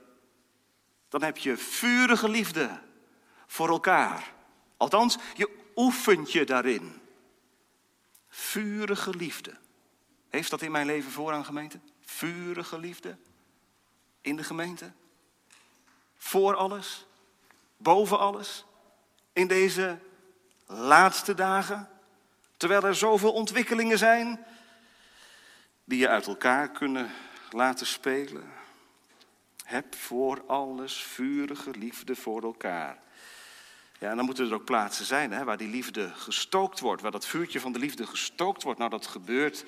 Dan 1.08 1.22
heb 1.22 1.36
je 1.36 1.56
vurige 1.56 2.28
liefde 2.28 2.78
voor 3.46 3.68
elkaar. 3.68 4.32
Althans, 4.76 5.18
je 5.34 5.50
oefent 5.76 6.32
je 6.32 6.44
daarin. 6.44 7.00
Vurige 8.28 9.16
liefde. 9.16 9.56
Heeft 10.28 10.50
dat 10.50 10.62
in 10.62 10.70
mijn 10.70 10.86
leven 10.86 11.10
voorrang, 11.10 11.46
gemeente? 11.46 11.78
Vurige 12.00 12.78
liefde? 12.78 13.16
In 14.26 14.36
de 14.36 14.44
gemeente? 14.44 14.92
Voor 16.16 16.54
alles? 16.54 17.06
Boven 17.76 18.18
alles? 18.18 18.64
In 19.32 19.46
deze 19.46 19.98
laatste 20.66 21.34
dagen? 21.34 21.88
Terwijl 22.56 22.82
er 22.82 22.94
zoveel 22.94 23.32
ontwikkelingen 23.32 23.98
zijn 23.98 24.44
die 25.84 25.98
je 25.98 26.08
uit 26.08 26.26
elkaar 26.26 26.70
kunnen 26.70 27.10
laten 27.50 27.86
spelen. 27.86 28.52
Heb 29.64 29.94
voor 29.94 30.44
alles 30.46 31.02
vurige 31.02 31.70
liefde 31.70 32.16
voor 32.16 32.42
elkaar. 32.42 32.98
Ja, 33.98 34.10
en 34.10 34.16
dan 34.16 34.24
moeten 34.24 34.46
er 34.46 34.54
ook 34.54 34.64
plaatsen 34.64 35.04
zijn 35.04 35.32
hè, 35.32 35.44
waar 35.44 35.56
die 35.56 35.68
liefde 35.68 36.14
gestookt 36.14 36.80
wordt, 36.80 37.02
waar 37.02 37.10
dat 37.10 37.26
vuurtje 37.26 37.60
van 37.60 37.72
de 37.72 37.78
liefde 37.78 38.06
gestookt 38.06 38.62
wordt. 38.62 38.78
Nou, 38.78 38.90
dat 38.90 39.06
gebeurt 39.06 39.64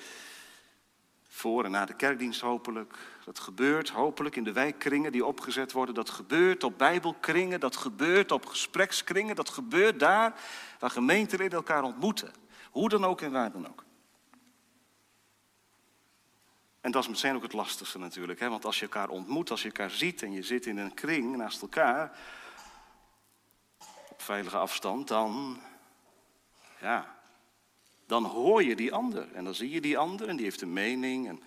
voor 1.29 1.65
en 1.65 1.71
na 1.71 1.85
de 1.85 1.95
kerkdienst 1.95 2.41
hopelijk. 2.41 2.97
Dat 3.29 3.39
gebeurt 3.39 3.89
hopelijk 3.89 4.35
in 4.35 4.43
de 4.43 4.51
wijkkringen 4.51 5.11
die 5.11 5.25
opgezet 5.25 5.71
worden. 5.71 5.95
Dat 5.95 6.09
gebeurt 6.09 6.63
op 6.63 6.77
bijbelkringen. 6.77 7.59
Dat 7.59 7.75
gebeurt 7.75 8.31
op 8.31 8.45
gesprekskringen. 8.45 9.35
Dat 9.35 9.49
gebeurt 9.49 9.99
daar 9.99 10.41
waar 10.79 10.89
gemeenteleden 10.89 11.57
elkaar 11.57 11.83
ontmoeten. 11.83 12.33
Hoe 12.71 12.89
dan 12.89 13.05
ook 13.05 13.21
en 13.21 13.31
waar 13.31 13.51
dan 13.51 13.67
ook. 13.67 13.83
En 16.81 16.91
dat 16.91 17.03
is 17.03 17.09
meteen 17.09 17.35
ook 17.35 17.41
het 17.41 17.53
lastigste 17.53 17.97
natuurlijk. 17.97 18.39
Hè? 18.39 18.49
Want 18.49 18.65
als 18.65 18.79
je 18.79 18.85
elkaar 18.85 19.09
ontmoet, 19.09 19.51
als 19.51 19.61
je 19.61 19.67
elkaar 19.67 19.91
ziet 19.91 20.23
en 20.23 20.31
je 20.31 20.43
zit 20.43 20.65
in 20.65 20.77
een 20.77 20.93
kring 20.93 21.35
naast 21.35 21.61
elkaar. 21.61 22.17
Op 24.09 24.21
veilige 24.21 24.57
afstand, 24.57 25.07
dan. 25.07 25.59
Ja, 26.81 27.15
dan 28.05 28.25
hoor 28.25 28.63
je 28.63 28.75
die 28.75 28.93
ander. 28.93 29.33
En 29.33 29.43
dan 29.43 29.55
zie 29.55 29.69
je 29.69 29.81
die 29.81 29.97
ander 29.97 30.27
en 30.27 30.35
die 30.35 30.45
heeft 30.45 30.61
een 30.61 30.73
mening. 30.73 31.27
En... 31.27 31.43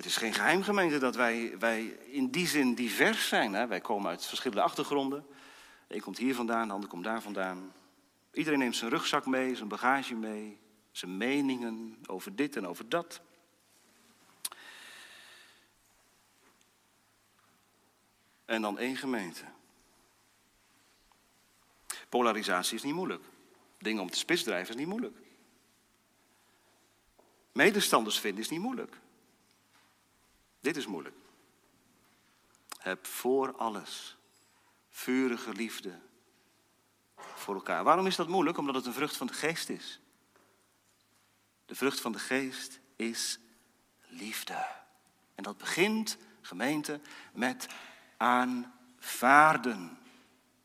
Het 0.00 0.08
is 0.08 0.16
geen 0.16 0.34
geheim 0.34 0.62
gemeente 0.62 0.98
dat 0.98 1.14
wij, 1.14 1.58
wij 1.58 1.84
in 2.10 2.30
die 2.30 2.46
zin 2.46 2.74
divers 2.74 3.28
zijn. 3.28 3.52
Hè? 3.52 3.66
Wij 3.66 3.80
komen 3.80 4.10
uit 4.10 4.26
verschillende 4.26 4.62
achtergronden. 4.62 5.26
De 5.86 5.94
een 5.94 6.00
komt 6.00 6.18
hier 6.18 6.34
vandaan, 6.34 6.68
de 6.68 6.74
ander 6.74 6.88
komt 6.88 7.04
daar 7.04 7.22
vandaan. 7.22 7.72
Iedereen 8.32 8.58
neemt 8.58 8.76
zijn 8.76 8.90
rugzak 8.90 9.26
mee, 9.26 9.56
zijn 9.56 9.68
bagage 9.68 10.14
mee, 10.14 10.58
zijn 10.90 11.16
meningen 11.16 11.98
over 12.06 12.36
dit 12.36 12.56
en 12.56 12.66
over 12.66 12.88
dat. 12.88 13.20
En 18.44 18.62
dan 18.62 18.78
één 18.78 18.96
gemeente. 18.96 19.44
Polarisatie 22.08 22.76
is 22.76 22.82
niet 22.82 22.94
moeilijk. 22.94 23.24
Dingen 23.78 24.02
om 24.02 24.10
te 24.10 24.18
spits 24.18 24.42
drijven 24.42 24.74
is 24.74 24.80
niet 24.80 24.88
moeilijk. 24.88 25.16
Medestanders 27.52 28.20
vinden 28.20 28.42
is 28.42 28.50
niet 28.50 28.60
moeilijk. 28.60 28.96
Dit 30.60 30.76
is 30.76 30.86
moeilijk. 30.86 31.14
Heb 32.78 33.06
voor 33.06 33.56
alles 33.56 34.16
vurige 34.88 35.52
liefde 35.52 35.98
voor 37.16 37.54
elkaar. 37.54 37.84
Waarom 37.84 38.06
is 38.06 38.16
dat 38.16 38.28
moeilijk? 38.28 38.58
Omdat 38.58 38.74
het 38.74 38.86
een 38.86 38.92
vrucht 38.92 39.16
van 39.16 39.26
de 39.26 39.32
geest 39.32 39.68
is. 39.68 40.00
De 41.66 41.74
vrucht 41.74 42.00
van 42.00 42.12
de 42.12 42.18
geest 42.18 42.80
is 42.96 43.38
liefde. 44.06 44.66
En 45.34 45.42
dat 45.42 45.58
begint, 45.58 46.18
gemeente, 46.40 47.00
met 47.32 47.66
aanvaarden. 48.16 49.98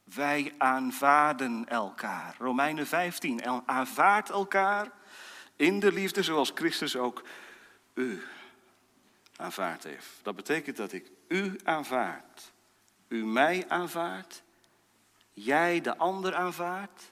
Wij 0.03 0.53
aanvaarden 0.57 1.67
elkaar. 1.67 2.35
Romeinen 2.39 2.87
15. 2.87 3.67
Aanvaard 3.67 4.29
elkaar 4.29 4.91
in 5.55 5.79
de 5.79 5.91
liefde 5.91 6.23
zoals 6.23 6.51
Christus 6.55 6.95
ook 6.95 7.23
u 7.93 8.23
aanvaard 9.35 9.83
heeft. 9.83 10.09
Dat 10.21 10.35
betekent 10.35 10.77
dat 10.77 10.91
ik 10.91 11.11
u 11.27 11.59
aanvaard. 11.63 12.53
U 13.07 13.25
mij 13.25 13.69
aanvaardt. 13.69 14.43
Jij 15.33 15.81
de 15.81 15.97
ander 15.97 16.35
aanvaardt. 16.35 17.11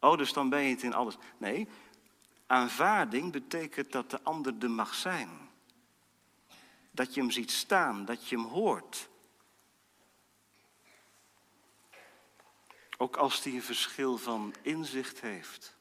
Oh, 0.00 0.16
dus 0.16 0.32
dan 0.32 0.48
ben 0.48 0.62
je 0.62 0.70
het 0.70 0.82
in 0.82 0.94
alles. 0.94 1.16
Nee, 1.38 1.68
aanvaarding 2.46 3.32
betekent 3.32 3.92
dat 3.92 4.10
de 4.10 4.22
ander 4.22 4.54
er 4.60 4.70
mag 4.70 4.94
zijn. 4.94 5.50
Dat 6.90 7.14
je 7.14 7.20
hem 7.20 7.30
ziet 7.30 7.50
staan, 7.50 8.04
dat 8.04 8.28
je 8.28 8.36
hem 8.36 8.44
hoort. 8.44 9.08
Ook 12.96 13.16
als 13.16 13.44
hij 13.44 13.52
een 13.52 13.62
verschil 13.62 14.18
van 14.18 14.54
inzicht 14.62 15.20
heeft 15.20 15.76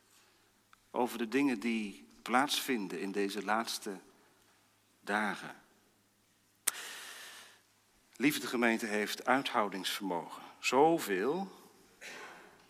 over 0.92 1.18
de 1.18 1.28
dingen 1.28 1.60
die 1.60 2.08
plaatsvinden 2.22 3.00
in 3.00 3.12
deze 3.12 3.44
laatste 3.44 4.00
dagen. 5.02 5.56
Liefde 8.16 8.48
gemeente 8.48 8.86
heeft 8.86 9.26
uithoudingsvermogen. 9.26 10.44
Zoveel 10.60 11.52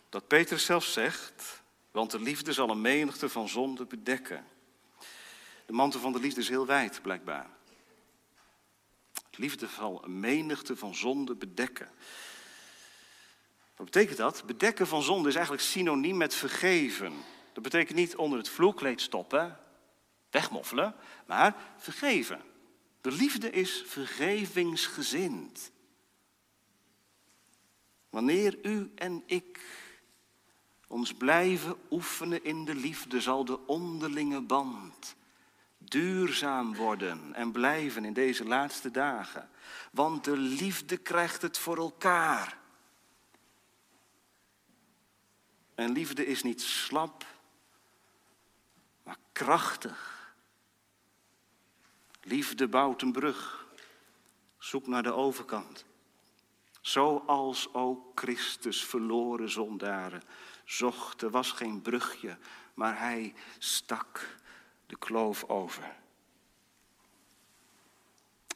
dat 0.08 0.26
Peter 0.26 0.58
zelf 0.58 0.84
zegt, 0.84 1.62
want 1.90 2.10
de 2.10 2.20
liefde 2.20 2.52
zal 2.52 2.70
een 2.70 2.80
menigte 2.80 3.28
van 3.28 3.48
zonden 3.48 3.88
bedekken. 3.88 4.46
De 5.66 5.72
mantel 5.72 6.00
van 6.00 6.12
de 6.12 6.20
liefde 6.20 6.40
is 6.40 6.48
heel 6.48 6.66
wijd, 6.66 7.02
blijkbaar. 7.02 7.50
De 9.12 9.38
liefde 9.38 9.66
zal 9.66 10.04
een 10.04 10.20
menigte 10.20 10.76
van 10.76 10.94
zonden 10.94 11.38
bedekken. 11.38 11.90
Wat 13.76 13.90
betekent 13.90 14.18
dat? 14.18 14.42
Bedekken 14.46 14.86
van 14.86 15.02
zonde 15.02 15.28
is 15.28 15.34
eigenlijk 15.34 15.64
synoniem 15.64 16.16
met 16.16 16.34
vergeven. 16.34 17.12
Dat 17.52 17.62
betekent 17.62 17.98
niet 17.98 18.16
onder 18.16 18.38
het 18.38 18.48
vloerkleed 18.48 19.00
stoppen, 19.00 19.58
wegmoffelen, 20.30 20.94
maar 21.26 21.56
vergeven. 21.76 22.40
De 23.00 23.12
liefde 23.12 23.50
is 23.50 23.82
vergevingsgezind. 23.86 25.70
Wanneer 28.10 28.58
u 28.62 28.92
en 28.94 29.22
ik 29.26 29.60
ons 30.86 31.14
blijven 31.14 31.76
oefenen 31.90 32.44
in 32.44 32.64
de 32.64 32.74
liefde 32.74 33.20
zal 33.20 33.44
de 33.44 33.66
onderlinge 33.66 34.40
band 34.40 35.16
duurzaam 35.78 36.74
worden 36.74 37.34
en 37.34 37.52
blijven 37.52 38.04
in 38.04 38.12
deze 38.12 38.44
laatste 38.44 38.90
dagen. 38.90 39.48
Want 39.92 40.24
de 40.24 40.36
liefde 40.36 40.96
krijgt 40.96 41.42
het 41.42 41.58
voor 41.58 41.76
elkaar. 41.76 42.58
En 45.74 45.92
liefde 45.92 46.26
is 46.26 46.42
niet 46.42 46.60
slap, 46.60 47.26
maar 49.02 49.18
krachtig. 49.32 50.34
Liefde 52.22 52.68
bouwt 52.68 53.02
een 53.02 53.12
brug. 53.12 53.66
Zoek 54.58 54.86
naar 54.86 55.02
de 55.02 55.12
overkant. 55.12 55.84
Zoals 56.80 57.74
ook 57.74 58.12
Christus 58.14 58.84
verloren 58.84 59.50
zondaren 59.50 60.22
zocht. 60.64 61.22
Er 61.22 61.30
was 61.30 61.50
geen 61.52 61.82
brugje, 61.82 62.36
maar 62.74 62.98
hij 62.98 63.34
stak 63.58 64.36
de 64.86 64.96
kloof 64.98 65.44
over. 65.44 65.94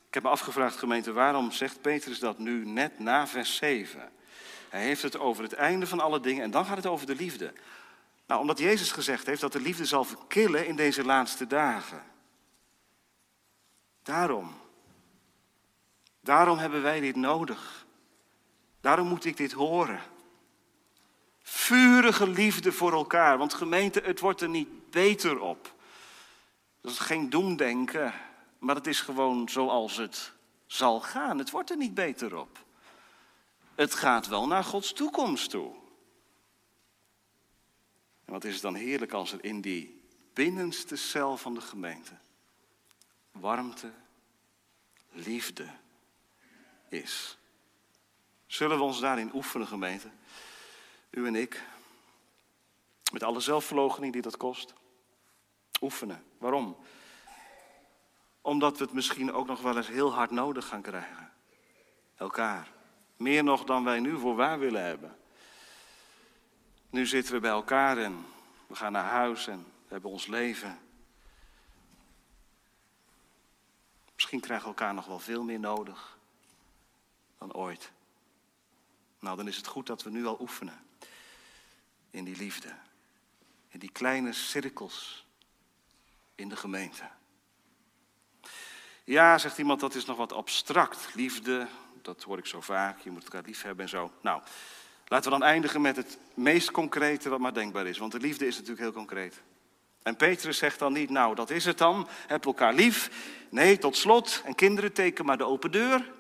Ik 0.07 0.15
heb 0.15 0.23
me 0.23 0.29
afgevraagd, 0.29 0.77
gemeente, 0.77 1.13
waarom 1.13 1.51
zegt 1.51 1.81
Petrus 1.81 2.19
dat 2.19 2.39
nu 2.39 2.67
net 2.67 2.99
na 2.99 3.27
vers 3.27 3.57
7? 3.57 4.13
Hij 4.69 4.83
heeft 4.83 5.03
het 5.03 5.19
over 5.19 5.43
het 5.43 5.53
einde 5.53 5.87
van 5.87 6.01
alle 6.01 6.21
dingen 6.21 6.43
en 6.43 6.51
dan 6.51 6.65
gaat 6.65 6.77
het 6.77 6.87
over 6.87 7.07
de 7.07 7.15
liefde. 7.15 7.53
Nou, 8.27 8.41
omdat 8.41 8.59
Jezus 8.59 8.93
gezegd 8.93 9.27
heeft 9.27 9.41
dat 9.41 9.53
de 9.53 9.61
liefde 9.61 9.85
zal 9.85 10.05
verkillen 10.05 10.67
in 10.67 10.77
deze 10.77 11.05
laatste 11.05 11.47
dagen. 11.47 12.03
Daarom. 14.03 14.55
Daarom 16.21 16.59
hebben 16.59 16.83
wij 16.83 17.01
dit 17.01 17.17
nodig. 17.17 17.87
Daarom 18.81 19.09
moet 19.09 19.25
ik 19.25 19.37
dit 19.37 19.53
horen. 19.53 20.01
Vurige 21.43 22.29
liefde 22.29 22.73
voor 22.73 22.93
elkaar, 22.93 23.39
want 23.39 23.55
gemeente, 23.55 24.01
het 24.05 24.21
wordt 24.21 24.41
er 24.41 24.49
niet 24.49 24.91
beter 24.91 25.41
op. 25.41 25.75
Dat 26.81 26.93
is 26.93 26.99
geen 26.99 27.31
doemdenken, 27.31 28.15
maar 28.59 28.75
het 28.75 28.87
is 28.87 29.01
gewoon 29.01 29.49
zoals 29.49 29.97
het 29.97 30.33
zal 30.67 31.01
gaan. 31.01 31.39
Het 31.39 31.51
wordt 31.51 31.71
er 31.71 31.77
niet 31.77 31.95
beter 31.95 32.37
op. 32.37 32.65
Het 33.75 33.95
gaat 33.95 34.27
wel 34.27 34.47
naar 34.47 34.65
Gods 34.65 34.93
toekomst 34.93 35.51
toe. 35.51 35.75
En 38.27 38.33
wat 38.33 38.45
is 38.45 38.53
het 38.53 38.63
dan 38.63 38.75
heerlijk 38.75 39.13
als 39.13 39.33
er 39.33 39.45
in 39.45 39.61
die 39.61 40.03
binnenste 40.33 40.97
cel 40.97 41.37
van 41.37 41.55
de 41.55 41.61
gemeente 41.61 42.13
warmte, 43.41 43.91
liefde 45.11 45.67
is. 46.89 47.39
Zullen 48.47 48.77
we 48.77 48.83
ons 48.83 49.01
daarin 49.01 49.35
oefenen, 49.35 49.67
gemeente? 49.67 50.11
U 51.11 51.27
en 51.27 51.35
ik. 51.35 51.65
Met 53.13 53.23
alle 53.23 53.41
zelfverloochening 53.41 54.13
die 54.13 54.23
dat 54.23 54.37
kost. 54.37 54.75
Oefenen. 55.81 56.25
Waarom? 56.39 56.77
Omdat 58.41 58.79
we 58.79 58.85
het 58.85 58.93
misschien 58.93 59.33
ook 59.33 59.47
nog 59.47 59.61
wel 59.61 59.77
eens 59.77 59.89
heel 59.89 60.13
hard 60.13 60.31
nodig 60.31 60.67
gaan 60.67 60.83
krijgen. 60.83 61.33
Elkaar. 62.17 62.73
Meer 63.17 63.45
nog 63.45 63.65
dan 63.65 63.85
wij 63.85 64.01
nu 64.01 64.19
voor 64.19 64.37
waar 64.37 64.59
willen 64.59 64.85
hebben. 64.85 65.17
Nu 66.97 67.07
zitten 67.07 67.35
we 67.35 67.41
bij 67.41 67.51
elkaar 67.51 67.99
en 67.99 68.27
we 68.67 68.75
gaan 68.75 68.93
naar 68.93 69.11
huis 69.11 69.47
en 69.47 69.59
we 69.59 69.93
hebben 69.93 70.11
ons 70.11 70.27
leven. 70.27 70.79
Misschien 74.15 74.41
krijgen 74.41 74.65
we 74.65 74.75
elkaar 74.75 74.95
nog 74.95 75.07
wel 75.07 75.19
veel 75.19 75.43
meer 75.43 75.59
nodig 75.61 76.19
dan 77.39 77.53
ooit. 77.53 77.93
Nou, 79.19 79.37
dan 79.37 79.49
is 79.49 79.57
het 79.57 79.67
goed 79.67 79.87
dat 79.87 80.03
we 80.03 80.11
nu 80.11 80.27
al 80.27 80.41
oefenen 80.41 80.85
in 82.11 82.25
die 82.25 82.37
liefde. 82.37 82.75
In 83.69 83.79
die 83.79 83.93
kleine 83.93 84.33
cirkels 84.33 85.27
in 86.35 86.49
de 86.49 86.57
gemeente. 86.57 87.09
Ja, 89.05 89.39
zegt 89.39 89.59
iemand, 89.59 89.81
dat 89.81 89.95
is 89.95 90.05
nog 90.05 90.17
wat 90.17 90.33
abstract. 90.33 91.15
Liefde, 91.15 91.69
dat 92.03 92.23
hoor 92.23 92.39
ik 92.39 92.47
zo 92.47 92.61
vaak. 92.61 92.99
Je 92.99 93.11
moet 93.11 93.25
elkaar 93.25 93.43
lief 93.43 93.63
hebben 93.63 93.85
en 93.85 93.91
zo. 93.91 94.13
Nou, 94.21 94.43
laten 95.09 95.33
we 95.33 95.39
dan 95.39 95.49
eindigen 95.49 95.81
met 95.81 95.97
het 95.97 96.19
meest 96.35 96.71
concrete 96.71 97.29
wat 97.29 97.39
maar 97.39 97.55
denkbaar 97.55 97.87
is. 97.87 97.99
Want 97.99 98.13
de 98.13 98.21
liefde 98.21 98.47
is 98.47 98.55
natuurlijk 98.55 98.81
heel 98.81 98.93
concreet. 98.93 99.43
En 100.03 100.17
Petrus 100.17 100.59
zegt 100.59 100.79
dan 100.79 100.93
niet, 100.93 101.11
nou 101.11 101.35
dat 101.35 101.51
is 101.51 101.65
het 101.65 101.79
dan, 101.79 102.09
heb 102.27 102.47
elkaar 102.47 102.75
lief. 102.75 103.11
Nee, 103.51 103.79
tot 103.79 103.97
slot, 103.97 104.43
en 104.45 104.55
kinderen 104.55 104.93
teken 104.93 105.25
maar 105.25 105.39
de 105.39 105.45
open 105.45 105.71
deur. 105.71 106.13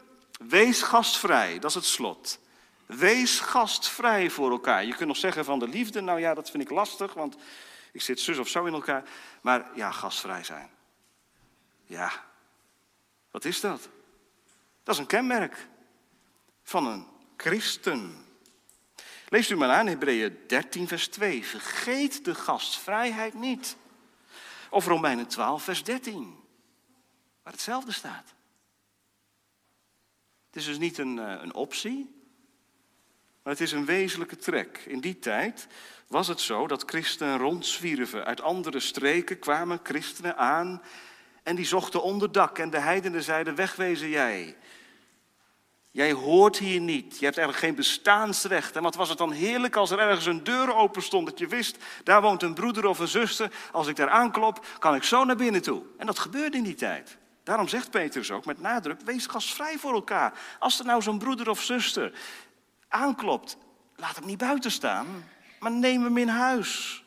Wees 0.49 0.82
gastvrij, 0.82 1.59
dat 1.59 1.70
is 1.70 1.76
het 1.76 1.84
slot. 1.84 2.39
Wees 2.87 3.41
gastvrij 3.41 4.30
voor 4.30 4.51
elkaar. 4.51 4.84
Je 4.84 4.95
kunt 4.95 5.09
nog 5.09 5.16
zeggen 5.16 5.45
van 5.45 5.59
de 5.59 5.68
liefde, 5.68 6.01
nou 6.01 6.20
ja, 6.20 6.34
dat 6.34 6.51
vind 6.51 6.62
ik 6.62 6.70
lastig, 6.70 7.14
want 7.14 7.37
ik 7.93 8.03
zit 8.03 8.20
zus 8.20 8.39
of 8.39 8.49
zo 8.49 8.64
in 8.64 8.72
elkaar. 8.72 9.05
Maar 9.41 9.70
ja, 9.74 9.91
gastvrij 9.91 10.45
zijn. 10.45 10.70
Ja, 11.84 12.12
wat 13.30 13.45
is 13.45 13.61
dat? 13.61 13.89
Dat 14.82 14.95
is 14.95 15.01
een 15.01 15.07
kenmerk 15.07 15.68
van 16.62 16.87
een 16.87 17.07
christen. 17.37 18.26
Lees 19.37 19.51
u 19.51 19.57
maar 19.57 19.70
aan, 19.70 19.87
Hebreeën 19.87 20.39
13, 20.47 20.89
vers 20.89 21.09
2. 21.09 21.45
Vergeet 21.45 22.24
de 22.24 22.34
gastvrijheid 22.34 23.34
niet. 23.34 23.76
Of 24.70 24.87
Romeinen 24.87 25.26
12, 25.26 25.62
vers 25.62 25.84
13, 25.84 26.37
waar 27.43 27.53
hetzelfde 27.53 27.93
staat. 27.93 28.34
Het 30.47 30.57
is 30.57 30.64
dus 30.64 30.78
niet 30.78 30.99
een, 30.99 31.18
eh, 31.18 31.41
een 31.43 31.55
optie, 31.55 32.14
maar 33.43 33.53
het 33.53 33.62
is 33.62 33.72
een 33.72 33.84
wezenlijke 33.84 34.37
trek. 34.37 34.84
In 34.87 35.01
die 35.01 35.18
tijd 35.18 35.66
was 36.07 36.28
het 36.28 36.41
zo 36.41 36.66
dat 36.66 36.82
christenen 36.87 37.39
rondzwierven. 37.39 38.24
Uit 38.24 38.41
andere 38.41 38.80
streken 38.80 39.39
kwamen 39.39 39.80
christenen 39.82 40.37
aan 40.37 40.82
en 41.43 41.57
die 41.57 41.66
zochten 41.66 42.03
onderdak. 42.03 42.59
En 42.59 42.70
de 42.70 42.80
heidenen 42.80 43.22
zeiden, 43.22 43.55
wegwezen 43.55 44.09
jij. 44.09 44.57
Jij 45.97 46.12
hoort 46.12 46.59
hier 46.59 46.80
niet. 46.80 47.18
Je 47.18 47.24
hebt 47.24 47.38
eigenlijk 47.38 47.66
geen 47.66 47.74
bestaansrecht. 47.74 48.76
En 48.76 48.82
wat 48.82 48.94
was 48.94 49.09
het 49.09 49.18
dan 49.18 49.32
heerlijk 49.32 49.76
als 49.76 49.90
er 49.90 49.99
ergens 49.99 50.26
een 50.26 50.44
deur 50.44 50.74
open 50.74 51.03
stond. 51.03 51.26
Dat 51.26 51.38
je 51.38 51.47
wist, 51.47 51.76
daar 52.05 52.22
woont 52.22 52.42
een 52.42 52.55
broeder 52.55 52.86
of 52.86 52.99
een 52.99 53.09
zuster. 53.09 53.53
Als 53.72 53.86
ik 53.86 53.97
daar 53.97 54.09
aanklop, 54.09 54.66
kan 54.78 54.94
ik 54.94 55.03
zo 55.03 55.24
naar 55.24 55.36
binnen 55.36 55.62
toe. 55.62 55.82
En 55.99 56.07
dat 56.07 56.18
gebeurde 56.18 56.57
in 56.57 56.62
die 56.62 56.74
tijd. 56.74 57.16
Daarom 57.42 57.68
zegt 57.68 57.90
Petrus 57.90 58.30
ook 58.30 58.44
met 58.44 58.61
nadruk, 58.61 59.01
wees 59.01 59.26
gastvrij 59.26 59.78
voor 59.78 59.92
elkaar. 59.92 60.38
Als 60.59 60.78
er 60.78 60.84
nou 60.84 61.03
zo'n 61.03 61.18
broeder 61.18 61.51
of 61.51 61.62
zuster 61.62 62.12
aanklopt, 62.88 63.57
laat 63.94 64.16
hem 64.16 64.26
niet 64.26 64.38
buiten 64.38 64.70
staan, 64.70 65.28
maar 65.61 65.72
neem 65.72 66.03
hem 66.03 66.16
in 66.16 66.28
huis. 66.28 67.05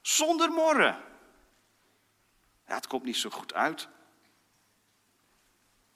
Zonder 0.00 0.50
morren. 0.50 0.96
Ja, 2.66 2.74
het 2.74 2.86
komt 2.86 3.04
niet 3.04 3.16
zo 3.16 3.30
goed 3.30 3.54
uit. 3.54 3.88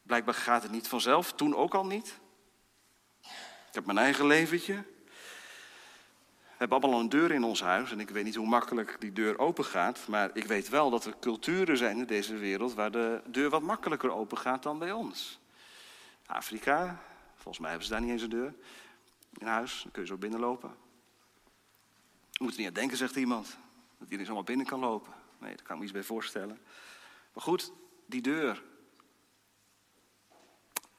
Blijkbaar 0.08 0.34
gaat 0.34 0.62
het 0.62 0.72
niet 0.72 0.88
vanzelf, 0.88 1.32
toen 1.32 1.54
ook 1.54 1.74
al 1.74 1.86
niet. 1.86 2.18
Ik 3.68 3.74
heb 3.74 3.86
mijn 3.86 3.98
eigen 3.98 4.26
leventje. 4.26 4.74
We 4.74 6.64
hebben 6.64 6.80
allemaal 6.80 7.00
een 7.00 7.08
deur 7.08 7.30
in 7.30 7.44
ons 7.44 7.60
huis 7.60 7.92
en 7.92 8.00
ik 8.00 8.10
weet 8.10 8.24
niet 8.24 8.34
hoe 8.34 8.46
makkelijk 8.46 8.96
die 9.00 9.12
deur 9.12 9.38
open 9.38 9.64
gaat, 9.64 10.06
maar 10.06 10.30
ik 10.32 10.44
weet 10.44 10.68
wel 10.68 10.90
dat 10.90 11.04
er 11.04 11.14
culturen 11.20 11.76
zijn 11.76 11.98
in 11.98 12.06
deze 12.06 12.36
wereld 12.36 12.74
waar 12.74 12.90
de 12.90 13.22
deur 13.26 13.50
wat 13.50 13.62
makkelijker 13.62 14.10
open 14.10 14.38
gaat 14.38 14.62
dan 14.62 14.78
bij 14.78 14.92
ons. 14.92 15.40
Afrika, 16.26 17.02
volgens 17.34 17.58
mij 17.58 17.68
hebben 17.68 17.86
ze 17.86 17.92
daar 17.92 18.02
niet 18.02 18.10
eens 18.10 18.22
een 18.22 18.28
deur 18.28 18.54
in 19.38 19.46
huis, 19.46 19.80
dan 19.82 19.92
kun 19.92 20.02
je 20.02 20.08
zo 20.08 20.16
binnenlopen. 20.16 20.76
Je 22.30 22.44
moet 22.44 22.52
er 22.52 22.58
niet 22.58 22.68
aan 22.68 22.74
denken, 22.74 22.96
zegt 22.96 23.16
iemand, 23.16 23.56
dat 23.98 24.02
iedereen 24.02 24.26
zomaar 24.26 24.44
binnen 24.44 24.66
kan 24.66 24.80
lopen. 24.80 25.12
Nee, 25.38 25.54
daar 25.54 25.64
kan 25.64 25.72
ik 25.72 25.78
me 25.78 25.84
iets 25.84 25.92
bij 25.92 26.02
voorstellen. 26.02 26.58
Maar 27.32 27.42
goed, 27.42 27.72
die 28.06 28.22
deur, 28.22 28.62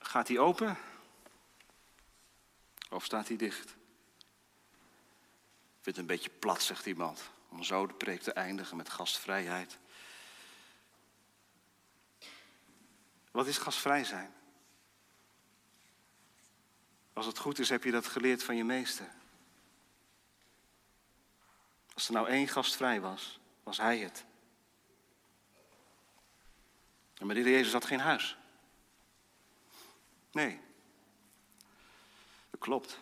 Gaat 0.10 0.28
die 0.28 0.40
open? 0.40 0.78
Of 2.90 3.06
staat 3.06 3.28
hij 3.28 3.38
dicht? 3.38 3.70
Ik 3.70 3.76
vind 5.82 5.86
het 5.86 5.98
een 5.98 6.06
beetje 6.06 6.30
plat, 6.30 6.62
zegt 6.62 6.86
iemand, 6.86 7.30
om 7.50 7.64
zo 7.64 7.88
de 7.88 7.94
preek 7.94 8.22
te 8.22 8.34
eindigen 8.34 8.78
met 8.78 8.90
gastvrijheid. 8.90 9.78
Wat 13.32 13.48
is 13.48 13.58
gastvrij 13.58 14.04
zijn? 14.04 14.34
Als 17.14 17.26
het 17.26 17.38
goed 17.38 17.60
is, 17.60 17.70
heb 17.70 17.84
je 17.84 17.92
dat 17.92 18.08
geleerd 18.08 18.44
van 18.44 18.56
je 18.56 18.64
meester. 18.64 19.12
Als 21.94 22.08
er 22.08 22.14
nou 22.14 22.28
één 22.28 22.48
gastvrij 22.48 23.02
was, 23.02 23.40
was 23.64 23.78
hij 23.78 23.98
het. 23.98 24.26
En 27.18 27.26
maar 27.26 27.36
de 27.36 27.42
Jezus 27.42 27.74
had 27.74 27.86
geen 27.86 28.00
huis. 28.00 28.39
Nee. 30.32 30.60
Dat 32.50 32.60
klopt. 32.60 33.00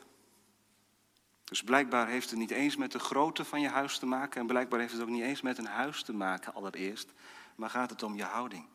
Dus 1.44 1.64
blijkbaar 1.64 2.08
heeft 2.08 2.30
het 2.30 2.40
niet 2.40 2.52
eens 2.52 2.76
met 2.76 2.92
de 2.92 3.00
grootte 3.00 3.46
van 3.46 3.62
je 3.62 3.70
huis 3.70 3.98
te 3.98 4.06
maken. 4.06 4.42
En 4.42 4.48
blijkbaar 4.48 4.80
heeft 4.80 4.94
het 4.94 5.02
ook 5.02 5.08
niet 5.08 5.24
eens 5.24 5.42
met 5.42 5.58
een 5.58 5.66
huis 5.66 6.04
te 6.04 6.14
maken, 6.14 6.54
allereerst. 6.54 7.14
Maar 7.56 7.70
gaat 7.70 7.90
het 7.90 8.04
om 8.04 8.16
je 8.16 8.24
houding. 8.24 8.68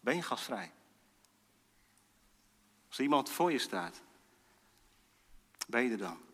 Ben 0.00 0.16
je 0.16 0.22
gastvrij? 0.22 0.72
Als 2.88 3.00
iemand 3.00 3.30
voor 3.30 3.52
je 3.52 3.58
staat, 3.58 4.02
ben 5.66 5.82
je 5.82 5.90
er 5.90 5.98
dan? 5.98 6.26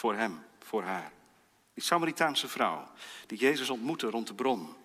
voor 0.00 0.14
hem, 0.14 0.44
voor 0.58 0.82
haar. 0.82 1.12
Die 1.74 1.82
Samaritaanse 1.82 2.48
vrouw 2.48 2.88
die 3.26 3.38
Jezus 3.38 3.70
ontmoette 3.70 4.10
rond 4.10 4.26
de 4.26 4.34
bron. 4.34 4.76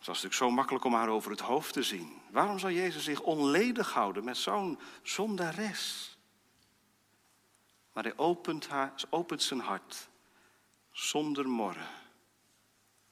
Het 0.00 0.08
was 0.08 0.22
natuurlijk 0.22 0.50
zo 0.50 0.56
makkelijk 0.56 0.84
om 0.84 0.94
haar 0.94 1.08
over 1.08 1.30
het 1.30 1.40
hoofd 1.40 1.72
te 1.72 1.82
zien. 1.82 2.20
Waarom 2.30 2.58
zou 2.58 2.72
Jezus 2.72 3.04
zich 3.04 3.20
onledig 3.20 3.92
houden 3.92 4.24
met 4.24 4.36
zo'n 4.36 4.78
zondares? 5.02 6.16
Maar 7.92 8.04
hij 8.04 8.16
opent, 8.16 8.68
haar, 8.68 8.92
opent 9.10 9.42
zijn 9.42 9.60
hart 9.60 10.08
zonder 10.90 11.48
morren. 11.48 11.88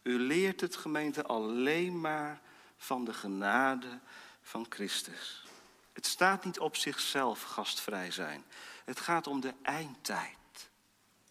U 0.03 0.19
leert 0.19 0.61
het 0.61 0.77
gemeente 0.77 1.25
alleen 1.25 2.01
maar 2.01 2.41
van 2.77 3.05
de 3.05 3.15
genade 3.15 4.01
van 4.41 4.67
Christus. 4.69 5.45
Het 5.93 6.07
staat 6.07 6.45
niet 6.45 6.59
op 6.59 6.77
zichzelf 6.77 7.43
gastvrij 7.43 8.11
zijn. 8.11 8.45
Het 8.85 9.01
gaat 9.01 9.27
om 9.27 9.41
de 9.41 9.55
eindtijd. 9.63 10.71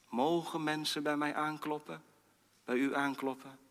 Mogen 0.09 0.63
mensen 0.63 1.03
bij 1.03 1.17
mij 1.17 1.35
aankloppen? 1.35 2.03
Bij 2.65 2.75
u 2.75 2.95
aankloppen? 2.95 3.66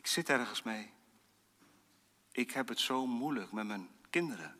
Ik 0.00 0.06
zit 0.06 0.28
ergens 0.28 0.62
mee. 0.62 0.92
Ik 2.32 2.50
heb 2.50 2.68
het 2.68 2.80
zo 2.80 3.06
moeilijk 3.06 3.52
met 3.52 3.66
mijn 3.66 3.88
kinderen. 4.10 4.58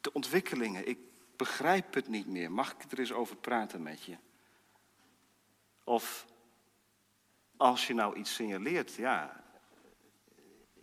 De 0.00 0.12
ontwikkelingen, 0.12 0.88
ik 0.88 0.98
begrijp 1.36 1.94
het 1.94 2.08
niet 2.08 2.26
meer. 2.26 2.52
Mag 2.52 2.72
ik 2.72 2.92
er 2.92 2.98
eens 2.98 3.12
over 3.12 3.36
praten 3.36 3.82
met 3.82 4.04
je? 4.04 4.16
Of 5.84 6.26
als 7.56 7.86
je 7.86 7.94
nou 7.94 8.16
iets 8.16 8.34
signaleert, 8.34 8.94
ja, 8.94 9.44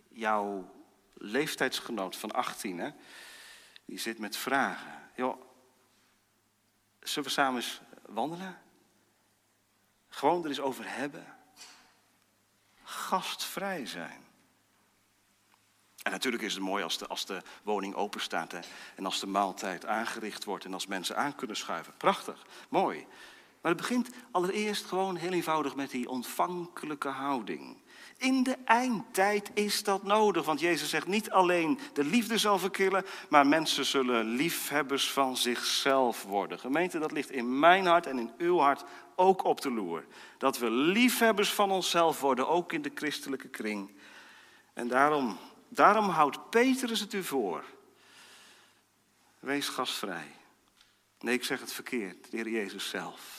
jouw 0.08 0.74
leeftijdsgenoot 1.14 2.16
van 2.16 2.32
18, 2.32 2.78
hè, 2.78 2.90
die 3.84 3.98
zit 3.98 4.18
met 4.18 4.36
vragen. 4.36 5.10
Joh, 5.16 5.42
zullen 7.00 7.28
we 7.28 7.34
samen 7.34 7.60
eens 7.60 7.80
wandelen? 8.06 8.62
Gewoon 10.08 10.42
er 10.42 10.48
eens 10.48 10.60
over 10.60 10.94
hebben. 10.96 11.37
Gastvrij 12.88 13.86
zijn. 13.86 14.24
En 16.02 16.10
natuurlijk 16.10 16.42
is 16.42 16.54
het 16.54 16.62
mooi 16.62 16.82
als 16.82 16.98
de, 16.98 17.06
als 17.06 17.26
de 17.26 17.42
woning 17.62 17.94
open 17.94 18.20
staat 18.20 18.54
en 18.96 19.04
als 19.04 19.20
de 19.20 19.26
maaltijd 19.26 19.86
aangericht 19.86 20.44
wordt 20.44 20.64
en 20.64 20.74
als 20.74 20.86
mensen 20.86 21.16
aan 21.16 21.34
kunnen 21.34 21.56
schuiven. 21.56 21.94
Prachtig, 21.96 22.46
mooi. 22.68 23.06
Maar 23.60 23.72
het 23.72 23.80
begint 23.80 24.10
allereerst 24.30 24.84
gewoon 24.84 25.16
heel 25.16 25.32
eenvoudig 25.32 25.74
met 25.76 25.90
die 25.90 26.08
ontvankelijke 26.08 27.08
houding. 27.08 27.76
In 28.18 28.42
de 28.42 28.56
eindtijd 28.64 29.50
is 29.54 29.82
dat 29.82 30.02
nodig, 30.02 30.44
want 30.44 30.60
Jezus 30.60 30.90
zegt 30.90 31.06
niet 31.06 31.30
alleen 31.30 31.78
de 31.92 32.04
liefde 32.04 32.38
zal 32.38 32.58
verkillen, 32.58 33.04
maar 33.28 33.46
mensen 33.46 33.84
zullen 33.84 34.26
liefhebbers 34.26 35.10
van 35.10 35.36
zichzelf 35.36 36.22
worden. 36.22 36.58
Gemeente, 36.58 36.98
dat 36.98 37.12
ligt 37.12 37.30
in 37.30 37.58
mijn 37.58 37.86
hart 37.86 38.06
en 38.06 38.18
in 38.18 38.32
uw 38.38 38.58
hart 38.58 38.84
ook 39.16 39.44
op 39.44 39.60
de 39.60 39.70
loer. 39.70 40.04
Dat 40.38 40.58
we 40.58 40.70
liefhebbers 40.70 41.52
van 41.52 41.70
onszelf 41.70 42.20
worden, 42.20 42.48
ook 42.48 42.72
in 42.72 42.82
de 42.82 42.90
christelijke 42.94 43.48
kring. 43.48 43.90
En 44.72 44.88
daarom, 44.88 45.38
daarom 45.68 46.08
houdt 46.08 46.50
Petrus 46.50 47.00
het 47.00 47.12
u 47.12 47.24
voor. 47.24 47.64
Wees 49.40 49.68
gastvrij. 49.68 50.34
Nee, 51.20 51.34
ik 51.34 51.44
zeg 51.44 51.60
het 51.60 51.72
verkeerd, 51.72 52.30
de 52.30 52.36
Heer 52.36 52.48
Jezus 52.48 52.88
zelf. 52.88 53.37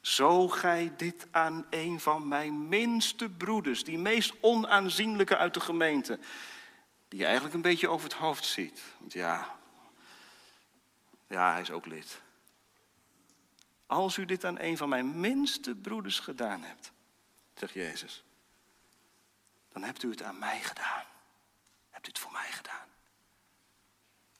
Zo 0.00 0.48
gij 0.48 0.92
dit 0.96 1.26
aan 1.30 1.66
een 1.70 2.00
van 2.00 2.28
mijn 2.28 2.68
minste 2.68 3.28
broeders, 3.28 3.84
die 3.84 3.98
meest 3.98 4.34
onaanzienlijke 4.40 5.36
uit 5.36 5.54
de 5.54 5.60
gemeente, 5.60 6.18
die 7.08 7.18
je 7.18 7.24
eigenlijk 7.24 7.54
een 7.54 7.62
beetje 7.62 7.88
over 7.88 8.08
het 8.08 8.18
hoofd 8.18 8.44
ziet. 8.44 8.82
Want 8.98 9.12
ja, 9.12 9.58
ja, 11.26 11.52
hij 11.52 11.60
is 11.60 11.70
ook 11.70 11.86
lid. 11.86 12.20
Als 13.86 14.16
u 14.16 14.24
dit 14.24 14.44
aan 14.44 14.60
een 14.60 14.76
van 14.76 14.88
mijn 14.88 15.20
minste 15.20 15.74
broeders 15.74 16.18
gedaan 16.18 16.62
hebt, 16.62 16.92
zegt 17.54 17.72
Jezus, 17.72 18.24
dan 19.72 19.82
hebt 19.82 20.02
u 20.02 20.10
het 20.10 20.22
aan 20.22 20.38
mij 20.38 20.60
gedaan. 20.60 21.04
Hebt 21.90 22.06
u 22.06 22.08
het 22.08 22.18
voor 22.18 22.32
mij 22.32 22.50
gedaan. 22.50 22.88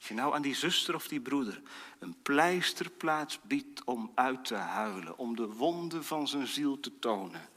Als 0.00 0.08
je 0.08 0.14
nou 0.14 0.34
aan 0.34 0.42
die 0.42 0.54
zuster 0.54 0.94
of 0.94 1.08
die 1.08 1.20
broeder 1.20 1.62
een 1.98 2.22
pleisterplaats 2.22 3.40
biedt 3.42 3.84
om 3.84 4.12
uit 4.14 4.44
te 4.44 4.54
huilen, 4.54 5.18
om 5.18 5.36
de 5.36 5.46
wonden 5.46 6.04
van 6.04 6.28
zijn 6.28 6.46
ziel 6.46 6.80
te 6.80 6.98
tonen. 6.98 7.48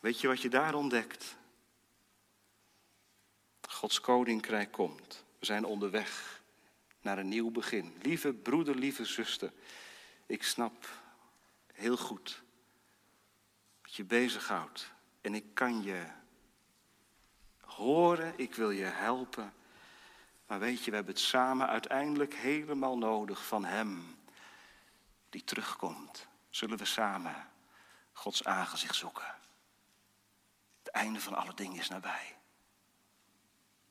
Weet 0.00 0.20
je 0.20 0.26
wat 0.26 0.42
je 0.42 0.48
daar 0.48 0.74
ontdekt? 0.74 1.36
Gods 3.68 4.00
koninkrijk 4.00 4.72
komt. 4.72 5.24
We 5.38 5.46
zijn 5.46 5.64
onderweg 5.64 6.42
naar 7.00 7.18
een 7.18 7.28
nieuw 7.28 7.50
begin. 7.50 7.94
Lieve 8.02 8.32
broeder, 8.32 8.74
lieve 8.74 9.04
zuster, 9.04 9.52
ik 10.26 10.42
snap 10.42 10.88
heel 11.72 11.96
goed 11.96 12.42
wat 13.82 13.94
je 13.94 14.04
bezighoudt. 14.04 14.92
En 15.20 15.34
ik 15.34 15.44
kan 15.54 15.82
je 15.82 16.06
horen, 17.60 18.34
ik 18.36 18.54
wil 18.54 18.70
je 18.70 18.84
helpen. 18.84 19.52
Maar 20.48 20.58
weet 20.58 20.84
je, 20.84 20.90
we 20.90 20.96
hebben 20.96 21.14
het 21.14 21.22
samen 21.22 21.68
uiteindelijk 21.68 22.34
helemaal 22.34 22.98
nodig 22.98 23.46
van 23.46 23.64
Hem 23.64 24.18
die 25.30 25.44
terugkomt. 25.44 26.26
Zullen 26.50 26.78
we 26.78 26.84
samen 26.84 27.48
Gods 28.12 28.44
aangezicht 28.44 28.94
zoeken? 28.94 29.34
Het 30.78 30.92
einde 30.92 31.20
van 31.20 31.34
alle 31.34 31.54
dingen 31.54 31.78
is 31.78 31.88
nabij. 31.88 32.36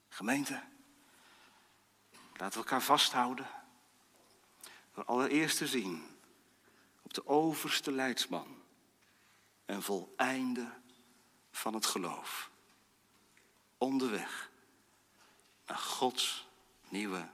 Gemeente, 0.09 0.63
laten 2.33 2.61
we 2.61 2.65
elkaar 2.65 2.81
vasthouden. 2.81 3.47
Door 4.93 5.05
allereerst 5.05 5.57
te 5.57 5.67
zien 5.67 6.19
op 7.01 7.13
de 7.13 7.27
overste 7.27 7.91
leidsman 7.91 8.63
en 9.65 9.81
voleinde 9.81 10.71
van 11.51 11.73
het 11.73 11.85
geloof. 11.85 12.51
Onderweg 13.77 14.51
naar 15.65 15.77
Gods 15.77 16.46
nieuwe 16.89 17.29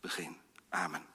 begin. 0.00 0.36
Amen. 0.68 1.11